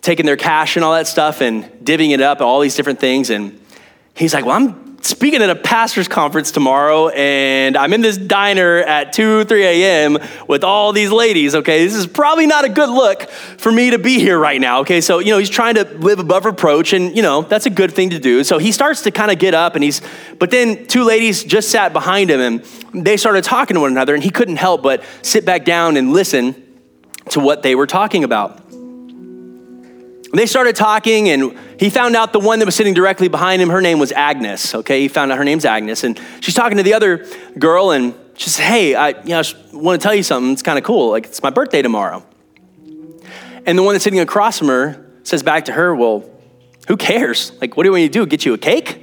taking 0.00 0.26
their 0.26 0.36
cash 0.36 0.76
and 0.76 0.84
all 0.84 0.92
that 0.92 1.06
stuff 1.06 1.40
and 1.40 1.64
divvying 1.82 2.10
it 2.10 2.20
up, 2.20 2.40
all 2.40 2.60
these 2.60 2.76
different 2.76 3.00
things. 3.00 3.30
And 3.30 3.58
he's 4.14 4.34
like, 4.34 4.44
Well, 4.44 4.56
I'm 4.56 4.93
speaking 5.04 5.42
at 5.42 5.50
a 5.50 5.54
pastor's 5.54 6.08
conference 6.08 6.50
tomorrow, 6.50 7.08
and 7.08 7.76
I'm 7.76 7.92
in 7.92 8.00
this 8.00 8.16
diner 8.16 8.78
at 8.78 9.12
2, 9.12 9.44
3 9.44 9.64
a.m. 9.64 10.18
with 10.48 10.64
all 10.64 10.92
these 10.92 11.10
ladies, 11.10 11.54
okay? 11.54 11.84
This 11.84 11.94
is 11.94 12.06
probably 12.06 12.46
not 12.46 12.64
a 12.64 12.70
good 12.70 12.88
look 12.88 13.28
for 13.30 13.70
me 13.70 13.90
to 13.90 13.98
be 13.98 14.18
here 14.18 14.38
right 14.38 14.60
now, 14.60 14.80
okay? 14.80 15.02
So, 15.02 15.18
you 15.18 15.30
know, 15.30 15.38
he's 15.38 15.50
trying 15.50 15.74
to 15.74 15.84
live 15.84 16.20
above 16.20 16.46
reproach, 16.46 16.94
and, 16.94 17.14
you 17.14 17.22
know, 17.22 17.42
that's 17.42 17.66
a 17.66 17.70
good 17.70 17.92
thing 17.92 18.10
to 18.10 18.18
do. 18.18 18.42
So 18.44 18.56
he 18.56 18.72
starts 18.72 19.02
to 19.02 19.10
kind 19.10 19.30
of 19.30 19.38
get 19.38 19.52
up, 19.52 19.74
and 19.74 19.84
he's, 19.84 20.00
but 20.38 20.50
then 20.50 20.86
two 20.86 21.04
ladies 21.04 21.44
just 21.44 21.68
sat 21.68 21.92
behind 21.92 22.30
him, 22.30 22.40
and 22.40 22.64
they 23.06 23.18
started 23.18 23.44
talking 23.44 23.74
to 23.74 23.80
one 23.80 23.90
another, 23.90 24.14
and 24.14 24.24
he 24.24 24.30
couldn't 24.30 24.56
help 24.56 24.82
but 24.82 25.04
sit 25.20 25.44
back 25.44 25.66
down 25.66 25.98
and 25.98 26.14
listen 26.14 26.54
to 27.30 27.40
what 27.40 27.62
they 27.62 27.74
were 27.74 27.86
talking 27.86 28.24
about. 28.24 28.63
They 30.36 30.46
started 30.46 30.74
talking, 30.74 31.28
and 31.28 31.58
he 31.78 31.90
found 31.90 32.16
out 32.16 32.32
the 32.32 32.40
one 32.40 32.58
that 32.58 32.66
was 32.66 32.74
sitting 32.74 32.94
directly 32.94 33.28
behind 33.28 33.62
him, 33.62 33.68
her 33.68 33.80
name 33.80 33.98
was 33.98 34.10
Agnes. 34.10 34.74
Okay, 34.74 35.02
he 35.02 35.08
found 35.08 35.30
out 35.30 35.38
her 35.38 35.44
name's 35.44 35.64
Agnes, 35.64 36.02
and 36.02 36.20
she's 36.40 36.54
talking 36.54 36.76
to 36.78 36.82
the 36.82 36.94
other 36.94 37.26
girl, 37.58 37.90
and 37.92 38.14
she 38.36 38.50
says, 38.50 38.64
"Hey, 38.64 38.94
I, 38.94 39.10
you 39.10 39.28
know, 39.28 39.40
I 39.40 39.76
want 39.76 40.00
to 40.00 40.02
tell 40.02 40.14
you 40.14 40.22
something. 40.22 40.52
It's 40.52 40.62
kind 40.62 40.78
of 40.78 40.84
cool. 40.84 41.10
Like 41.10 41.26
it's 41.26 41.42
my 41.42 41.50
birthday 41.50 41.82
tomorrow." 41.82 42.24
And 43.66 43.78
the 43.78 43.82
one 43.82 43.94
that's 43.94 44.04
sitting 44.04 44.20
across 44.20 44.58
from 44.58 44.68
her 44.68 45.06
says 45.22 45.42
back 45.42 45.66
to 45.66 45.72
her, 45.72 45.94
"Well, 45.94 46.24
who 46.88 46.96
cares? 46.96 47.52
Like, 47.60 47.76
what 47.76 47.84
do 47.84 47.88
you 47.88 47.92
want 47.92 48.02
me 48.02 48.08
to 48.08 48.12
do? 48.12 48.26
Get 48.26 48.44
you 48.44 48.54
a 48.54 48.58
cake?" 48.58 49.00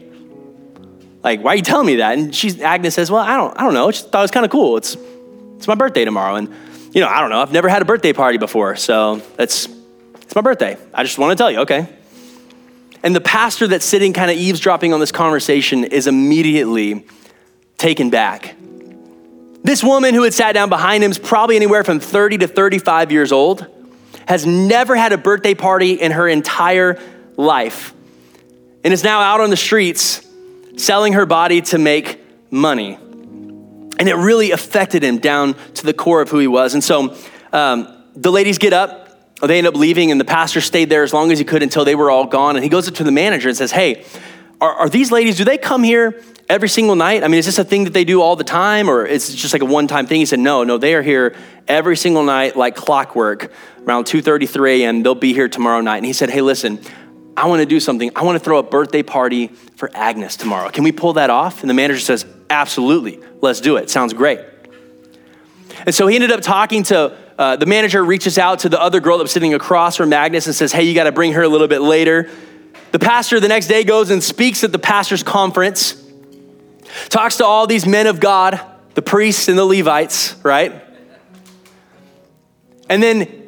Like, 1.23 1.41
why 1.41 1.53
are 1.53 1.55
you 1.55 1.61
telling 1.61 1.87
me 1.87 1.97
that? 1.97 2.17
And 2.17 2.35
she's 2.35 2.59
Agnes 2.59 2.95
says, 2.95 3.09
"Well, 3.09 3.21
I 3.21 3.37
don't, 3.37 3.57
I 3.59 3.63
don't 3.63 3.73
know. 3.73 3.87
I 3.87 3.91
just 3.91 4.11
thought 4.11 4.19
it 4.19 4.23
was 4.23 4.31
kind 4.31 4.45
of 4.45 4.51
cool. 4.51 4.77
It's, 4.77 4.97
it's 5.55 5.67
my 5.67 5.75
birthday 5.75 6.03
tomorrow, 6.03 6.35
and 6.35 6.53
you 6.93 6.99
know, 6.99 7.07
I 7.07 7.21
don't 7.21 7.29
know. 7.29 7.41
I've 7.41 7.51
never 7.51 7.69
had 7.69 7.81
a 7.81 7.85
birthday 7.85 8.11
party 8.11 8.37
before, 8.37 8.75
so 8.75 9.21
that's." 9.37 9.69
It's 10.31 10.35
my 10.37 10.39
birthday. 10.39 10.77
I 10.93 11.03
just 11.03 11.17
want 11.17 11.31
to 11.31 11.35
tell 11.35 11.51
you, 11.51 11.59
okay? 11.59 11.89
And 13.03 13.13
the 13.13 13.19
pastor 13.19 13.67
that's 13.67 13.83
sitting 13.83 14.13
kind 14.13 14.31
of 14.31 14.37
eavesdropping 14.37 14.93
on 14.93 15.01
this 15.01 15.11
conversation 15.11 15.83
is 15.83 16.07
immediately 16.07 17.05
taken 17.77 18.09
back. 18.09 18.55
This 19.61 19.83
woman 19.83 20.13
who 20.13 20.23
had 20.23 20.33
sat 20.33 20.53
down 20.53 20.69
behind 20.69 21.03
him 21.03 21.11
is 21.11 21.19
probably 21.19 21.57
anywhere 21.57 21.83
from 21.83 21.99
30 21.99 22.37
to 22.37 22.47
35 22.47 23.11
years 23.11 23.33
old, 23.33 23.67
has 24.25 24.45
never 24.45 24.95
had 24.95 25.11
a 25.11 25.17
birthday 25.17 25.53
party 25.53 25.95
in 25.95 26.13
her 26.13 26.29
entire 26.29 26.97
life, 27.35 27.93
and 28.85 28.93
is 28.93 29.03
now 29.03 29.19
out 29.19 29.41
on 29.41 29.49
the 29.49 29.57
streets 29.57 30.25
selling 30.77 31.11
her 31.11 31.25
body 31.25 31.59
to 31.63 31.77
make 31.77 32.23
money. 32.49 32.93
And 32.93 34.07
it 34.07 34.15
really 34.15 34.51
affected 34.51 35.03
him 35.03 35.17
down 35.17 35.55
to 35.73 35.85
the 35.85 35.93
core 35.93 36.21
of 36.21 36.29
who 36.29 36.39
he 36.39 36.47
was. 36.47 36.73
And 36.73 36.81
so 36.81 37.17
um, 37.51 38.05
the 38.15 38.31
ladies 38.31 38.59
get 38.59 38.71
up, 38.71 39.00
they 39.47 39.57
end 39.57 39.67
up 39.67 39.75
leaving, 39.75 40.11
and 40.11 40.19
the 40.19 40.25
pastor 40.25 40.61
stayed 40.61 40.89
there 40.89 41.03
as 41.03 41.13
long 41.13 41.31
as 41.31 41.39
he 41.39 41.45
could 41.45 41.63
until 41.63 41.83
they 41.83 41.95
were 41.95 42.11
all 42.11 42.25
gone. 42.25 42.55
And 42.55 42.63
he 42.63 42.69
goes 42.69 42.87
up 42.87 42.95
to 42.95 43.03
the 43.03 43.11
manager 43.11 43.49
and 43.49 43.57
says, 43.57 43.71
Hey, 43.71 44.05
are, 44.61 44.73
are 44.73 44.89
these 44.89 45.11
ladies, 45.11 45.37
do 45.37 45.43
they 45.43 45.57
come 45.57 45.83
here 45.83 46.21
every 46.47 46.69
single 46.69 46.95
night? 46.95 47.23
I 47.23 47.27
mean, 47.27 47.39
is 47.39 47.47
this 47.47 47.57
a 47.57 47.63
thing 47.63 47.85
that 47.85 47.93
they 47.93 48.03
do 48.03 48.21
all 48.21 48.35
the 48.35 48.43
time, 48.43 48.89
or 48.89 49.05
is 49.05 49.33
it 49.33 49.37
just 49.37 49.53
like 49.53 49.63
a 49.63 49.65
one 49.65 49.87
time 49.87 50.05
thing? 50.05 50.19
He 50.19 50.25
said, 50.25 50.39
No, 50.39 50.63
no, 50.63 50.77
they 50.77 50.93
are 50.93 51.01
here 51.01 51.35
every 51.67 51.97
single 51.97 52.23
night 52.23 52.55
like 52.55 52.75
clockwork 52.75 53.51
around 53.85 54.05
2.33 54.05 54.81
a.m. 54.81 55.03
They'll 55.03 55.15
be 55.15 55.33
here 55.33 55.49
tomorrow 55.49 55.81
night. 55.81 55.97
And 55.97 56.05
he 56.05 56.13
said, 56.13 56.29
Hey, 56.29 56.41
listen, 56.41 56.79
I 57.35 57.47
want 57.47 57.61
to 57.61 57.65
do 57.65 57.79
something. 57.79 58.11
I 58.15 58.23
want 58.23 58.37
to 58.37 58.43
throw 58.43 58.59
a 58.59 58.63
birthday 58.63 59.01
party 59.01 59.47
for 59.47 59.89
Agnes 59.95 60.35
tomorrow. 60.35 60.69
Can 60.69 60.83
we 60.83 60.91
pull 60.91 61.13
that 61.13 61.31
off? 61.31 61.61
And 61.61 61.69
the 61.69 61.73
manager 61.73 61.99
says, 61.99 62.25
Absolutely. 62.49 63.19
Let's 63.41 63.61
do 63.61 63.77
it. 63.77 63.89
Sounds 63.89 64.13
great. 64.13 64.41
And 65.85 65.95
so 65.95 66.05
he 66.05 66.15
ended 66.15 66.31
up 66.31 66.41
talking 66.41 66.83
to 66.83 67.17
uh, 67.41 67.55
the 67.55 67.65
manager 67.65 68.05
reaches 68.05 68.37
out 68.37 68.59
to 68.59 68.69
the 68.69 68.79
other 68.79 68.99
girl 68.99 69.17
that 69.17 69.23
was 69.23 69.31
sitting 69.31 69.55
across 69.55 69.95
from 69.95 70.13
Agnes 70.13 70.45
and 70.45 70.55
says, 70.55 70.71
Hey, 70.71 70.83
you 70.83 70.93
got 70.93 71.05
to 71.05 71.11
bring 71.11 71.33
her 71.33 71.41
a 71.41 71.47
little 71.47 71.67
bit 71.67 71.81
later. 71.81 72.29
The 72.91 72.99
pastor 72.99 73.39
the 73.39 73.47
next 73.47 73.65
day 73.65 73.83
goes 73.83 74.11
and 74.11 74.23
speaks 74.23 74.63
at 74.63 74.71
the 74.71 74.77
pastor's 74.77 75.23
conference, 75.23 75.95
talks 77.09 77.37
to 77.37 77.45
all 77.45 77.65
these 77.65 77.87
men 77.87 78.05
of 78.05 78.19
God, 78.19 78.61
the 78.93 79.01
priests 79.01 79.47
and 79.47 79.57
the 79.57 79.65
Levites, 79.65 80.35
right? 80.43 80.83
And 82.87 83.01
then 83.01 83.41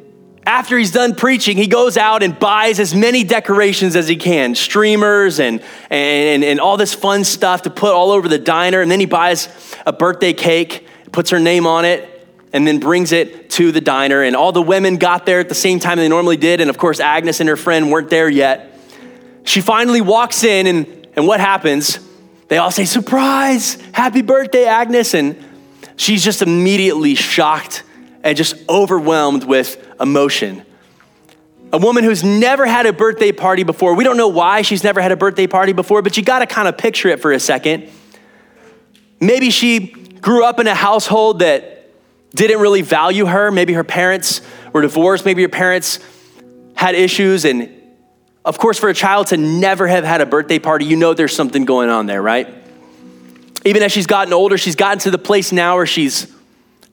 after 0.44 0.76
he's 0.76 0.90
done 0.90 1.14
preaching, 1.14 1.56
he 1.56 1.68
goes 1.68 1.96
out 1.96 2.24
and 2.24 2.36
buys 2.36 2.80
as 2.80 2.96
many 2.96 3.22
decorations 3.22 3.94
as 3.94 4.08
he 4.08 4.16
can 4.16 4.56
streamers 4.56 5.38
and, 5.38 5.62
and, 5.88 6.42
and 6.42 6.58
all 6.58 6.76
this 6.76 6.94
fun 6.94 7.22
stuff 7.22 7.62
to 7.62 7.70
put 7.70 7.92
all 7.92 8.10
over 8.10 8.26
the 8.26 8.40
diner. 8.40 8.80
And 8.80 8.90
then 8.90 8.98
he 8.98 9.06
buys 9.06 9.48
a 9.86 9.92
birthday 9.92 10.32
cake, 10.32 10.84
puts 11.12 11.30
her 11.30 11.38
name 11.38 11.64
on 11.64 11.84
it, 11.84 12.10
and 12.54 12.66
then 12.66 12.78
brings 12.78 13.12
it 13.12 13.50
to 13.50 13.72
the 13.72 13.80
diner. 13.80 14.22
And 14.22 14.34
all 14.34 14.52
the 14.52 14.62
women 14.62 14.96
got 14.96 15.26
there 15.26 15.40
at 15.40 15.50
the 15.50 15.56
same 15.56 15.80
time 15.80 15.98
they 15.98 16.08
normally 16.08 16.36
did. 16.36 16.60
And 16.60 16.70
of 16.70 16.78
course, 16.78 17.00
Agnes 17.00 17.40
and 17.40 17.48
her 17.48 17.56
friend 17.56 17.90
weren't 17.90 18.08
there 18.08 18.28
yet. 18.28 18.78
She 19.42 19.60
finally 19.60 20.00
walks 20.00 20.44
in, 20.44 20.66
and, 20.66 21.08
and 21.16 21.26
what 21.26 21.40
happens 21.40 21.98
they 22.48 22.58
all 22.58 22.70
say, 22.70 22.84
Surprise! 22.84 23.74
Happy 23.92 24.22
birthday, 24.22 24.66
Agnes! 24.66 25.14
And 25.14 25.42
she's 25.96 26.22
just 26.22 26.42
immediately 26.42 27.14
shocked 27.14 27.82
and 28.22 28.36
just 28.36 28.56
overwhelmed 28.68 29.44
with 29.44 29.84
emotion. 30.00 30.64
A 31.72 31.78
woman 31.78 32.04
who's 32.04 32.22
never 32.22 32.66
had 32.66 32.86
a 32.86 32.92
birthday 32.92 33.32
party 33.32 33.64
before. 33.64 33.94
We 33.94 34.04
don't 34.04 34.16
know 34.16 34.28
why 34.28 34.62
she's 34.62 34.84
never 34.84 35.00
had 35.00 35.10
a 35.10 35.16
birthday 35.16 35.48
party 35.48 35.72
before, 35.72 36.02
but 36.02 36.16
you 36.16 36.22
gotta 36.22 36.46
kind 36.46 36.68
of 36.68 36.78
picture 36.78 37.08
it 37.08 37.20
for 37.20 37.32
a 37.32 37.40
second. 37.40 37.90
Maybe 39.20 39.50
she 39.50 39.88
grew 39.88 40.44
up 40.44 40.60
in 40.60 40.66
a 40.68 40.74
household 40.74 41.40
that 41.40 41.83
didn't 42.34 42.60
really 42.60 42.82
value 42.82 43.26
her. 43.26 43.50
Maybe 43.50 43.72
her 43.72 43.84
parents 43.84 44.40
were 44.72 44.82
divorced. 44.82 45.24
Maybe 45.24 45.42
her 45.42 45.48
parents 45.48 46.00
had 46.74 46.94
issues. 46.94 47.44
And 47.44 47.70
of 48.44 48.58
course, 48.58 48.78
for 48.78 48.88
a 48.88 48.94
child 48.94 49.28
to 49.28 49.36
never 49.36 49.86
have 49.86 50.04
had 50.04 50.20
a 50.20 50.26
birthday 50.26 50.58
party, 50.58 50.84
you 50.84 50.96
know 50.96 51.14
there's 51.14 51.34
something 51.34 51.64
going 51.64 51.88
on 51.88 52.06
there, 52.06 52.20
right? 52.20 52.52
Even 53.64 53.82
as 53.82 53.92
she's 53.92 54.06
gotten 54.06 54.34
older, 54.34 54.58
she's 54.58 54.76
gotten 54.76 54.98
to 55.00 55.10
the 55.10 55.18
place 55.18 55.52
now 55.52 55.76
where 55.76 55.86
she's 55.86 56.30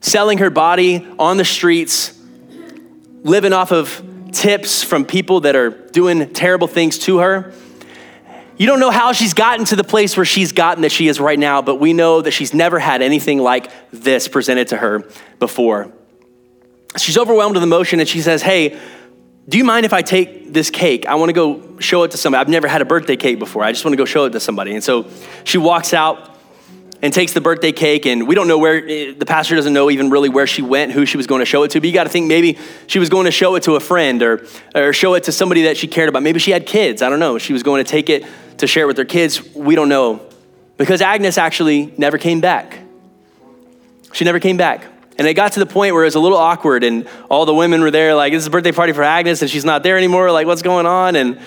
selling 0.00 0.38
her 0.38 0.50
body 0.50 1.06
on 1.18 1.36
the 1.36 1.44
streets, 1.44 2.18
living 3.22 3.52
off 3.52 3.72
of 3.72 4.02
tips 4.32 4.82
from 4.82 5.04
people 5.04 5.40
that 5.40 5.54
are 5.54 5.70
doing 5.70 6.32
terrible 6.32 6.66
things 6.66 6.98
to 7.00 7.18
her. 7.18 7.52
You 8.56 8.66
don't 8.66 8.80
know 8.80 8.90
how 8.90 9.12
she's 9.12 9.34
gotten 9.34 9.64
to 9.66 9.76
the 9.76 9.84
place 9.84 10.16
where 10.16 10.26
she's 10.26 10.52
gotten 10.52 10.82
that 10.82 10.92
she 10.92 11.08
is 11.08 11.18
right 11.18 11.38
now, 11.38 11.62
but 11.62 11.76
we 11.76 11.92
know 11.92 12.20
that 12.20 12.32
she's 12.32 12.52
never 12.52 12.78
had 12.78 13.02
anything 13.02 13.38
like 13.38 13.70
this 13.90 14.28
presented 14.28 14.68
to 14.68 14.76
her 14.76 15.08
before. 15.38 15.92
She's 16.98 17.16
overwhelmed 17.16 17.54
with 17.54 17.62
emotion 17.62 18.00
and 18.00 18.08
she 18.08 18.20
says, 18.20 18.42
Hey, 18.42 18.78
do 19.48 19.58
you 19.58 19.64
mind 19.64 19.86
if 19.86 19.92
I 19.92 20.02
take 20.02 20.52
this 20.52 20.70
cake? 20.70 21.06
I 21.06 21.16
want 21.16 21.30
to 21.30 21.32
go 21.32 21.78
show 21.80 22.04
it 22.04 22.12
to 22.12 22.16
somebody. 22.16 22.40
I've 22.40 22.48
never 22.48 22.68
had 22.68 22.82
a 22.82 22.84
birthday 22.84 23.16
cake 23.16 23.38
before. 23.38 23.64
I 23.64 23.72
just 23.72 23.84
want 23.84 23.92
to 23.92 23.96
go 23.96 24.04
show 24.04 24.26
it 24.26 24.30
to 24.30 24.40
somebody. 24.40 24.74
And 24.74 24.84
so 24.84 25.08
she 25.44 25.58
walks 25.58 25.94
out 25.94 26.31
and 27.02 27.12
takes 27.12 27.32
the 27.32 27.40
birthday 27.40 27.72
cake, 27.72 28.06
and 28.06 28.28
we 28.28 28.36
don't 28.36 28.46
know 28.46 28.58
where, 28.58 28.76
eh, 28.88 29.12
the 29.18 29.26
pastor 29.26 29.56
doesn't 29.56 29.72
know 29.72 29.90
even 29.90 30.08
really 30.08 30.28
where 30.28 30.46
she 30.46 30.62
went, 30.62 30.92
who 30.92 31.04
she 31.04 31.16
was 31.16 31.26
going 31.26 31.40
to 31.40 31.44
show 31.44 31.64
it 31.64 31.72
to, 31.72 31.80
but 31.80 31.88
you 31.88 31.92
got 31.92 32.04
to 32.04 32.10
think 32.10 32.28
maybe 32.28 32.56
she 32.86 33.00
was 33.00 33.08
going 33.08 33.24
to 33.24 33.32
show 33.32 33.56
it 33.56 33.64
to 33.64 33.74
a 33.74 33.80
friend 33.80 34.22
or, 34.22 34.46
or 34.74 34.92
show 34.92 35.14
it 35.14 35.24
to 35.24 35.32
somebody 35.32 35.62
that 35.62 35.76
she 35.76 35.88
cared 35.88 36.08
about. 36.08 36.22
Maybe 36.22 36.38
she 36.38 36.52
had 36.52 36.64
kids. 36.64 37.02
I 37.02 37.10
don't 37.10 37.18
know. 37.18 37.38
She 37.38 37.52
was 37.52 37.64
going 37.64 37.84
to 37.84 37.90
take 37.90 38.08
it 38.08 38.24
to 38.58 38.68
share 38.68 38.84
it 38.84 38.86
with 38.86 38.98
her 38.98 39.04
kids. 39.04 39.52
We 39.52 39.74
don't 39.74 39.88
know. 39.88 40.22
Because 40.76 41.02
Agnes 41.02 41.38
actually 41.38 41.92
never 41.98 42.18
came 42.18 42.40
back. 42.40 42.78
She 44.12 44.24
never 44.24 44.38
came 44.38 44.56
back. 44.56 44.84
And 45.18 45.26
it 45.26 45.34
got 45.34 45.52
to 45.52 45.60
the 45.60 45.66
point 45.66 45.94
where 45.94 46.04
it 46.04 46.06
was 46.06 46.14
a 46.14 46.20
little 46.20 46.38
awkward, 46.38 46.84
and 46.84 47.08
all 47.28 47.44
the 47.46 47.54
women 47.54 47.80
were 47.80 47.90
there, 47.90 48.14
like, 48.14 48.32
this 48.32 48.42
is 48.42 48.46
a 48.46 48.50
birthday 48.50 48.72
party 48.72 48.92
for 48.92 49.02
Agnes, 49.02 49.42
and 49.42 49.50
she's 49.50 49.64
not 49.64 49.82
there 49.82 49.98
anymore. 49.98 50.30
Like, 50.30 50.46
what's 50.46 50.62
going 50.62 50.86
on? 50.86 51.16
And 51.16 51.38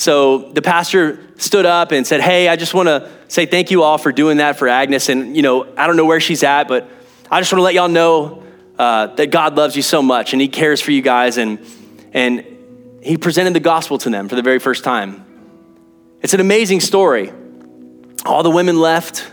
so 0.00 0.38
the 0.38 0.62
pastor 0.62 1.20
stood 1.36 1.66
up 1.66 1.92
and 1.92 2.06
said, 2.06 2.22
Hey, 2.22 2.48
I 2.48 2.56
just 2.56 2.72
want 2.72 2.86
to 2.86 3.10
say 3.28 3.44
thank 3.44 3.70
you 3.70 3.82
all 3.82 3.98
for 3.98 4.12
doing 4.12 4.38
that 4.38 4.58
for 4.58 4.66
Agnes. 4.66 5.10
And, 5.10 5.36
you 5.36 5.42
know, 5.42 5.70
I 5.76 5.86
don't 5.86 5.98
know 5.98 6.06
where 6.06 6.20
she's 6.20 6.42
at, 6.42 6.68
but 6.68 6.88
I 7.30 7.38
just 7.38 7.52
want 7.52 7.58
to 7.58 7.64
let 7.64 7.74
y'all 7.74 7.90
know 7.90 8.42
uh, 8.78 9.08
that 9.16 9.26
God 9.30 9.56
loves 9.58 9.76
you 9.76 9.82
so 9.82 10.00
much 10.00 10.32
and 10.32 10.40
He 10.40 10.48
cares 10.48 10.80
for 10.80 10.90
you 10.90 11.02
guys. 11.02 11.36
And, 11.36 11.58
and 12.14 12.46
He 13.02 13.18
presented 13.18 13.52
the 13.52 13.60
gospel 13.60 13.98
to 13.98 14.08
them 14.08 14.30
for 14.30 14.36
the 14.36 14.42
very 14.42 14.58
first 14.58 14.84
time. 14.84 15.26
It's 16.22 16.32
an 16.32 16.40
amazing 16.40 16.80
story. 16.80 17.30
All 18.24 18.42
the 18.42 18.50
women 18.50 18.80
left, 18.80 19.30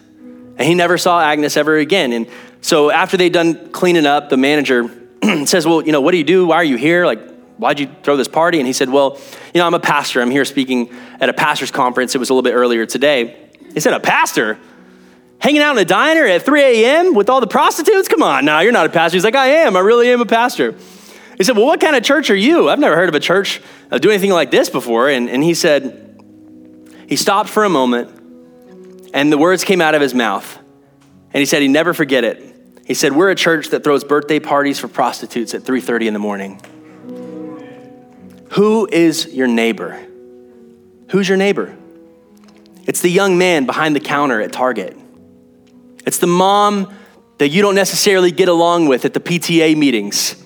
and 0.58 0.68
he 0.68 0.76
never 0.76 0.98
saw 0.98 1.22
Agnes 1.22 1.56
ever 1.56 1.78
again. 1.78 2.12
And 2.12 2.28
so 2.60 2.92
after 2.92 3.16
they'd 3.16 3.32
done 3.32 3.72
cleaning 3.72 4.06
up, 4.06 4.28
the 4.28 4.36
manager 4.36 4.90
says, 5.46 5.66
Well, 5.66 5.82
you 5.86 5.94
know, 5.94 6.02
what 6.02 6.12
do 6.12 6.18
you 6.18 6.26
do? 6.26 6.48
Why 6.48 6.58
are 6.58 6.64
you 6.66 6.76
here? 6.76 7.06
Like, 7.06 7.27
why'd 7.58 7.80
you 7.80 7.90
throw 8.04 8.16
this 8.18 8.28
party? 8.28 8.60
And 8.60 8.68
he 8.68 8.74
said, 8.74 8.90
Well, 8.90 9.20
you 9.54 9.60
know, 9.60 9.68
I'm 9.68 9.74
a 9.74 9.80
pastor. 9.80 10.22
I'm 10.22 10.32
here 10.32 10.46
speaking 10.46 10.90
at 11.20 11.30
a 11.30 11.34
pastor's 11.34 11.72
conference. 11.72 12.16
It 12.16 12.20
was 12.20 12.30
a 12.30 12.34
little 12.34 12.44
bit 12.44 12.54
earlier 12.54 12.86
today. 12.86 13.50
He 13.74 13.80
said, 13.80 13.94
A 13.94 14.00
pastor? 14.00 14.58
Hanging 15.40 15.62
out 15.62 15.74
in 15.74 15.82
a 15.82 15.86
diner 15.86 16.26
at 16.26 16.42
3 16.42 16.62
a.m. 16.62 17.14
with 17.14 17.30
all 17.30 17.42
the 17.42 17.48
prostitutes? 17.48 18.08
Come 18.08 18.24
on, 18.24 18.44
now, 18.44 18.62
you're 18.62 18.72
not 18.72 18.88
a 18.88 18.90
pastor. 18.90 19.18
He's 19.18 19.24
like, 19.24 19.36
I 19.36 19.48
am. 19.48 19.76
I 19.76 19.82
really 19.82 20.10
am 20.10 20.20
a 20.20 20.26
pastor. 20.26 20.76
He 21.38 21.44
said, 21.44 21.56
Well, 21.56 21.66
what 21.66 21.80
kind 21.80 21.96
of 21.96 22.04
church 22.04 22.30
are 22.30 22.36
you? 22.36 22.70
I've 22.70 22.80
never 22.80 22.96
heard 22.96 23.10
of 23.10 23.16
a 23.16 23.20
church 23.20 23.62
uh, 23.92 24.00
do 24.00 24.10
anything 24.10 24.32
like 24.32 24.52
this 24.52 24.70
before. 24.70 25.10
And, 25.10 25.30
and 25.30 25.44
he 25.44 25.54
said, 25.54 26.24
He 27.08 27.16
stopped 27.16 27.50
for 27.50 27.64
a 27.64 27.70
moment, 27.70 29.12
and 29.14 29.32
the 29.32 29.38
words 29.38 29.64
came 29.64 29.82
out 29.82 29.96
of 29.96 30.02
his 30.02 30.14
mouth. 30.14 30.58
And 31.34 31.40
he 31.40 31.46
said, 31.46 31.62
He 31.62 31.68
never 31.68 31.94
forget 31.94 32.24
it. 32.24 32.56
He 32.86 32.96
said, 32.96 33.12
We're 33.12 33.30
a 33.30 33.36
church 33.36 33.70
that 33.70 33.84
throws 33.84 34.04
birthday 34.04 34.40
parties 34.40 34.80
for 34.80 34.88
prostitutes 34.88 35.54
at 35.54 35.62
3:30 35.62 36.08
in 36.08 36.14
the 36.14 36.20
morning. 36.20 36.60
Who 38.52 38.88
is 38.92 39.34
your 39.34 39.48
neighbor? 39.48 40.06
Who's 41.10 41.28
your 41.28 41.38
neighbor? 41.38 41.76
It's 42.86 43.02
the 43.02 43.10
young 43.10 43.38
man 43.38 43.66
behind 43.66 43.96
the 43.96 44.00
counter 44.00 44.42
at 44.42 44.54
Target. 44.54 44.98
It's 46.06 46.20
the 46.20 46.28
mom 46.28 46.94
that 47.38 47.50
you 47.50 47.62
don't 47.62 47.76
necessarily 47.76 48.32
get 48.32 48.48
along 48.48 48.88
with 48.88 49.06
at 49.06 49.14
the 49.14 49.20
PTA 49.20 49.76
meetings. 49.76 50.42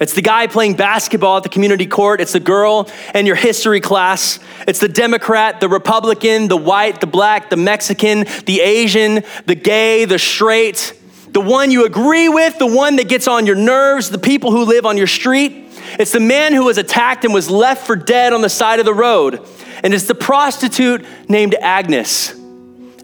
It's 0.00 0.14
the 0.14 0.22
guy 0.22 0.46
playing 0.46 0.74
basketball 0.74 1.36
at 1.36 1.42
the 1.42 1.50
community 1.50 1.86
court. 1.86 2.22
It's 2.22 2.32
the 2.32 2.40
girl 2.40 2.88
in 3.14 3.26
your 3.26 3.36
history 3.36 3.80
class. 3.80 4.38
It's 4.66 4.78
the 4.78 4.88
Democrat, 4.88 5.60
the 5.60 5.68
Republican, 5.68 6.48
the 6.48 6.56
white, 6.56 7.02
the 7.02 7.06
black, 7.06 7.50
the 7.50 7.56
Mexican, 7.56 8.24
the 8.46 8.62
Asian, 8.62 9.24
the 9.44 9.54
gay, 9.54 10.06
the 10.06 10.18
straight, 10.18 10.94
the 11.32 11.40
one 11.40 11.70
you 11.70 11.84
agree 11.84 12.30
with, 12.30 12.58
the 12.58 12.66
one 12.66 12.96
that 12.96 13.08
gets 13.08 13.28
on 13.28 13.44
your 13.44 13.56
nerves, 13.56 14.08
the 14.08 14.18
people 14.18 14.52
who 14.52 14.64
live 14.64 14.86
on 14.86 14.96
your 14.96 15.06
street. 15.06 15.69
It's 15.98 16.12
the 16.12 16.20
man 16.20 16.52
who 16.52 16.64
was 16.64 16.78
attacked 16.78 17.24
and 17.24 17.34
was 17.34 17.50
left 17.50 17.86
for 17.86 17.96
dead 17.96 18.32
on 18.32 18.40
the 18.40 18.48
side 18.48 18.78
of 18.78 18.84
the 18.84 18.94
road. 18.94 19.40
And 19.82 19.94
it's 19.94 20.06
the 20.06 20.14
prostitute 20.14 21.04
named 21.28 21.54
Agnes 21.54 22.34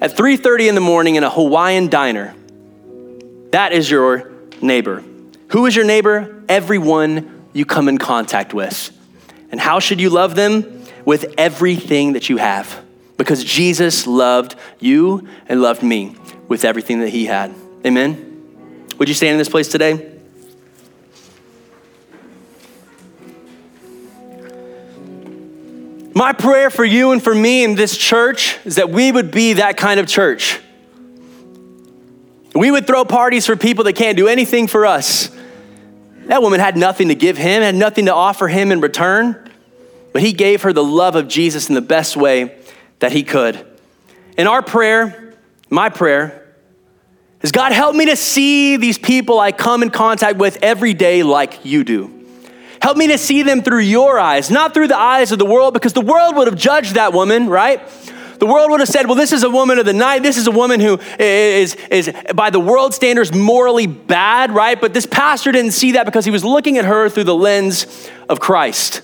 at 0.00 0.16
3:30 0.16 0.68
in 0.68 0.74
the 0.74 0.80
morning 0.80 1.16
in 1.16 1.24
a 1.24 1.30
Hawaiian 1.30 1.88
diner. 1.88 2.34
That 3.50 3.72
is 3.72 3.90
your 3.90 4.30
neighbor. 4.60 5.02
Who 5.48 5.66
is 5.66 5.74
your 5.74 5.84
neighbor? 5.84 6.42
Everyone 6.48 7.44
you 7.52 7.64
come 7.64 7.88
in 7.88 7.98
contact 7.98 8.52
with. 8.52 8.90
And 9.50 9.60
how 9.60 9.78
should 9.78 10.00
you 10.00 10.10
love 10.10 10.34
them? 10.34 10.84
With 11.04 11.34
everything 11.38 12.14
that 12.14 12.28
you 12.28 12.36
have. 12.36 12.82
Because 13.16 13.44
Jesus 13.44 14.06
loved 14.06 14.56
you 14.80 15.28
and 15.48 15.62
loved 15.62 15.82
me 15.82 16.16
with 16.48 16.64
everything 16.64 17.00
that 17.00 17.10
he 17.10 17.26
had. 17.26 17.54
Amen. 17.84 18.86
Would 18.98 19.08
you 19.08 19.14
stand 19.14 19.32
in 19.32 19.38
this 19.38 19.48
place 19.48 19.68
today? 19.68 20.15
My 26.16 26.32
prayer 26.32 26.70
for 26.70 26.82
you 26.82 27.12
and 27.12 27.22
for 27.22 27.34
me 27.34 27.62
in 27.62 27.74
this 27.74 27.94
church 27.94 28.58
is 28.64 28.76
that 28.76 28.88
we 28.88 29.12
would 29.12 29.30
be 29.30 29.52
that 29.52 29.76
kind 29.76 30.00
of 30.00 30.06
church. 30.08 30.58
We 32.54 32.70
would 32.70 32.86
throw 32.86 33.04
parties 33.04 33.44
for 33.44 33.54
people 33.54 33.84
that 33.84 33.96
can't 33.96 34.16
do 34.16 34.26
anything 34.26 34.66
for 34.66 34.86
us. 34.86 35.28
That 36.20 36.40
woman 36.40 36.58
had 36.58 36.74
nothing 36.74 37.08
to 37.08 37.14
give 37.14 37.36
him, 37.36 37.60
had 37.60 37.74
nothing 37.74 38.06
to 38.06 38.14
offer 38.14 38.48
him 38.48 38.72
in 38.72 38.80
return, 38.80 39.50
but 40.14 40.22
he 40.22 40.32
gave 40.32 40.62
her 40.62 40.72
the 40.72 40.82
love 40.82 41.16
of 41.16 41.28
Jesus 41.28 41.68
in 41.68 41.74
the 41.74 41.82
best 41.82 42.16
way 42.16 42.56
that 43.00 43.12
he 43.12 43.22
could. 43.22 43.66
And 44.38 44.48
our 44.48 44.62
prayer, 44.62 45.34
my 45.68 45.90
prayer, 45.90 46.50
is 47.42 47.52
God, 47.52 47.72
help 47.72 47.94
me 47.94 48.06
to 48.06 48.16
see 48.16 48.78
these 48.78 48.96
people 48.96 49.38
I 49.38 49.52
come 49.52 49.82
in 49.82 49.90
contact 49.90 50.38
with 50.38 50.60
every 50.62 50.94
day 50.94 51.22
like 51.22 51.66
you 51.66 51.84
do. 51.84 52.15
Help 52.86 52.96
me 52.96 53.08
to 53.08 53.18
see 53.18 53.42
them 53.42 53.62
through 53.62 53.80
your 53.80 54.16
eyes, 54.16 54.48
not 54.48 54.72
through 54.72 54.86
the 54.86 54.96
eyes 54.96 55.32
of 55.32 55.40
the 55.40 55.44
world, 55.44 55.74
because 55.74 55.92
the 55.92 56.00
world 56.00 56.36
would 56.36 56.46
have 56.46 56.56
judged 56.56 56.94
that 56.94 57.12
woman, 57.12 57.48
right? 57.48 57.80
The 58.38 58.46
world 58.46 58.70
would 58.70 58.78
have 58.78 58.88
said, 58.88 59.06
well, 59.06 59.16
this 59.16 59.32
is 59.32 59.42
a 59.42 59.50
woman 59.50 59.80
of 59.80 59.86
the 59.86 59.92
night. 59.92 60.22
This 60.22 60.36
is 60.36 60.46
a 60.46 60.52
woman 60.52 60.78
who 60.78 61.00
is, 61.18 61.74
is 61.90 62.12
by 62.32 62.50
the 62.50 62.60
world 62.60 62.94
standards, 62.94 63.34
morally 63.34 63.88
bad, 63.88 64.52
right? 64.52 64.80
But 64.80 64.94
this 64.94 65.04
pastor 65.04 65.50
didn't 65.50 65.72
see 65.72 65.92
that 65.92 66.06
because 66.06 66.24
he 66.24 66.30
was 66.30 66.44
looking 66.44 66.78
at 66.78 66.84
her 66.84 67.08
through 67.08 67.24
the 67.24 67.34
lens 67.34 68.08
of 68.28 68.38
Christ. 68.38 69.02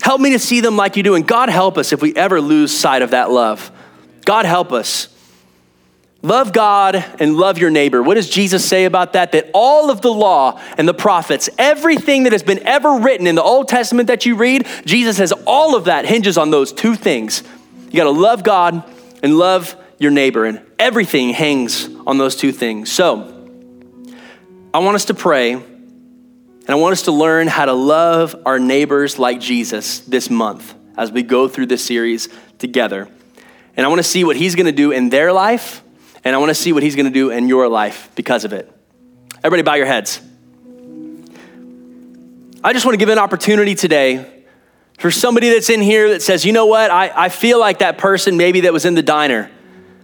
Help 0.00 0.20
me 0.20 0.30
to 0.30 0.38
see 0.38 0.60
them 0.60 0.76
like 0.76 0.96
you 0.96 1.02
do. 1.02 1.16
And 1.16 1.26
God 1.26 1.48
help 1.48 1.76
us 1.76 1.92
if 1.92 2.00
we 2.00 2.14
ever 2.14 2.40
lose 2.40 2.70
sight 2.70 3.02
of 3.02 3.10
that 3.10 3.32
love. 3.32 3.72
God 4.24 4.46
help 4.46 4.70
us. 4.70 5.08
Love 6.24 6.54
God 6.54 7.04
and 7.20 7.36
love 7.36 7.58
your 7.58 7.68
neighbor. 7.68 8.02
What 8.02 8.14
does 8.14 8.30
Jesus 8.30 8.66
say 8.66 8.86
about 8.86 9.12
that? 9.12 9.32
That 9.32 9.50
all 9.52 9.90
of 9.90 10.00
the 10.00 10.10
law 10.10 10.58
and 10.78 10.88
the 10.88 10.94
prophets, 10.94 11.50
everything 11.58 12.22
that 12.22 12.32
has 12.32 12.42
been 12.42 12.66
ever 12.66 12.96
written 12.96 13.26
in 13.26 13.34
the 13.34 13.42
Old 13.42 13.68
Testament 13.68 14.06
that 14.06 14.24
you 14.24 14.34
read, 14.34 14.66
Jesus 14.86 15.18
says 15.18 15.32
all 15.46 15.76
of 15.76 15.84
that 15.84 16.06
hinges 16.06 16.38
on 16.38 16.50
those 16.50 16.72
two 16.72 16.94
things. 16.94 17.42
You 17.90 17.98
got 17.98 18.04
to 18.04 18.10
love 18.10 18.42
God 18.42 18.90
and 19.22 19.36
love 19.36 19.76
your 19.98 20.12
neighbor, 20.12 20.46
and 20.46 20.62
everything 20.78 21.28
hangs 21.28 21.90
on 22.06 22.16
those 22.16 22.36
two 22.36 22.52
things. 22.52 22.90
So, 22.90 23.30
I 24.72 24.78
want 24.78 24.94
us 24.94 25.04
to 25.06 25.14
pray, 25.14 25.52
and 25.52 26.70
I 26.70 26.76
want 26.76 26.94
us 26.94 27.02
to 27.02 27.12
learn 27.12 27.48
how 27.48 27.66
to 27.66 27.74
love 27.74 28.34
our 28.46 28.58
neighbors 28.58 29.18
like 29.18 29.40
Jesus 29.40 29.98
this 30.00 30.30
month 30.30 30.74
as 30.96 31.12
we 31.12 31.22
go 31.22 31.48
through 31.48 31.66
this 31.66 31.84
series 31.84 32.30
together. 32.58 33.08
And 33.76 33.84
I 33.84 33.90
want 33.90 33.98
to 33.98 34.08
see 34.08 34.24
what 34.24 34.36
he's 34.36 34.54
going 34.54 34.66
to 34.66 34.72
do 34.72 34.90
in 34.90 35.10
their 35.10 35.30
life 35.30 35.83
and 36.24 36.34
I 36.34 36.38
want 36.38 36.50
to 36.50 36.54
see 36.54 36.72
what 36.72 36.82
he's 36.82 36.96
going 36.96 37.06
to 37.06 37.12
do 37.12 37.30
in 37.30 37.48
your 37.48 37.68
life 37.68 38.10
because 38.14 38.44
of 38.44 38.52
it. 38.52 38.70
Everybody, 39.38 39.62
bow 39.62 39.74
your 39.74 39.86
heads. 39.86 40.20
I 42.62 42.72
just 42.72 42.86
want 42.86 42.94
to 42.94 42.98
give 42.98 43.10
an 43.10 43.18
opportunity 43.18 43.74
today 43.74 44.44
For 44.98 45.10
somebody 45.10 45.50
that's 45.50 45.70
in 45.70 45.82
here 45.82 46.10
that 46.10 46.22
says, 46.22 46.44
you 46.44 46.52
know 46.52 46.66
what, 46.66 46.90
I, 46.90 47.10
I 47.14 47.28
feel 47.28 47.58
like 47.58 47.80
that 47.80 47.98
person 47.98 48.36
maybe 48.36 48.62
that 48.62 48.72
was 48.72 48.84
in 48.84 48.94
the 48.94 49.02
diner. 49.02 49.50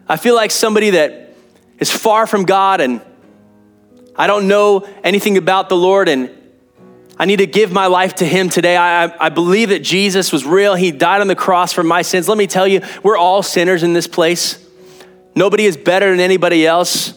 I 0.08 0.16
feel 0.16 0.34
like 0.34 0.50
somebody 0.50 0.90
that 0.90 1.34
is 1.78 1.90
far 1.90 2.26
from 2.26 2.44
God 2.44 2.80
and 2.80 3.00
I 4.16 4.26
don't 4.26 4.48
know 4.48 4.86
anything 5.04 5.38
about 5.38 5.68
the 5.68 5.76
Lord 5.76 6.08
and 6.08 6.30
I 7.18 7.26
need 7.26 7.36
to 7.36 7.46
give 7.46 7.70
my 7.70 7.86
life 7.86 8.16
to 8.16 8.26
Him 8.26 8.48
today. 8.48 8.76
I, 8.76 9.04
I, 9.04 9.26
I, 9.26 9.28
believe 9.28 9.68
that 9.68 9.80
Jesus 9.80 10.32
was 10.32 10.44
real. 10.44 10.74
He 10.74 10.90
died 10.90 11.20
on 11.20 11.28
the 11.28 11.36
cross 11.36 11.72
for 11.72 11.82
my 11.82 12.02
sins. 12.02 12.28
Let 12.28 12.38
me 12.38 12.46
tell 12.46 12.66
you, 12.66 12.80
we're 13.02 13.16
all 13.16 13.42
sinners 13.42 13.82
in 13.82 13.92
this 13.92 14.06
place. 14.06 14.58
Nobody 15.34 15.66
is 15.66 15.76
better 15.76 16.10
than 16.10 16.20
anybody 16.20 16.66
else. 16.66 17.14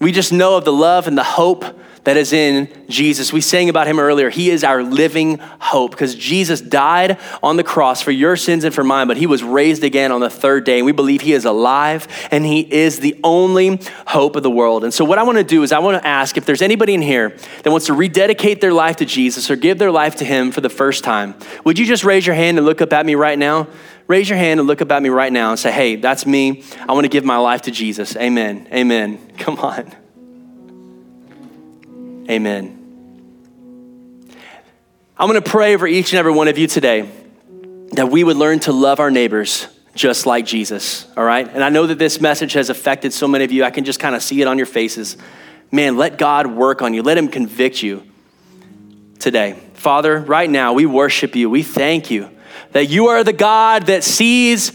We 0.00 0.12
just 0.12 0.32
know 0.32 0.56
of 0.56 0.64
the 0.64 0.72
love 0.72 1.06
and 1.06 1.18
the 1.18 1.24
hope 1.24 1.64
that 2.04 2.16
is 2.16 2.32
in 2.32 2.68
Jesus. 2.88 3.32
We 3.32 3.40
sang 3.40 3.68
about 3.68 3.86
him 3.86 3.98
earlier. 3.98 4.30
He 4.30 4.50
is 4.50 4.64
our 4.64 4.82
living 4.82 5.38
hope 5.38 5.90
because 5.90 6.14
Jesus 6.14 6.60
died 6.60 7.18
on 7.42 7.56
the 7.56 7.62
cross 7.62 8.00
for 8.00 8.10
your 8.10 8.36
sins 8.36 8.64
and 8.64 8.74
for 8.74 8.82
mine, 8.82 9.06
but 9.06 9.18
he 9.18 9.26
was 9.26 9.42
raised 9.42 9.84
again 9.84 10.10
on 10.10 10.20
the 10.20 10.30
third 10.30 10.64
day. 10.64 10.78
And 10.78 10.86
we 10.86 10.92
believe 10.92 11.20
he 11.20 11.34
is 11.34 11.44
alive 11.44 12.08
and 12.30 12.44
he 12.44 12.60
is 12.60 13.00
the 13.00 13.20
only 13.22 13.80
hope 14.06 14.36
of 14.36 14.42
the 14.42 14.50
world. 14.50 14.82
And 14.82 14.94
so, 14.94 15.04
what 15.04 15.18
I 15.18 15.22
want 15.22 15.38
to 15.38 15.44
do 15.44 15.62
is, 15.62 15.72
I 15.72 15.78
want 15.78 16.00
to 16.02 16.08
ask 16.08 16.36
if 16.36 16.46
there's 16.46 16.62
anybody 16.62 16.94
in 16.94 17.02
here 17.02 17.36
that 17.62 17.70
wants 17.70 17.86
to 17.86 17.92
rededicate 17.92 18.60
their 18.60 18.72
life 18.72 18.96
to 18.96 19.04
Jesus 19.04 19.50
or 19.50 19.56
give 19.56 19.78
their 19.78 19.90
life 19.90 20.16
to 20.16 20.24
him 20.24 20.52
for 20.52 20.62
the 20.62 20.70
first 20.70 21.04
time, 21.04 21.34
would 21.64 21.78
you 21.78 21.84
just 21.84 22.04
raise 22.04 22.26
your 22.26 22.36
hand 22.36 22.56
and 22.56 22.66
look 22.66 22.80
up 22.80 22.92
at 22.92 23.04
me 23.04 23.14
right 23.14 23.38
now? 23.38 23.68
Raise 24.10 24.28
your 24.28 24.38
hand 24.38 24.58
and 24.58 24.66
look 24.66 24.82
up 24.82 24.90
at 24.90 25.00
me 25.00 25.08
right 25.08 25.32
now 25.32 25.50
and 25.50 25.58
say, 25.58 25.70
Hey, 25.70 25.94
that's 25.94 26.26
me. 26.26 26.64
I 26.88 26.94
want 26.94 27.04
to 27.04 27.08
give 27.08 27.24
my 27.24 27.36
life 27.36 27.62
to 27.62 27.70
Jesus. 27.70 28.16
Amen. 28.16 28.66
Amen. 28.72 29.20
Come 29.38 29.60
on. 29.60 29.94
Amen. 32.28 32.76
I'm 35.16 35.28
going 35.28 35.40
to 35.40 35.48
pray 35.48 35.74
over 35.74 35.86
each 35.86 36.10
and 36.12 36.18
every 36.18 36.32
one 36.32 36.48
of 36.48 36.58
you 36.58 36.66
today 36.66 37.08
that 37.92 38.10
we 38.10 38.24
would 38.24 38.36
learn 38.36 38.58
to 38.60 38.72
love 38.72 38.98
our 38.98 39.12
neighbors 39.12 39.68
just 39.94 40.26
like 40.26 40.44
Jesus, 40.44 41.06
all 41.16 41.22
right? 41.22 41.48
And 41.48 41.62
I 41.62 41.68
know 41.68 41.86
that 41.86 42.00
this 42.00 42.20
message 42.20 42.54
has 42.54 42.68
affected 42.68 43.12
so 43.12 43.28
many 43.28 43.44
of 43.44 43.52
you. 43.52 43.62
I 43.62 43.70
can 43.70 43.84
just 43.84 44.00
kind 44.00 44.16
of 44.16 44.24
see 44.24 44.42
it 44.42 44.48
on 44.48 44.56
your 44.56 44.66
faces. 44.66 45.16
Man, 45.70 45.96
let 45.96 46.18
God 46.18 46.48
work 46.48 46.82
on 46.82 46.94
you, 46.94 47.04
let 47.04 47.16
Him 47.16 47.28
convict 47.28 47.80
you 47.80 48.02
today. 49.20 49.56
Father, 49.74 50.18
right 50.18 50.50
now, 50.50 50.72
we 50.72 50.84
worship 50.84 51.36
you. 51.36 51.48
We 51.48 51.62
thank 51.62 52.10
you 52.10 52.28
that 52.72 52.88
you 52.88 53.08
are 53.08 53.24
the 53.24 53.32
God 53.32 53.86
that 53.86 54.04
sees 54.04 54.72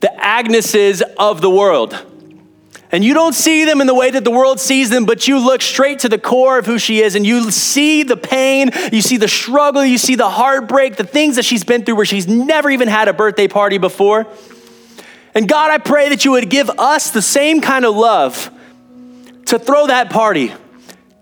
the 0.00 0.10
Agneses 0.18 1.02
of 1.18 1.40
the 1.40 1.50
world 1.50 1.98
and 2.92 3.02
you 3.02 3.14
don't 3.14 3.34
see 3.34 3.64
them 3.64 3.80
in 3.80 3.86
the 3.86 3.94
way 3.94 4.10
that 4.10 4.22
the 4.22 4.30
world 4.30 4.60
sees 4.60 4.90
them, 4.90 5.06
but 5.06 5.26
you 5.26 5.38
look 5.38 5.62
straight 5.62 6.00
to 6.00 6.10
the 6.10 6.18
core 6.18 6.58
of 6.58 6.66
who 6.66 6.78
she 6.78 7.00
is 7.00 7.14
and 7.14 7.26
you 7.26 7.50
see 7.50 8.02
the 8.02 8.18
pain, 8.18 8.70
you 8.92 9.00
see 9.00 9.16
the 9.16 9.28
struggle, 9.28 9.82
you 9.82 9.96
see 9.96 10.14
the 10.14 10.28
heartbreak, 10.28 10.96
the 10.96 11.04
things 11.04 11.36
that 11.36 11.46
she's 11.46 11.64
been 11.64 11.84
through 11.86 11.96
where 11.96 12.04
she's 12.04 12.28
never 12.28 12.68
even 12.68 12.88
had 12.88 13.08
a 13.08 13.14
birthday 13.14 13.48
party 13.48 13.78
before. 13.78 14.26
And 15.34 15.48
God, 15.48 15.70
I 15.70 15.78
pray 15.78 16.10
that 16.10 16.26
you 16.26 16.32
would 16.32 16.50
give 16.50 16.68
us 16.68 17.10
the 17.10 17.22
same 17.22 17.62
kind 17.62 17.86
of 17.86 17.96
love 17.96 18.50
to 19.46 19.58
throw 19.58 19.86
that 19.86 20.10
party, 20.10 20.52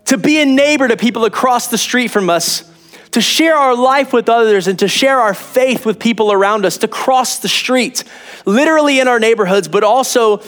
to 0.06 0.18
be 0.18 0.40
a 0.40 0.44
neighbor 0.44 0.88
to 0.88 0.96
people 0.96 1.24
across 1.24 1.68
the 1.68 1.78
street 1.78 2.08
from 2.08 2.28
us, 2.28 2.68
to 3.12 3.20
share 3.20 3.56
our 3.56 3.74
life 3.74 4.12
with 4.12 4.28
others 4.28 4.68
and 4.68 4.78
to 4.78 4.88
share 4.88 5.18
our 5.18 5.34
faith 5.34 5.84
with 5.84 5.98
people 5.98 6.32
around 6.32 6.64
us, 6.64 6.78
to 6.78 6.88
cross 6.88 7.38
the 7.40 7.48
street, 7.48 8.04
literally 8.46 9.00
in 9.00 9.08
our 9.08 9.18
neighborhoods, 9.18 9.68
but 9.68 9.82
also 9.82 10.42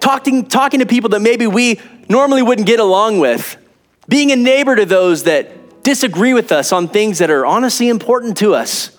talking, 0.00 0.46
talking 0.46 0.80
to 0.80 0.86
people 0.86 1.10
that 1.10 1.20
maybe 1.20 1.46
we 1.46 1.80
normally 2.08 2.42
wouldn't 2.42 2.66
get 2.66 2.80
along 2.80 3.18
with, 3.18 3.56
being 4.08 4.30
a 4.30 4.36
neighbor 4.36 4.76
to 4.76 4.84
those 4.84 5.24
that 5.24 5.82
disagree 5.82 6.34
with 6.34 6.52
us 6.52 6.72
on 6.72 6.88
things 6.88 7.18
that 7.18 7.30
are 7.30 7.46
honestly 7.46 7.88
important 7.88 8.36
to 8.38 8.54
us. 8.54 8.96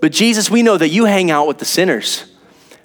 But 0.00 0.12
Jesus, 0.12 0.50
we 0.50 0.62
know 0.62 0.76
that 0.76 0.88
you 0.88 1.04
hang 1.04 1.30
out 1.30 1.46
with 1.46 1.58
the 1.58 1.64
sinners. 1.64 2.24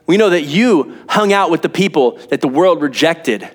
We 0.08 0.18
know 0.18 0.30
that 0.30 0.44
you 0.44 0.98
hung 1.08 1.32
out 1.32 1.52
with 1.52 1.62
the 1.62 1.70
people 1.70 2.18
that 2.30 2.42
the 2.42 2.48
world 2.48 2.82
rejected. 2.82 3.50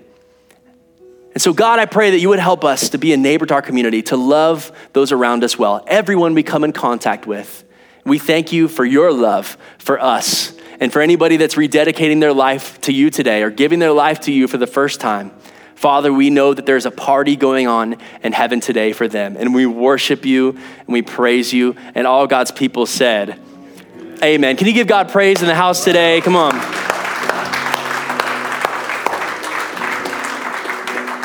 And 1.37 1.43
so, 1.43 1.53
God, 1.53 1.79
I 1.79 1.85
pray 1.85 2.13
that 2.13 2.19
you 2.19 2.31
would 2.31 2.39
help 2.39 2.65
us 2.65 2.89
to 2.89 2.97
be 2.97 3.13
a 3.13 3.17
neighbor 3.19 3.45
to 3.45 3.53
our 3.53 3.61
community, 3.61 4.01
to 4.05 4.17
love 4.17 4.73
those 4.95 5.13
around 5.13 5.45
us 5.45 5.59
well, 5.59 5.85
everyone 5.87 6.33
we 6.33 6.43
come 6.43 6.65
in 6.65 6.73
contact 6.73 7.27
with. 7.27 7.63
We 8.07 8.19
thank 8.19 8.53
you 8.53 8.69
for 8.69 8.87
your 8.87 9.13
love 9.13 9.59
for 9.77 10.01
us. 10.01 10.55
And 10.81 10.91
for 10.91 11.03
anybody 11.03 11.37
that's 11.37 11.55
rededicating 11.55 12.21
their 12.21 12.33
life 12.33 12.81
to 12.81 12.93
you 12.95 13.11
today 13.11 13.43
or 13.43 13.51
giving 13.51 13.81
their 13.81 13.93
life 13.93 14.21
to 14.21 14.33
you 14.33 14.49
for 14.49 14.57
the 14.57 14.67
first 14.67 14.99
time, 14.99 15.31
Father, 15.75 16.11
we 16.11 16.31
know 16.31 16.55
that 16.55 16.65
there's 16.65 16.87
a 16.87 16.91
party 16.91 17.37
going 17.37 17.67
on 17.67 17.99
in 18.23 18.33
heaven 18.33 18.61
today 18.61 18.95
for 18.95 19.07
them. 19.07 19.37
And 19.39 19.55
we 19.55 19.67
worship 19.67 20.25
you 20.25 20.53
and 20.53 20.89
we 20.89 21.03
praise 21.03 21.53
you. 21.53 21.77
And 21.95 22.07
all 22.07 22.27
God's 22.27 22.51
people 22.51 22.87
said, 22.87 23.39
Amen. 24.23 24.57
Can 24.57 24.69
you 24.69 24.73
give 24.73 24.87
God 24.87 25.11
praise 25.11 25.43
in 25.43 25.49
the 25.49 25.55
house 25.55 25.85
today? 25.85 26.23
Come 26.23 26.35
on. 26.35 26.86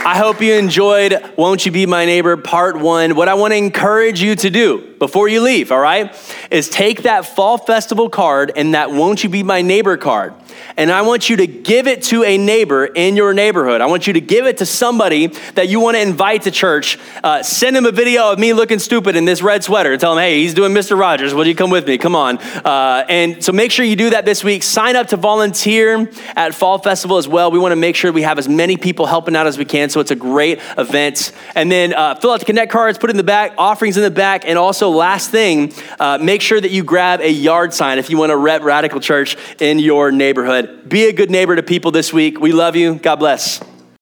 I 0.04 0.18
hope 0.18 0.42
you 0.42 0.56
enjoyed 0.56 1.14
Won't 1.38 1.64
You 1.64 1.72
Be 1.72 1.86
My 1.86 2.06
Neighbor 2.06 2.36
Part 2.36 2.76
1. 2.76 3.16
What 3.16 3.28
I 3.28 3.36
want 3.36 3.52
to 3.54 3.58
encourage 3.58 4.20
you 4.20 4.36
to 4.36 4.50
do 4.50 4.96
before 4.98 5.28
you 5.28 5.42
leave, 5.42 5.72
all 5.72 5.80
right, 5.80 6.12
is 6.50 6.70
take 6.70 7.04
that 7.04 7.28
Fall 7.28 7.60
Festival 7.60 8.10
card 8.10 8.52
and 8.56 8.74
that 8.74 8.90
Won't 8.90 9.24
You 9.24 9.30
Be 9.30 9.44
My 9.44 9.62
Neighbor 9.62 9.98
card 9.98 10.34
and 10.78 10.92
I 10.92 11.02
want 11.02 11.30
you 11.30 11.38
to 11.38 11.48
give 11.48 11.88
it 11.88 12.04
to 12.04 12.24
a 12.24 12.38
neighbor 12.38 12.86
in 12.86 13.16
your 13.16 13.34
neighborhood. 13.34 13.82
I 13.82 13.86
want 13.86 14.08
you 14.08 14.14
to 14.14 14.22
give 14.22 14.46
it 14.46 14.58
to 14.58 14.66
somebody 14.66 15.28
that 15.56 15.70
you 15.70 15.80
want 15.80 15.96
to 15.96 16.02
invite 16.02 16.44
to 16.44 16.52
church. 16.52 16.98
Uh, 17.24 17.44
send 17.44 17.76
him 17.76 17.86
a 17.86 17.92
video 17.92 18.32
of 18.32 18.40
me 18.40 18.54
looking 18.54 18.80
stupid 18.80 19.16
in 19.16 19.26
this 19.26 19.42
red 19.42 19.64
sweater. 19.64 19.98
Tell 19.98 20.14
him, 20.14 20.20
hey, 20.20 20.42
he's 20.42 20.54
doing 20.54 20.74
Mr. 20.74 20.98
Rogers. 20.98 21.34
Will 21.34 21.48
you 21.48 21.56
come 21.56 21.70
with 21.70 21.88
me? 21.88 21.98
Come 21.98 22.16
on. 22.16 22.38
Uh, 22.40 23.06
and 23.08 23.44
so 23.44 23.52
make 23.52 23.72
sure 23.72 23.86
you 23.86 23.96
do 23.96 24.12
that 24.12 24.26
this 24.26 24.44
week. 24.44 24.64
Sign 24.64 24.96
up 24.96 25.08
to 25.08 25.18
volunteer 25.18 26.10
at 26.36 26.56
Fall 26.56 26.78
Festival 26.78 27.18
as 27.18 27.28
well. 27.28 27.52
We 27.52 27.60
want 27.60 27.72
to 27.72 27.78
make 27.78 27.96
sure 27.96 28.12
we 28.12 28.24
have 28.24 28.40
as 28.40 28.48
many 28.48 28.78
people 28.78 29.06
helping 29.06 29.36
out 29.36 29.48
as 29.48 29.58
we 29.58 29.66
can. 29.66 29.90
So 29.90 30.00
it's 30.00 30.12
a 30.12 30.16
great 30.16 30.60
event. 30.78 31.32
And 31.56 31.72
then 31.72 31.94
uh, 31.94 32.16
fill 32.16 32.32
out 32.32 32.40
the 32.40 32.46
Connect 32.46 32.72
cards, 32.72 32.98
put 32.98 33.10
in 33.10 33.18
the 33.18 33.24
back, 33.24 33.54
offerings 33.58 33.98
in 33.98 34.04
the 34.04 34.12
back. 34.12 34.46
And 34.46 34.58
also, 34.58 34.90
last 34.90 35.32
thing, 35.32 35.74
uh, 36.00 36.18
make 36.22 36.42
sure 36.42 36.60
that 36.60 36.72
you 36.72 36.84
grab 36.84 37.22
a 37.22 37.32
yard 37.32 37.74
sign 37.74 38.00
if 38.00 38.10
you 38.10 38.18
want 38.18 38.32
to 38.32 38.38
rep 38.38 38.62
Radical 38.62 39.00
Church 39.00 39.38
in 39.60 39.80
your 39.80 40.12
neighborhood. 40.42 40.90
Be 40.90 41.06
a 41.06 41.14
good 41.14 41.30
neighbor 41.30 41.56
to 41.56 41.64
people 41.64 41.92
this 41.92 42.12
week. 42.12 42.40
We 42.40 42.52
love 42.52 42.76
you. 42.76 42.96
God 42.96 43.18
bless. 43.18 43.62